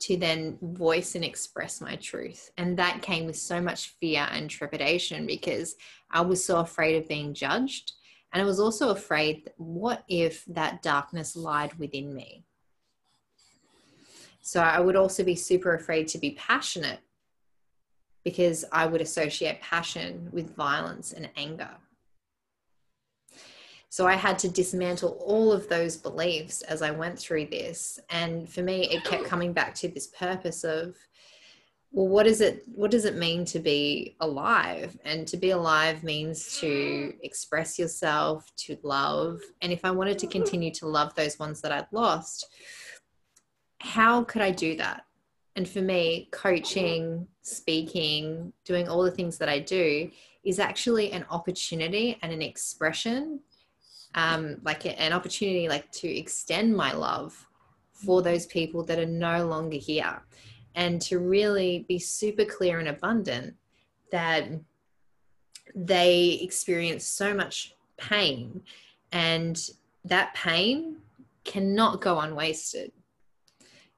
to 0.00 0.16
then 0.16 0.58
voice 0.60 1.14
and 1.14 1.24
express 1.24 1.80
my 1.80 1.96
truth. 1.96 2.50
And 2.58 2.78
that 2.78 3.02
came 3.02 3.26
with 3.26 3.36
so 3.36 3.60
much 3.60 3.94
fear 4.00 4.26
and 4.30 4.50
trepidation 4.50 5.26
because 5.26 5.74
I 6.10 6.20
was 6.22 6.44
so 6.44 6.58
afraid 6.58 6.96
of 6.96 7.08
being 7.08 7.34
judged. 7.34 7.92
And 8.32 8.42
I 8.42 8.46
was 8.46 8.60
also 8.60 8.90
afraid, 8.90 9.50
what 9.56 10.04
if 10.08 10.44
that 10.46 10.82
darkness 10.82 11.34
lied 11.34 11.74
within 11.74 12.14
me? 12.14 12.44
So 14.42 14.60
I 14.60 14.80
would 14.80 14.96
also 14.96 15.22
be 15.22 15.34
super 15.34 15.74
afraid 15.74 16.08
to 16.08 16.18
be 16.18 16.32
passionate 16.32 17.00
because 18.24 18.64
I 18.72 18.86
would 18.86 19.00
associate 19.00 19.60
passion 19.60 20.28
with 20.32 20.54
violence 20.54 21.12
and 21.12 21.30
anger. 21.36 21.70
So 23.90 24.06
I 24.06 24.14
had 24.14 24.38
to 24.38 24.48
dismantle 24.48 25.20
all 25.24 25.52
of 25.52 25.68
those 25.68 25.96
beliefs 25.96 26.62
as 26.62 26.80
I 26.80 26.92
went 26.92 27.18
through 27.18 27.46
this. 27.46 27.98
And 28.08 28.48
for 28.48 28.62
me, 28.62 28.88
it 28.88 29.02
kept 29.02 29.24
coming 29.24 29.52
back 29.52 29.74
to 29.74 29.88
this 29.88 30.06
purpose 30.06 30.62
of, 30.62 30.96
well, 31.90 32.06
what 32.06 32.28
is 32.28 32.40
it? 32.40 32.62
What 32.72 32.92
does 32.92 33.04
it 33.04 33.16
mean 33.16 33.44
to 33.46 33.58
be 33.58 34.14
alive? 34.20 34.96
And 35.04 35.26
to 35.26 35.36
be 35.36 35.50
alive 35.50 36.04
means 36.04 36.60
to 36.60 37.14
express 37.24 37.80
yourself, 37.80 38.48
to 38.58 38.78
love. 38.84 39.40
And 39.60 39.72
if 39.72 39.84
I 39.84 39.90
wanted 39.90 40.20
to 40.20 40.26
mm-hmm. 40.26 40.38
continue 40.38 40.70
to 40.74 40.86
love 40.86 41.12
those 41.16 41.40
ones 41.40 41.60
that 41.62 41.72
I'd 41.72 41.88
lost, 41.90 42.46
how 43.80 44.22
could 44.22 44.40
I 44.40 44.52
do 44.52 44.76
that? 44.76 45.04
And 45.56 45.68
for 45.68 45.80
me, 45.80 46.28
coaching, 46.30 47.26
speaking, 47.42 48.52
doing 48.64 48.88
all 48.88 49.02
the 49.02 49.10
things 49.10 49.36
that 49.38 49.48
I 49.48 49.58
do 49.58 50.12
is 50.44 50.60
actually 50.60 51.10
an 51.10 51.26
opportunity 51.28 52.18
and 52.22 52.32
an 52.32 52.40
expression, 52.40 53.40
um, 54.14 54.56
like 54.64 54.86
an 54.86 55.12
opportunity, 55.12 55.68
like 55.68 55.90
to 55.92 56.08
extend 56.08 56.76
my 56.76 56.92
love 56.92 57.46
for 57.92 58.22
those 58.22 58.46
people 58.46 58.82
that 58.84 58.98
are 58.98 59.06
no 59.06 59.46
longer 59.46 59.76
here, 59.76 60.22
and 60.74 61.00
to 61.02 61.18
really 61.18 61.84
be 61.88 61.98
super 61.98 62.44
clear 62.44 62.78
and 62.78 62.88
abundant 62.88 63.54
that 64.10 64.48
they 65.74 66.40
experience 66.42 67.04
so 67.04 67.34
much 67.34 67.74
pain, 67.96 68.62
and 69.12 69.70
that 70.04 70.34
pain 70.34 70.96
cannot 71.44 72.00
go 72.00 72.18
unwasted. 72.18 72.92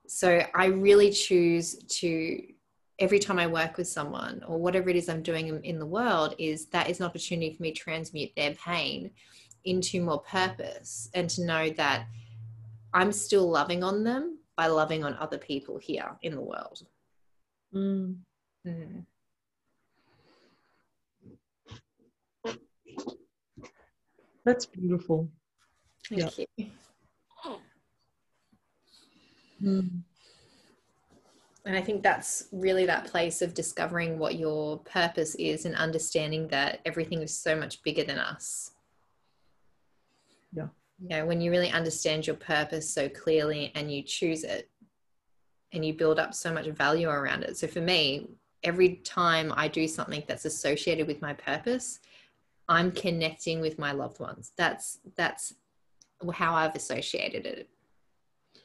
So 0.07 0.43
I 0.55 0.67
really 0.67 1.11
choose 1.11 1.77
to 2.01 2.43
every 2.99 3.19
time 3.19 3.39
I 3.39 3.47
work 3.47 3.79
with 3.79 3.89
someone 3.89 4.45
or 4.47 4.59
whatever 4.59 4.91
it 4.91 4.97
is 4.97 5.09
I'm 5.09 5.23
doing 5.23 5.49
in, 5.49 5.61
in 5.63 5.79
the 5.79 5.87
world 5.87 6.35
is 6.39 6.67
that 6.67 6.91
is 6.91 7.01
an 7.01 7.07
opportunity 7.07 7.55
for 7.55 7.63
me 7.63 7.73
to 7.73 7.81
transmute 7.81 8.31
their 8.37 8.55
pain 8.55 9.11
into 9.65 10.03
more 10.03 10.21
purpose 10.21 11.09
and 11.15 11.29
to 11.31 11.45
know 11.45 11.71
that 11.71 12.07
I'm 12.95 13.13
still 13.13 13.49
loving 13.49 13.83
on 13.83 14.05
them 14.05 14.39
by 14.57 14.67
loving 14.67 15.05
on 15.05 15.15
other 15.15 15.39
people 15.39 15.79
here 15.79 16.17
in 16.23 16.35
the 16.35 16.41
world. 16.41 16.87
Mm. 17.75 18.17
Mm. 18.67 19.07
That's 24.45 24.67
beautiful. 24.67 25.31
Thank 26.09 26.39
yeah. 26.39 26.45
you. 26.57 26.67
Mm. 29.63 30.03
And 31.65 31.77
I 31.77 31.81
think 31.81 32.03
that's 32.03 32.49
really 32.51 32.87
that 32.87 33.07
place 33.07 33.41
of 33.41 33.55
discovering 33.55 34.19
what 34.19 34.35
your 34.35 34.79
purpose 34.79 35.37
is 35.37 35.65
and 35.65 35.77
understanding 35.77 36.49
that 36.49 36.81
everything 36.85 37.23
is 37.23 37.39
so 37.39 37.55
much 37.55 37.83
bigger 37.85 38.03
than 38.03 38.19
us. 38.19 38.72
Yeah. 40.53 40.69
Know, 40.99 41.27
when 41.27 41.41
you 41.41 41.51
really 41.51 41.71
understand 41.71 42.27
your 42.27 42.37
purpose 42.37 42.89
so 42.89 43.09
clearly 43.09 43.73
and 43.75 43.93
you 43.93 44.03
choose 44.03 44.45
it 44.45 44.71
and 45.73 45.85
you 45.85 45.95
build 45.95 46.19
up 46.19 46.35
so 46.35 46.53
much 46.53 46.67
value 46.67 47.09
around 47.09 47.43
it. 47.43 47.57
So 47.57 47.67
for 47.67 47.81
me, 47.81 48.29
every 48.63 48.97
time 48.97 49.53
I 49.57 49.69
do 49.69 49.89
something 49.89 50.23
that's 50.29 50.45
associated 50.45 51.07
with 51.09 51.21
my 51.21 51.33
purpose, 51.33 51.99
I'm 52.69 52.93
connecting 52.93 53.61
with 53.61 53.79
my 53.79 53.93
loved 53.93 54.21
ones. 54.21 54.53
That's 54.57 54.99
that's 55.17 55.55
how 56.33 56.55
I've 56.55 56.77
associated 56.77 57.47
it. 57.47 57.69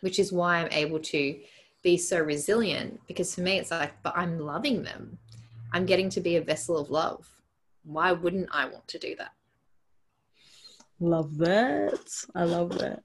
Which 0.02 0.20
is 0.20 0.32
why 0.32 0.58
I'm 0.58 0.72
able 0.72 1.00
to 1.00 1.40
be 1.84 1.98
so 1.98 2.20
resilient 2.20 3.00
because 3.08 3.34
for 3.34 3.42
me 3.42 3.58
it's 3.58 3.72
like 3.72 3.94
but 4.04 4.12
i'm 4.18 4.40
loving 4.40 4.84
them 4.84 5.18
i'm 5.72 5.86
getting 5.86 6.10
to 6.10 6.20
be 6.20 6.36
a 6.36 6.42
vessel 6.42 6.78
of 6.78 6.90
love 6.90 7.30
why 7.84 8.12
wouldn't 8.12 8.50
i 8.52 8.66
want 8.66 8.86
to 8.88 9.00
do 9.00 9.16
that 9.16 9.32
love 11.00 11.38
that 11.38 12.00
i 12.36 12.44
love 12.44 12.78
that 12.78 13.04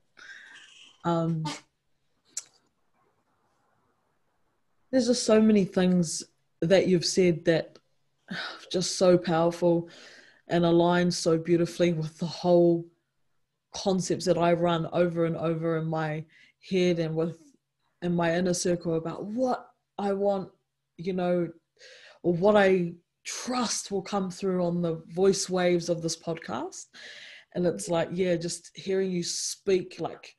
um 1.05 1.45
there's 4.91 5.07
just 5.07 5.25
so 5.25 5.41
many 5.41 5.65
things 5.65 6.23
that 6.61 6.87
you've 6.87 7.05
said 7.05 7.45
that 7.45 7.79
just 8.71 8.97
so 8.97 9.19
powerful 9.19 9.89
and 10.49 10.65
aligns 10.65 11.15
so 11.15 11.39
beautifully 11.39 11.93
with 11.93 12.19
the 12.19 12.27
whole 12.27 12.87
concepts 13.75 14.27
that 14.27 14.39
I 14.39 14.53
run 14.53 14.87
over 14.93 15.25
and 15.25 15.37
over 15.37 15.79
in 15.79 15.87
my 15.87 16.25
head 16.71 16.99
and 16.99 17.17
with 17.17 17.39
in 18.03 18.15
my 18.15 18.35
inner 18.35 18.55
circle 18.55 18.97
about 18.97 19.25
what 19.25 19.67
I 19.99 20.13
want, 20.13 20.51
you 20.97 21.13
know, 21.13 21.49
or 22.23 22.35
what 22.35 22.57
I 22.57 22.93
trust 23.25 23.91
will 23.91 24.03
come 24.03 24.31
through 24.31 24.65
on 24.65 24.83
the 24.83 25.03
voice 25.09 25.49
waves 25.49 25.89
of 25.89 26.03
this 26.03 26.17
podcast. 26.17 26.87
And 27.55 27.67
it's 27.67 27.89
like, 27.89 28.09
yeah, 28.13 28.37
just 28.37 28.71
hearing 28.75 29.11
you 29.11 29.23
speak 29.23 29.97
like 30.01 30.35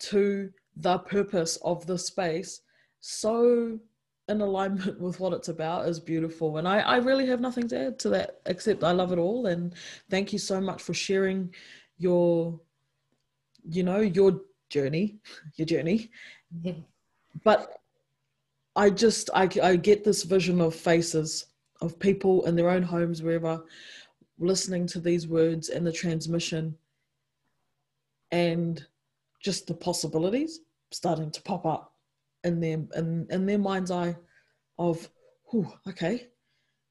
to 0.00 0.50
the 0.76 0.98
purpose 0.98 1.56
of 1.64 1.84
the 1.86 1.98
space 1.98 2.60
so 3.00 3.78
in 4.28 4.40
alignment 4.40 5.00
with 5.00 5.18
what 5.18 5.32
it's 5.32 5.48
about 5.48 5.88
is 5.88 5.98
beautiful. 5.98 6.58
And 6.58 6.68
I, 6.68 6.80
I 6.80 6.96
really 6.98 7.26
have 7.26 7.40
nothing 7.40 7.68
to 7.68 7.86
add 7.86 7.98
to 8.00 8.08
that 8.10 8.40
except 8.46 8.84
I 8.84 8.92
love 8.92 9.12
it 9.12 9.18
all. 9.18 9.46
And 9.46 9.74
thank 10.10 10.32
you 10.32 10.38
so 10.38 10.60
much 10.60 10.82
for 10.82 10.94
sharing 10.94 11.52
your, 11.96 12.60
you 13.68 13.82
know, 13.82 14.00
your 14.00 14.40
journey, 14.70 15.18
your 15.56 15.66
journey 15.66 16.10
but 17.44 17.80
I 18.76 18.90
just 18.90 19.30
I, 19.34 19.48
I 19.62 19.76
get 19.76 20.04
this 20.04 20.22
vision 20.22 20.60
of 20.60 20.74
faces 20.74 21.46
of 21.80 21.98
people 21.98 22.44
in 22.46 22.56
their 22.56 22.70
own 22.70 22.82
homes 22.82 23.22
wherever 23.22 23.62
listening 24.38 24.86
to 24.86 25.00
these 25.00 25.26
words 25.26 25.68
and 25.68 25.86
the 25.86 25.92
transmission 25.92 26.76
and 28.30 28.86
just 29.42 29.66
the 29.66 29.74
possibilities 29.74 30.60
starting 30.90 31.30
to 31.30 31.42
pop 31.42 31.66
up 31.66 31.94
in 32.44 32.60
their 32.60 32.78
in, 32.96 33.26
in 33.30 33.46
their 33.46 33.58
mind's 33.58 33.90
eye 33.90 34.16
of 34.78 35.08
oh 35.52 35.72
okay 35.88 36.28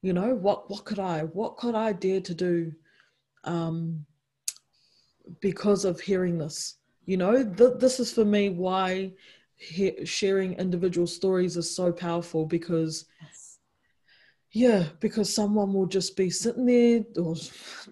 you 0.02 0.12
know 0.12 0.34
what 0.34 0.70
what 0.70 0.84
could 0.84 0.98
i 0.98 1.20
what 1.20 1.56
could 1.56 1.74
i 1.74 1.92
dare 1.92 2.20
to 2.20 2.34
do 2.34 2.72
um 3.44 4.04
because 5.40 5.84
of 5.84 6.00
hearing 6.00 6.38
this 6.38 6.76
you 7.06 7.16
know 7.16 7.44
th- 7.44 7.78
this 7.78 8.00
is 8.00 8.12
for 8.12 8.24
me 8.24 8.50
why 8.50 9.12
he- 9.56 10.04
sharing 10.04 10.54
individual 10.54 11.06
stories 11.06 11.56
is 11.56 11.74
so 11.74 11.92
powerful 11.92 12.46
because. 12.46 13.06
Yeah 14.52 14.84
because 15.00 15.32
someone 15.32 15.72
will 15.72 15.86
just 15.86 16.16
be 16.16 16.30
sitting 16.30 16.66
there 16.66 17.04
or 17.22 17.34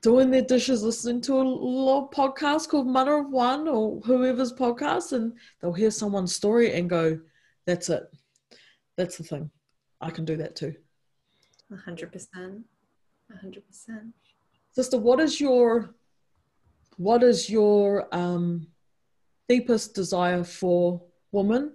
doing 0.00 0.30
their 0.30 0.42
dishes 0.42 0.82
listening 0.82 1.20
to 1.20 1.34
a 1.34 1.42
little 1.42 2.08
podcast 2.14 2.68
called 2.68 2.86
mother 2.86 3.18
of 3.18 3.30
one 3.30 3.68
or 3.68 4.00
whoever's 4.04 4.52
podcast 4.52 5.12
and 5.12 5.32
they'll 5.60 5.72
hear 5.72 5.90
someone's 5.90 6.34
story 6.34 6.72
and 6.72 6.88
go 6.88 7.18
that's 7.66 7.90
it. 7.90 8.04
That's 8.96 9.18
the 9.18 9.24
thing. 9.24 9.50
I 10.00 10.10
can 10.10 10.24
do 10.24 10.36
that 10.36 10.56
too. 10.56 10.74
100% 11.72 12.62
100% 13.44 14.12
sister 14.70 14.98
what 14.98 15.18
is 15.18 15.40
your 15.40 15.96
what 16.96 17.24
is 17.24 17.50
your 17.50 18.06
um 18.14 18.68
deepest 19.48 19.92
desire 19.92 20.44
for 20.44 21.02
women 21.32 21.72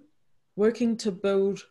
working 0.55 0.95
to 0.95 1.11
build 1.11 1.61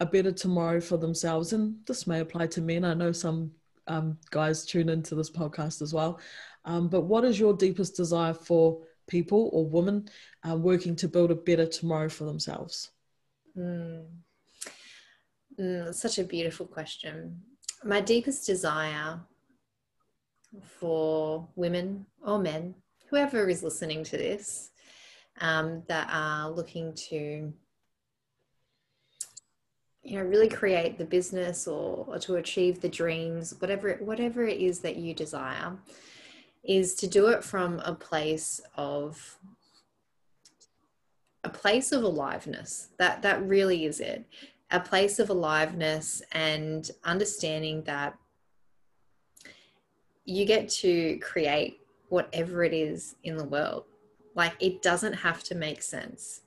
a 0.00 0.06
better 0.06 0.32
tomorrow 0.32 0.80
for 0.80 0.96
themselves. 0.96 1.52
And 1.52 1.76
this 1.86 2.06
may 2.06 2.20
apply 2.20 2.46
to 2.48 2.60
men. 2.60 2.84
I 2.84 2.94
know 2.94 3.12
some 3.12 3.50
um, 3.86 4.18
guys 4.30 4.64
tune 4.64 4.88
into 4.88 5.14
this 5.14 5.30
podcast 5.30 5.82
as 5.82 5.92
well. 5.92 6.20
Um, 6.64 6.88
but 6.88 7.02
what 7.02 7.24
is 7.24 7.40
your 7.40 7.54
deepest 7.54 7.96
desire 7.96 8.34
for 8.34 8.82
people 9.08 9.50
or 9.52 9.66
women 9.66 10.08
uh, 10.48 10.56
working 10.56 10.94
to 10.96 11.08
build 11.08 11.30
a 11.30 11.34
better 11.34 11.66
tomorrow 11.66 12.08
for 12.08 12.24
themselves? 12.24 12.90
Mm. 13.56 14.04
Mm, 15.58 15.94
such 15.94 16.18
a 16.18 16.24
beautiful 16.24 16.66
question. 16.66 17.40
My 17.84 18.00
deepest 18.00 18.46
desire 18.46 19.20
for 20.62 21.48
women 21.56 22.06
or 22.22 22.38
men, 22.38 22.74
whoever 23.08 23.48
is 23.48 23.62
listening 23.62 24.04
to 24.04 24.16
this, 24.16 24.70
um, 25.40 25.82
that 25.88 26.08
are 26.12 26.50
looking 26.50 26.94
to 27.08 27.52
you 30.08 30.18
know 30.18 30.24
really 30.24 30.48
create 30.48 30.98
the 30.98 31.04
business 31.04 31.66
or, 31.66 32.04
or 32.08 32.18
to 32.18 32.36
achieve 32.36 32.80
the 32.80 32.88
dreams 32.88 33.54
whatever 33.58 33.94
whatever 34.00 34.44
it 34.44 34.60
is 34.60 34.80
that 34.80 34.96
you 34.96 35.12
desire 35.14 35.76
is 36.64 36.94
to 36.94 37.06
do 37.06 37.28
it 37.28 37.42
from 37.42 37.80
a 37.80 37.94
place 37.94 38.60
of 38.76 39.38
a 41.44 41.48
place 41.48 41.92
of 41.92 42.02
aliveness. 42.02 42.88
That 42.98 43.22
that 43.22 43.42
really 43.42 43.84
is 43.86 44.00
it. 44.00 44.26
A 44.70 44.80
place 44.80 45.18
of 45.18 45.30
aliveness 45.30 46.22
and 46.32 46.90
understanding 47.04 47.82
that 47.84 48.16
you 50.24 50.44
get 50.44 50.68
to 50.68 51.18
create 51.18 51.80
whatever 52.10 52.64
it 52.64 52.74
is 52.74 53.16
in 53.24 53.36
the 53.36 53.44
world. 53.44 53.84
Like 54.34 54.54
it 54.60 54.82
doesn't 54.82 55.14
have 55.14 55.42
to 55.44 55.54
make 55.54 55.82
sense. 55.82 56.42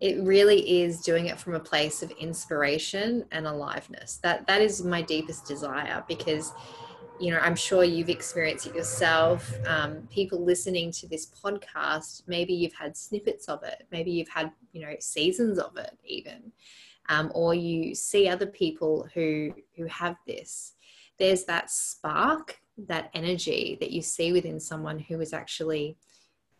It 0.00 0.22
really 0.22 0.82
is 0.82 1.00
doing 1.00 1.26
it 1.26 1.38
from 1.38 1.54
a 1.54 1.60
place 1.60 2.02
of 2.02 2.10
inspiration 2.12 3.24
and 3.32 3.46
aliveness. 3.46 4.18
That 4.22 4.46
that 4.46 4.62
is 4.62 4.82
my 4.82 5.02
deepest 5.02 5.46
desire 5.46 6.04
because 6.08 6.52
you 7.18 7.30
know 7.30 7.38
i'm 7.40 7.54
sure 7.54 7.84
you've 7.84 8.08
experienced 8.08 8.66
it 8.66 8.74
yourself 8.74 9.52
um, 9.66 10.08
people 10.10 10.42
listening 10.42 10.90
to 10.90 11.06
this 11.06 11.26
podcast 11.26 12.22
maybe 12.26 12.54
you've 12.54 12.72
had 12.72 12.96
snippets 12.96 13.46
of 13.46 13.62
it 13.62 13.86
maybe 13.92 14.10
you've 14.10 14.30
had 14.30 14.50
you 14.72 14.80
know 14.80 14.94
seasons 15.00 15.58
of 15.58 15.76
it 15.76 15.98
even 16.02 16.50
um, 17.10 17.30
or 17.34 17.54
you 17.54 17.94
see 17.94 18.26
other 18.26 18.46
people 18.46 19.06
who 19.12 19.52
who 19.76 19.84
have 19.84 20.16
this 20.26 20.72
there's 21.18 21.44
that 21.44 21.70
spark 21.70 22.58
that 22.88 23.10
energy 23.14 23.76
that 23.80 23.90
you 23.90 24.02
see 24.02 24.32
within 24.32 24.58
someone 24.58 24.98
who 24.98 25.20
is 25.20 25.32
actually 25.32 25.96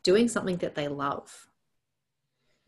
doing 0.03 0.29
something 0.29 0.57
that 0.59 0.75
they 0.75 0.89
love. 0.89 1.49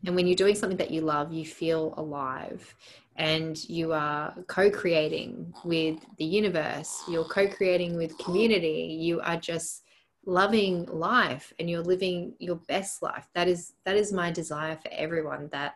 And 0.05 0.15
when 0.15 0.27
you're 0.27 0.35
doing 0.35 0.55
something 0.55 0.77
that 0.77 0.91
you 0.91 1.01
love, 1.01 1.33
you 1.33 1.45
feel 1.45 1.93
alive 1.97 2.75
and 3.15 3.57
you 3.69 3.93
are 3.93 4.33
co 4.47 4.69
creating 4.69 5.53
with 5.63 5.99
the 6.17 6.25
universe, 6.25 7.01
you're 7.07 7.23
co 7.25 7.47
creating 7.47 7.95
with 7.95 8.17
community, 8.17 8.97
you 8.99 9.21
are 9.21 9.37
just 9.37 9.83
loving 10.25 10.85
life 10.85 11.53
and 11.59 11.69
you're 11.69 11.81
living 11.81 12.33
your 12.39 12.55
best 12.67 13.01
life. 13.01 13.27
That 13.33 13.47
is, 13.47 13.73
that 13.85 13.95
is 13.95 14.11
my 14.11 14.31
desire 14.31 14.77
for 14.77 14.89
everyone 14.91 15.49
that, 15.51 15.75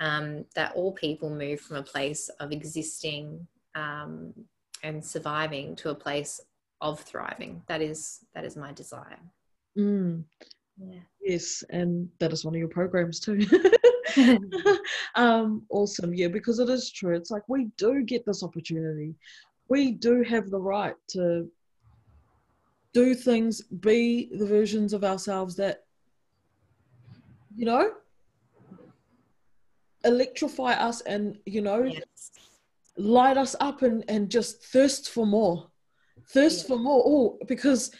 um, 0.00 0.44
that 0.54 0.72
all 0.74 0.92
people 0.92 1.30
move 1.30 1.60
from 1.60 1.76
a 1.76 1.82
place 1.82 2.28
of 2.40 2.52
existing 2.52 3.46
um, 3.74 4.32
and 4.82 5.04
surviving 5.04 5.76
to 5.76 5.90
a 5.90 5.94
place 5.94 6.40
of 6.80 7.00
thriving. 7.00 7.62
That 7.68 7.82
is, 7.82 8.20
that 8.34 8.44
is 8.44 8.56
my 8.56 8.72
desire. 8.72 9.18
Mm. 9.76 10.24
Yeah. 10.78 11.00
Yes, 11.22 11.62
and 11.70 12.08
that 12.18 12.32
is 12.32 12.44
one 12.44 12.54
of 12.54 12.58
your 12.58 12.68
programs 12.68 13.20
too. 13.20 13.46
um, 15.14 15.62
awesome, 15.70 16.14
yeah, 16.14 16.28
because 16.28 16.58
it 16.58 16.68
is 16.68 16.90
true. 16.90 17.14
It's 17.14 17.30
like 17.30 17.48
we 17.48 17.66
do 17.76 18.02
get 18.02 18.24
this 18.24 18.42
opportunity. 18.42 19.14
We 19.68 19.92
do 19.92 20.22
have 20.22 20.50
the 20.50 20.60
right 20.60 20.96
to 21.08 21.48
do 22.92 23.14
things, 23.14 23.62
be 23.62 24.30
the 24.32 24.46
versions 24.46 24.92
of 24.92 25.04
ourselves 25.04 25.54
that, 25.56 25.84
you 27.54 27.66
know, 27.66 27.92
electrify 30.04 30.72
us 30.72 31.02
and, 31.02 31.38
you 31.46 31.60
know, 31.60 31.84
yes. 31.84 32.32
light 32.96 33.36
us 33.36 33.54
up 33.60 33.82
and, 33.82 34.04
and 34.08 34.28
just 34.30 34.64
thirst 34.64 35.10
for 35.10 35.26
more. 35.26 35.68
Thirst 36.30 36.64
yeah. 36.64 36.68
for 36.68 36.78
more. 36.80 37.02
Oh, 37.06 37.38
because 37.46 37.92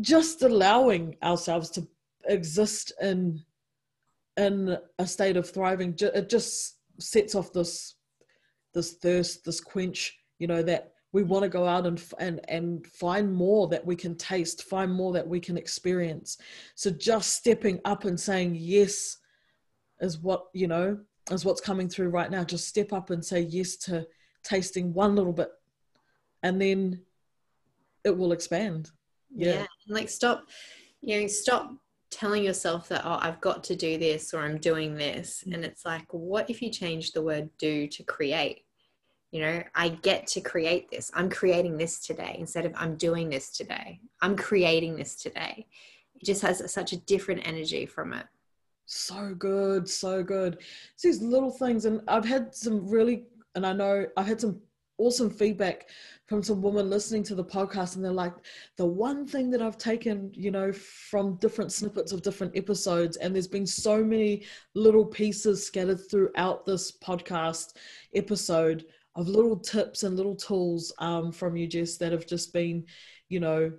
just 0.00 0.42
allowing 0.42 1.16
ourselves 1.22 1.70
to 1.70 1.86
exist 2.28 2.92
in 3.00 3.42
in 4.36 4.76
a 4.98 5.06
state 5.06 5.36
of 5.36 5.48
thriving. 5.48 5.94
It 6.00 6.28
just 6.28 6.76
sets 6.98 7.34
off 7.34 7.52
this 7.52 7.94
this 8.74 8.94
thirst 8.94 9.44
this 9.44 9.60
quench 9.60 10.18
you 10.38 10.46
know 10.46 10.62
that 10.62 10.92
we 11.12 11.22
want 11.22 11.42
to 11.42 11.48
go 11.48 11.66
out 11.66 11.86
and 11.86 12.02
and 12.18 12.40
and 12.48 12.86
find 12.86 13.32
more 13.32 13.68
that 13.68 13.84
we 13.84 13.96
can 13.96 14.14
taste 14.16 14.64
find 14.64 14.92
more 14.92 15.12
that 15.12 15.26
we 15.26 15.40
can 15.40 15.56
experience. 15.56 16.38
So 16.74 16.90
just 16.90 17.32
stepping 17.32 17.80
up 17.84 18.04
and 18.04 18.18
saying 18.18 18.56
yes 18.58 19.16
is 20.00 20.18
what 20.18 20.46
you 20.52 20.68
know 20.68 20.98
is 21.30 21.44
what's 21.44 21.60
coming 21.60 21.88
through 21.88 22.10
right 22.10 22.30
now. 22.30 22.44
Just 22.44 22.68
step 22.68 22.92
up 22.92 23.10
and 23.10 23.24
say 23.24 23.40
yes 23.40 23.76
to 23.76 24.06
tasting 24.42 24.92
one 24.92 25.16
little 25.16 25.32
bit 25.32 25.48
and 26.42 26.60
then 26.60 27.00
it 28.04 28.16
will 28.16 28.32
expand. 28.32 28.90
Yeah, 29.34 29.60
yeah. 29.60 29.66
like 29.88 30.08
stop 30.08 30.44
you 31.00 31.20
know 31.20 31.26
stop 31.26 31.72
telling 32.16 32.42
yourself 32.42 32.88
that 32.88 33.02
oh 33.04 33.18
i've 33.20 33.40
got 33.42 33.62
to 33.62 33.76
do 33.76 33.98
this 33.98 34.32
or 34.32 34.40
i'm 34.40 34.56
doing 34.56 34.94
this 34.94 35.44
mm. 35.46 35.52
and 35.52 35.64
it's 35.66 35.84
like 35.84 36.06
what 36.14 36.48
if 36.48 36.62
you 36.62 36.70
change 36.70 37.12
the 37.12 37.22
word 37.22 37.50
do 37.58 37.86
to 37.86 38.02
create? 38.04 38.62
You 39.32 39.42
know 39.42 39.62
i 39.74 39.90
get 39.90 40.26
to 40.28 40.40
create 40.40 40.90
this. 40.90 41.10
I'm 41.12 41.28
creating 41.28 41.76
this 41.76 42.00
today 42.00 42.36
instead 42.38 42.64
of 42.64 42.72
i'm 42.76 42.96
doing 42.96 43.28
this 43.28 43.50
today. 43.50 44.00
I'm 44.22 44.34
creating 44.34 44.96
this 44.96 45.16
today. 45.16 45.66
It 46.14 46.24
just 46.24 46.40
has 46.40 46.72
such 46.72 46.94
a 46.94 46.96
different 46.96 47.46
energy 47.46 47.84
from 47.84 48.14
it. 48.14 48.24
So 48.86 49.34
good 49.34 49.86
so 49.86 50.22
good. 50.22 50.58
It's 50.94 51.02
these 51.02 51.20
little 51.20 51.50
things 51.50 51.84
and 51.84 52.00
i've 52.08 52.24
had 52.24 52.54
some 52.54 52.88
really 52.88 53.24
and 53.54 53.66
i 53.66 53.74
know 53.74 54.06
i've 54.16 54.26
had 54.26 54.40
some 54.40 54.58
awesome 54.98 55.30
feedback 55.30 55.88
from 56.26 56.42
some 56.42 56.62
women 56.62 56.88
listening 56.90 57.22
to 57.22 57.34
the 57.34 57.44
podcast 57.44 57.96
and 57.96 58.04
they're 58.04 58.12
like 58.12 58.34
the 58.76 58.84
one 58.84 59.26
thing 59.26 59.50
that 59.50 59.62
i've 59.62 59.78
taken 59.78 60.30
you 60.34 60.50
know 60.50 60.72
from 60.72 61.36
different 61.36 61.70
snippets 61.70 62.12
of 62.12 62.22
different 62.22 62.56
episodes 62.56 63.16
and 63.18 63.34
there's 63.34 63.46
been 63.46 63.66
so 63.66 64.02
many 64.02 64.44
little 64.74 65.04
pieces 65.04 65.66
scattered 65.66 66.00
throughout 66.10 66.64
this 66.64 66.92
podcast 67.04 67.74
episode 68.14 68.86
of 69.14 69.28
little 69.28 69.56
tips 69.56 70.02
and 70.02 70.16
little 70.16 70.36
tools 70.36 70.92
um, 70.98 71.30
from 71.30 71.56
you 71.56 71.66
jess 71.66 71.96
that 71.96 72.12
have 72.12 72.26
just 72.26 72.52
been 72.52 72.84
you 73.28 73.40
know 73.40 73.70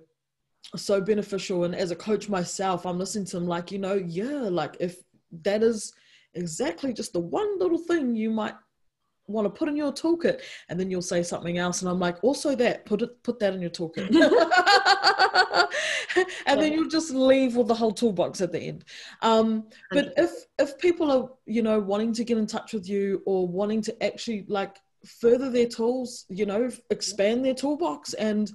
so 0.76 1.00
beneficial. 1.00 1.64
And 1.64 1.74
as 1.74 1.90
a 1.90 1.96
coach 1.96 2.28
myself 2.28 2.86
i'm 2.86 2.98
listening 2.98 3.24
to 3.26 3.38
them 3.38 3.46
like 3.46 3.72
you 3.72 3.78
know 3.78 3.94
yeah 3.94 4.48
like 4.50 4.76
if 4.80 4.96
that 5.42 5.62
is 5.62 5.92
exactly 6.34 6.92
just 6.92 7.12
the 7.12 7.20
one 7.20 7.58
little 7.58 7.78
thing 7.78 8.14
you 8.14 8.30
might 8.30 8.54
want 9.28 9.44
to 9.44 9.50
put 9.50 9.68
in 9.68 9.76
your 9.76 9.92
toolkit 9.92 10.40
and 10.68 10.80
then 10.80 10.90
you'll 10.90 11.02
say 11.02 11.22
something 11.22 11.58
else 11.58 11.82
and 11.82 11.90
i'm 11.90 12.00
like 12.00 12.16
also 12.22 12.54
that 12.54 12.84
put 12.86 13.02
it 13.02 13.22
put 13.22 13.38
that 13.38 13.54
in 13.54 13.60
your 13.60 13.70
toolkit. 13.70 14.08
And 16.46 16.60
then 16.60 16.72
you'll 16.72 16.88
just 16.88 17.10
leave 17.10 17.56
with 17.56 17.68
the 17.68 17.74
whole 17.74 17.92
toolbox 17.92 18.40
at 18.40 18.52
the 18.52 18.58
end. 18.58 18.84
Um, 19.22 19.64
but 19.90 20.14
if 20.16 20.30
if 20.58 20.78
people 20.78 21.10
are 21.10 21.30
you 21.46 21.62
know 21.62 21.78
wanting 21.78 22.12
to 22.14 22.24
get 22.24 22.38
in 22.38 22.46
touch 22.46 22.72
with 22.72 22.88
you 22.88 23.22
or 23.26 23.46
wanting 23.46 23.82
to 23.82 24.02
actually 24.02 24.44
like 24.48 24.76
further 25.04 25.50
their 25.50 25.66
tools 25.66 26.24
you 26.28 26.46
know 26.46 26.70
expand 26.90 27.44
their 27.44 27.54
toolbox 27.54 28.14
and 28.14 28.50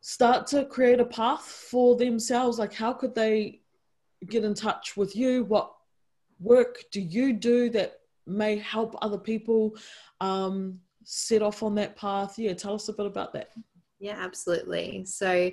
start 0.00 0.46
to 0.48 0.64
create 0.66 1.00
a 1.00 1.04
path 1.04 1.42
for 1.42 1.96
themselves 1.96 2.58
like 2.58 2.74
how 2.74 2.92
could 2.92 3.14
they 3.14 3.60
get 4.26 4.44
in 4.44 4.54
touch 4.54 4.96
with 4.96 5.14
you? 5.14 5.44
What 5.44 5.72
work 6.40 6.84
do 6.92 7.00
you 7.00 7.32
do 7.32 7.70
that 7.70 7.94
may 8.28 8.58
help 8.58 8.96
other 9.02 9.18
people 9.18 9.76
um, 10.20 10.78
set 11.04 11.42
off 11.42 11.62
on 11.62 11.74
that 11.76 11.96
path. 11.96 12.38
Yeah, 12.38 12.54
tell 12.54 12.74
us 12.74 12.88
a 12.88 12.92
bit 12.92 13.06
about 13.06 13.32
that. 13.32 13.50
Yeah, 14.00 14.16
absolutely. 14.18 15.04
So, 15.04 15.50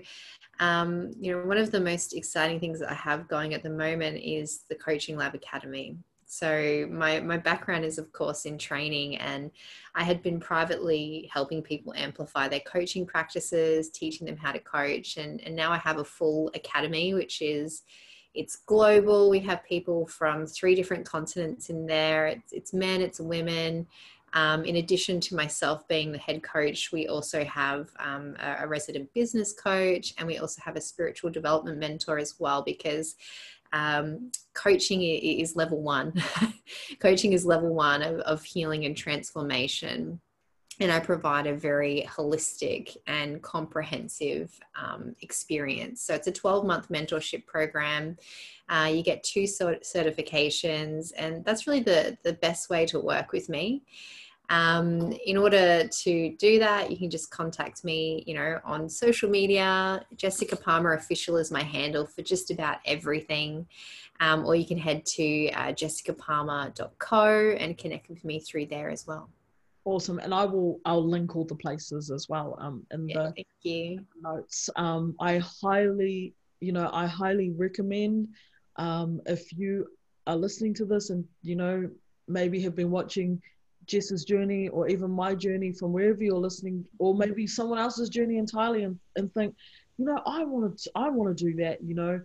um, 0.60 1.12
you 1.20 1.32
know, 1.32 1.46
one 1.46 1.58
of 1.58 1.72
the 1.72 1.80
most 1.80 2.16
exciting 2.16 2.60
things 2.60 2.80
that 2.80 2.92
I 2.92 2.96
have 2.96 3.28
going 3.28 3.54
at 3.54 3.64
the 3.64 3.70
moment 3.70 4.22
is 4.24 4.62
the 4.70 4.76
Coaching 4.76 5.18
Lab 5.18 5.34
Academy. 5.34 5.98
So 6.28 6.88
my 6.92 7.20
my 7.20 7.38
background 7.38 7.86
is 7.86 7.98
of 7.98 8.12
course 8.12 8.46
in 8.46 8.58
training 8.58 9.18
and 9.18 9.52
I 9.94 10.04
had 10.04 10.24
been 10.24 10.40
privately 10.40 11.30
helping 11.32 11.62
people 11.62 11.94
amplify 11.96 12.48
their 12.48 12.62
coaching 12.62 13.06
practices, 13.06 13.90
teaching 13.90 14.26
them 14.26 14.36
how 14.36 14.52
to 14.52 14.60
coach 14.60 15.18
and, 15.18 15.40
and 15.42 15.56
now 15.56 15.72
I 15.72 15.78
have 15.78 15.98
a 15.98 16.04
full 16.04 16.50
academy 16.56 17.14
which 17.14 17.42
is 17.42 17.84
it's 18.36 18.58
global. 18.58 19.30
We 19.30 19.40
have 19.42 19.64
people 19.64 20.06
from 20.08 20.46
three 20.46 20.76
different 20.76 21.06
continents 21.06 21.70
in 21.70 21.86
there. 21.86 22.28
It's, 22.28 22.52
it's 22.52 22.74
men, 22.74 23.02
it's 23.02 23.20
women. 23.20 23.88
Um, 24.34 24.66
in 24.66 24.76
addition 24.76 25.22
to 25.22 25.36
myself 25.36 25.88
being 25.88 26.12
the 26.12 26.18
head 26.18 26.44
coach, 26.44 26.92
we 26.92 27.08
also 27.08 27.46
have 27.46 27.90
um, 28.00 28.36
a, 28.40 28.64
a, 28.64 28.68
resident 28.68 29.14
business 29.14 29.54
coach 29.54 30.14
and 30.18 30.28
we 30.28 30.40
also 30.40 30.62
have 30.62 30.76
a 30.76 30.82
spiritual 30.82 31.30
development 31.30 31.78
mentor 31.78 32.18
as 32.18 32.36
well 32.38 32.62
because 32.62 33.16
um, 33.72 34.32
coaching 34.54 35.02
is 35.04 35.56
level 35.56 35.82
one. 35.82 36.22
coaching 37.00 37.32
is 37.32 37.46
level 37.46 37.74
one 37.74 38.02
of, 38.02 38.20
of 38.22 38.44
healing 38.44 38.84
and 38.84 38.98
transformation 38.98 40.20
and 40.80 40.92
I 40.92 41.00
provide 41.00 41.48
a 41.48 41.56
very 41.56 42.08
holistic 42.10 42.98
and 43.08 43.42
comprehensive 43.42 44.60
um, 44.76 45.16
experience. 45.22 46.02
So 46.02 46.14
it's 46.14 46.28
a 46.28 46.32
12 46.32 46.66
month 46.66 46.90
mentorship 46.90 47.46
program. 47.46 48.18
Uh, 48.68 48.92
you 48.94 49.04
get 49.04 49.24
two 49.24 49.44
certifications, 49.44 51.14
and 51.18 51.46
that's 51.46 51.68
really 51.68 51.82
the, 51.82 52.18
the 52.24 52.34
best 52.34 52.70
way 52.70 52.86
to 52.88 53.00
work 53.00 53.32
with 53.32 53.48
me. 53.48 53.84
Um, 54.50 55.12
in 55.26 55.38
order 55.38 55.88
to 55.88 56.36
do 56.38 56.60
that, 56.60 56.92
you 56.92 56.98
can 56.98 57.10
just 57.10 57.32
contact 57.32 57.84
me, 57.84 58.24
you 58.28 58.36
know, 58.36 58.60
on 58.64 58.90
social 58.90 59.30
media. 59.30 60.06
Jessica 60.18 60.56
Palmer 60.56 60.94
Official 60.94 61.38
is 61.38 61.52
my 61.52 61.64
handle 61.64 62.06
for 62.06 62.22
just 62.22 62.52
about 62.52 62.78
everything. 62.86 63.66
Um, 64.20 64.46
or 64.46 64.56
you 64.56 64.66
can 64.66 64.78
head 64.78 65.06
to 65.08 65.50
uh, 65.52 65.74
jessicapalmer.co 65.74 67.56
and 67.60 67.78
connect 67.78 68.08
with 68.08 68.24
me 68.24 68.40
through 68.40 68.68
there 68.68 68.90
as 68.90 69.06
well 69.06 69.30
awesome. 69.86 70.20
And 70.20 70.34
i 70.34 70.44
will 70.46 70.80
i'll 70.86 71.08
link 71.08 71.36
all 71.36 71.46
the 71.46 71.56
places 71.56 72.12
as 72.12 72.28
well 72.28 72.58
um 72.60 72.86
in 72.92 73.08
yeah, 73.08 73.16
the 73.16 73.32
thank 73.34 73.48
you. 73.64 74.06
notes. 74.22 74.70
Um 74.76 75.16
i 75.20 75.38
highly 75.38 76.34
you 76.60 76.72
know 76.72 76.90
i 76.94 77.06
highly 77.08 77.52
recommend 77.52 78.28
um 78.78 79.22
if 79.26 79.54
you 79.54 79.88
are 80.28 80.36
listening 80.36 80.74
to 80.76 80.86
this 80.86 81.10
and 81.12 81.24
you 81.44 81.56
know 81.56 81.90
maybe 82.28 82.62
have 82.62 82.76
been 82.76 82.92
watching 82.92 83.42
jess's 83.86 84.24
journey 84.26 84.68
or 84.70 84.88
even 84.88 85.12
my 85.12 85.36
journey 85.36 85.72
from 85.72 85.94
wherever 85.94 86.24
you're 86.24 86.38
listening 86.38 86.84
or 86.98 87.14
maybe 87.14 87.46
someone 87.46 87.78
else's 87.78 88.10
journey 88.10 88.38
entirely 88.38 88.84
and, 88.84 88.98
and 89.16 89.32
think 89.36 89.54
you 89.98 90.06
know 90.06 90.20
i 90.26 90.44
want 90.44 90.78
to 90.78 90.90
i 90.96 91.08
want 91.10 91.38
to 91.38 91.44
do 91.46 91.56
that 91.56 91.78
you 91.84 91.94
know 91.94 92.20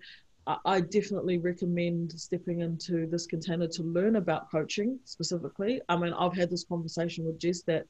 I 0.47 0.81
definitely 0.81 1.39
recommend 1.39 2.19
stepping 2.19 2.61
into 2.61 3.07
this 3.07 3.27
container 3.27 3.69
to 3.69 3.83
learn 3.83 4.17
about 4.17 4.51
coaching 4.51 4.99
specifically. 5.05 5.81
I 5.89 5.97
mean, 5.97 6.13
I've 6.13 6.35
had 6.35 6.51
this 6.51 6.65
conversation 6.65 7.25
with 7.25 7.39
Jess 7.39 7.63
that, 7.63 7.87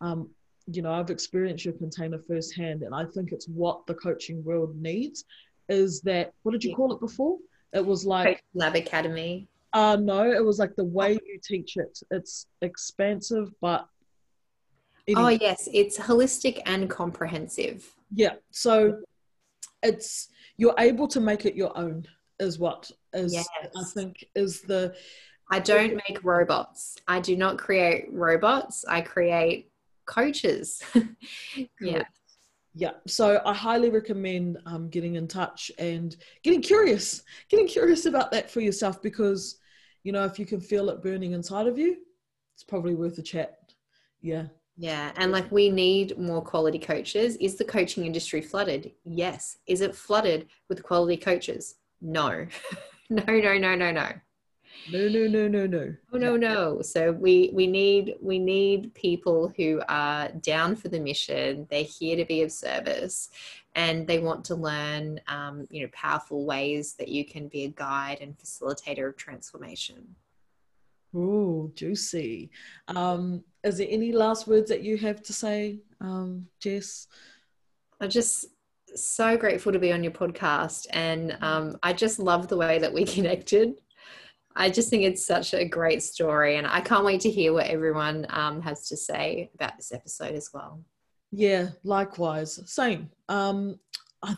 um, 0.00 0.28
you 0.66 0.82
know, 0.82 0.92
I've 0.92 1.10
experienced 1.10 1.64
your 1.64 1.74
container 1.74 2.18
firsthand, 2.18 2.82
and 2.82 2.94
I 2.94 3.04
think 3.04 3.32
it's 3.32 3.46
what 3.46 3.86
the 3.86 3.94
coaching 3.94 4.44
world 4.44 4.76
needs. 4.76 5.24
Is 5.68 6.00
that 6.02 6.32
what 6.42 6.52
did 6.52 6.64
you 6.64 6.74
call 6.74 6.92
it 6.92 7.00
before? 7.00 7.38
It 7.72 7.84
was 7.84 8.04
like 8.04 8.44
Lab 8.54 8.74
Academy. 8.74 9.48
Uh, 9.72 9.96
no, 9.96 10.30
it 10.30 10.44
was 10.44 10.58
like 10.58 10.74
the 10.76 10.84
way 10.84 11.12
you 11.12 11.40
teach 11.42 11.76
it. 11.76 11.98
It's 12.10 12.46
expansive, 12.60 13.50
but 13.60 13.88
oh 15.16 15.28
yes, 15.28 15.68
it's 15.72 15.98
holistic 15.98 16.60
and 16.66 16.90
comprehensive. 16.90 17.94
Yeah, 18.14 18.34
so 18.50 19.02
it's 19.82 20.28
you're 20.56 20.74
able 20.78 21.08
to 21.08 21.20
make 21.20 21.46
it 21.46 21.54
your 21.54 21.76
own 21.76 22.06
is 22.40 22.58
what 22.58 22.90
is 23.12 23.32
yes. 23.32 23.48
I 23.76 23.84
think 23.94 24.24
is 24.34 24.62
the 24.62 24.94
I 25.50 25.58
don't 25.60 26.00
make 26.08 26.24
robots. 26.24 26.96
I 27.06 27.20
do 27.20 27.36
not 27.36 27.58
create 27.58 28.06
robots. 28.10 28.84
I 28.88 29.02
create 29.02 29.70
coaches. 30.06 30.82
yeah. 31.80 32.02
Yeah. 32.74 32.92
So 33.06 33.40
I 33.44 33.54
highly 33.54 33.90
recommend 33.90 34.58
um, 34.66 34.88
getting 34.88 35.14
in 35.14 35.28
touch 35.28 35.70
and 35.78 36.16
getting 36.42 36.62
curious, 36.62 37.22
getting 37.48 37.68
curious 37.68 38.06
about 38.06 38.32
that 38.32 38.50
for 38.50 38.60
yourself 38.60 39.00
because, 39.00 39.58
you 40.02 40.12
know, 40.12 40.24
if 40.24 40.38
you 40.38 40.46
can 40.46 40.60
feel 40.60 40.88
it 40.88 41.02
burning 41.02 41.32
inside 41.32 41.66
of 41.66 41.78
you, 41.78 41.98
it's 42.54 42.64
probably 42.64 42.94
worth 42.94 43.18
a 43.18 43.22
chat. 43.22 43.58
Yeah. 44.22 44.46
Yeah. 44.76 45.12
And 45.16 45.30
like 45.30 45.50
we 45.52 45.70
need 45.70 46.18
more 46.18 46.42
quality 46.42 46.78
coaches. 46.78 47.36
Is 47.36 47.56
the 47.56 47.64
coaching 47.64 48.06
industry 48.06 48.40
flooded? 48.40 48.92
Yes. 49.04 49.58
Is 49.66 49.80
it 49.80 49.94
flooded 49.94 50.48
with 50.68 50.82
quality 50.82 51.16
coaches? 51.16 51.76
No. 52.00 52.46
no, 53.10 53.24
no, 53.26 53.58
no, 53.58 53.74
no, 53.74 53.90
no. 53.92 54.08
No, 54.92 55.08
no, 55.08 55.26
no, 55.26 55.48
no, 55.48 55.66
no. 55.66 55.94
Oh, 56.12 56.18
no, 56.18 56.36
no. 56.36 56.82
So 56.82 57.12
we 57.12 57.50
we 57.54 57.66
need 57.66 58.16
we 58.20 58.38
need 58.38 58.92
people 58.94 59.52
who 59.56 59.80
are 59.88 60.28
down 60.28 60.76
for 60.76 60.88
the 60.88 61.00
mission. 61.00 61.66
They're 61.70 61.84
here 61.84 62.16
to 62.16 62.24
be 62.24 62.42
of 62.42 62.52
service, 62.52 63.30
and 63.74 64.06
they 64.06 64.18
want 64.18 64.44
to 64.46 64.56
learn, 64.56 65.20
um, 65.26 65.66
you 65.70 65.82
know, 65.82 65.90
powerful 65.92 66.44
ways 66.44 66.94
that 66.98 67.08
you 67.08 67.24
can 67.24 67.48
be 67.48 67.64
a 67.64 67.68
guide 67.68 68.18
and 68.20 68.36
facilitator 68.36 69.08
of 69.08 69.16
transformation. 69.16 70.16
Oh, 71.14 71.70
juicy. 71.74 72.50
Um, 72.88 73.44
is 73.64 73.78
there 73.78 73.86
any 73.90 74.12
last 74.12 74.46
words 74.46 74.68
that 74.68 74.82
you 74.82 74.96
have 74.98 75.22
to 75.22 75.32
say, 75.32 75.80
um, 76.00 76.46
Jess? 76.60 77.06
I'm 78.00 78.10
just 78.10 78.46
so 78.94 79.36
grateful 79.36 79.72
to 79.72 79.78
be 79.78 79.92
on 79.92 80.04
your 80.04 80.12
podcast, 80.12 80.86
and 80.90 81.36
um, 81.40 81.78
I 81.82 81.92
just 81.92 82.18
love 82.18 82.48
the 82.48 82.56
way 82.56 82.78
that 82.78 82.92
we 82.92 83.04
connected. 83.16 83.80
I 84.56 84.70
just 84.70 84.88
think 84.88 85.02
it's 85.02 85.26
such 85.26 85.54
a 85.54 85.64
great 85.64 86.02
story, 86.02 86.56
and 86.56 86.66
I 86.66 86.80
can't 86.80 87.04
wait 87.04 87.22
to 87.22 87.30
hear 87.30 87.52
what 87.52 87.66
everyone 87.66 88.26
um, 88.30 88.60
has 88.60 88.86
to 88.88 88.96
say 88.96 89.50
about 89.54 89.76
this 89.76 89.92
episode 89.92 90.34
as 90.34 90.50
well. 90.52 90.84
Yeah, 91.32 91.70
likewise. 91.82 92.60
Same. 92.70 93.10
Um, 93.28 93.80
I, 94.22 94.36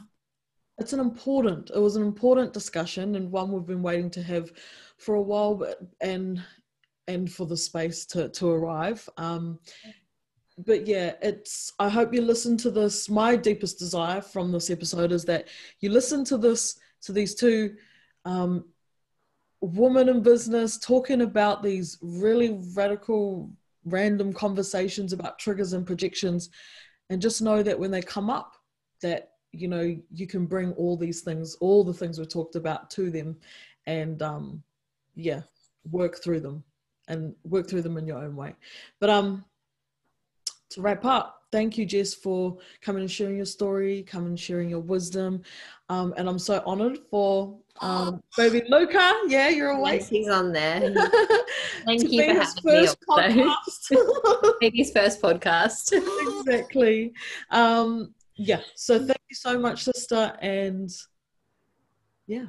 it's 0.79 0.93
an 0.93 1.01
important. 1.01 1.70
It 1.74 1.81
was 1.81 1.97
an 1.97 2.03
important 2.03 2.53
discussion, 2.53 3.16
and 3.16 3.31
one 3.31 3.51
we've 3.51 3.66
been 3.66 3.83
waiting 3.83 4.11
to 4.11 4.22
have 4.22 4.53
for 4.99 5.16
a 5.16 5.22
while, 5.22 5.57
but 5.57 5.79
and 6.01 6.43
and 7.09 7.30
for 7.30 7.46
the 7.46 7.57
space 7.57 8.04
to 8.07 8.28
to 8.30 8.50
arrive. 8.50 9.09
Um, 9.16 9.59
but 10.59 10.86
yeah, 10.86 11.14
it's. 11.22 11.72
I 11.78 11.88
hope 11.88 12.14
you 12.14 12.22
listen 12.22 12.57
to 12.59 12.70
this. 12.70 13.09
My 13.09 13.36
deepest 13.36 13.78
desire 13.78 14.20
from 14.20 14.52
this 14.52 14.70
episode 14.70 15.12
is 15.12 15.24
that 15.26 15.48
you 15.80 15.90
listen 15.90 16.24
to 16.26 16.38
this 16.38 16.78
to 17.02 17.12
these 17.12 17.34
two 17.34 17.76
um, 18.24 18.64
woman 19.61 20.09
in 20.09 20.22
business 20.22 20.78
talking 20.78 21.22
about 21.22 21.62
these 21.62 21.98
really 22.02 22.59
radical 22.74 23.50
random 23.84 24.32
conversations 24.32 25.12
about 25.12 25.38
triggers 25.38 25.72
and 25.72 25.86
projections 25.86 26.50
and 27.09 27.22
just 27.22 27.40
know 27.40 27.62
that 27.62 27.78
when 27.78 27.90
they 27.90 28.02
come 28.02 28.28
up 28.28 28.57
that 29.00 29.30
you 29.52 29.68
know 29.68 29.96
you 30.12 30.26
can 30.26 30.46
bring 30.46 30.72
all 30.72 30.96
these 30.96 31.22
things 31.22 31.57
all 31.61 31.84
the 31.84 31.94
things 31.94 32.18
we 32.18 32.26
talked 32.26 32.57
about 32.57 32.90
to 32.90 33.11
them 33.11 33.36
and 33.86 34.22
um 34.22 34.62
yeah 35.14 35.40
work 35.90 36.22
through 36.22 36.40
them 36.40 36.62
and 37.09 37.34
work 37.44 37.68
through 37.68 37.82
them 37.82 37.96
in 37.96 38.07
your 38.07 38.18
own 38.18 38.36
way 38.36 38.54
but 39.00 39.11
um 39.11 39.44
to 40.68 40.80
wrap 40.80 41.04
up 41.04 41.42
thank 41.52 41.78
you 41.78 41.86
jess 41.86 42.14
for 42.14 42.59
coming 42.80 43.02
and 43.02 43.11
sharing 43.11 43.36
your 43.36 43.46
story 43.46 44.02
coming 44.02 44.30
and 44.30 44.40
sharing 44.40 44.68
your 44.68 44.80
wisdom 44.80 45.42
um 45.88 46.12
and 46.16 46.28
i'm 46.28 46.38
so 46.38 46.62
honored 46.66 46.98
for 47.11 47.59
um, 47.80 48.22
baby 48.36 48.62
Luca, 48.68 49.12
yeah, 49.26 49.48
you're 49.48 49.70
awake. 49.70 50.00
Yes, 50.00 50.09
he's 50.09 50.28
on 50.28 50.52
there. 50.52 50.80
Thank 51.84 52.11
you 52.11 52.24
for 52.24 52.40
having 52.40 52.62
first 52.62 52.98
me. 53.00 53.07
Podcast. 53.09 54.57
Baby's 54.61 54.92
first 54.92 55.22
podcast. 55.22 55.92
exactly. 56.46 57.12
Um, 57.50 58.14
yeah. 58.36 58.61
So 58.74 58.98
thank 58.98 59.20
you 59.30 59.36
so 59.36 59.59
much, 59.59 59.84
sister, 59.84 60.36
and 60.40 60.90
yeah, 62.26 62.46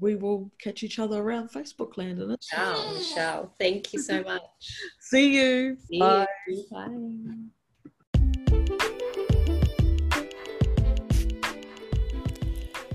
we 0.00 0.14
will 0.14 0.50
catch 0.60 0.82
each 0.82 0.98
other 0.98 1.20
around 1.20 1.50
Facebook 1.50 1.96
land. 1.96 2.20
And 2.20 2.36
shall, 2.42 3.00
shall. 3.00 3.54
Thank 3.58 3.92
you 3.92 4.00
so 4.00 4.22
much. 4.22 4.42
See 5.00 5.36
you. 5.36 5.76
See 5.88 5.98
Bye. 5.98 6.26
You. 6.46 6.64
Bye. 6.70 6.88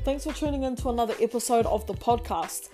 Thanks 0.04 0.26
for 0.26 0.34
tuning 0.34 0.64
in 0.64 0.76
to 0.78 0.90
another 0.90 1.16
episode 1.22 1.66
of 1.66 1.88
the 1.88 1.94
podcast. 1.94 2.70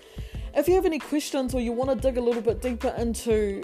If 0.56 0.68
you 0.68 0.74
have 0.74 0.86
any 0.86 0.98
questions 0.98 1.54
or 1.54 1.62
you 1.62 1.72
want 1.72 1.92
to 1.92 1.96
dig 1.96 2.18
a 2.18 2.22
little 2.22 2.42
bit 2.42 2.60
deeper 2.60 2.94
into 2.98 3.62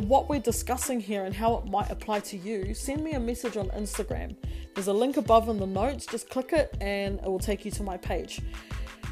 what 0.00 0.28
we're 0.28 0.40
discussing 0.40 1.00
here 1.00 1.24
and 1.24 1.34
how 1.34 1.56
it 1.56 1.66
might 1.66 1.90
apply 1.90 2.20
to 2.20 2.36
you, 2.36 2.74
send 2.74 3.02
me 3.02 3.12
a 3.12 3.20
message 3.20 3.56
on 3.56 3.68
Instagram. 3.68 4.36
There's 4.74 4.88
a 4.88 4.92
link 4.92 5.16
above 5.16 5.48
in 5.48 5.56
the 5.56 5.66
notes, 5.66 6.04
just 6.04 6.28
click 6.28 6.52
it 6.52 6.76
and 6.82 7.18
it 7.20 7.24
will 7.24 7.38
take 7.38 7.64
you 7.64 7.70
to 7.70 7.82
my 7.82 7.96
page. 7.96 8.42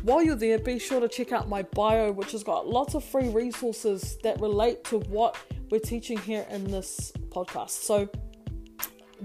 While 0.05 0.23
you're 0.23 0.37
there, 0.37 0.59
be 0.59 0.79
sure 0.79 1.01
to 1.01 1.09
check 1.09 1.33
out 1.33 1.49
my 1.49 1.63
bio, 1.63 2.13
which 2.13 2.33
has 2.33 2.45
got 2.45 2.69
lots 2.69 2.95
of 2.95 3.03
free 3.03 3.31
resources 3.31 4.19
that 4.23 4.39
relate 4.39 4.85
to 4.85 4.99
what 4.99 5.35
we're 5.71 5.79
teaching 5.79 6.19
here 6.19 6.47
in 6.51 6.71
this 6.71 7.11
podcast. 7.31 7.71
So 7.71 8.11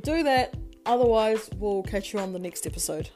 do 0.03 0.23
that, 0.23 0.55
otherwise, 0.85 1.49
we'll 1.57 1.83
catch 1.83 2.13
you 2.13 2.19
on 2.19 2.31
the 2.31 2.39
next 2.39 2.65
episode. 2.65 3.09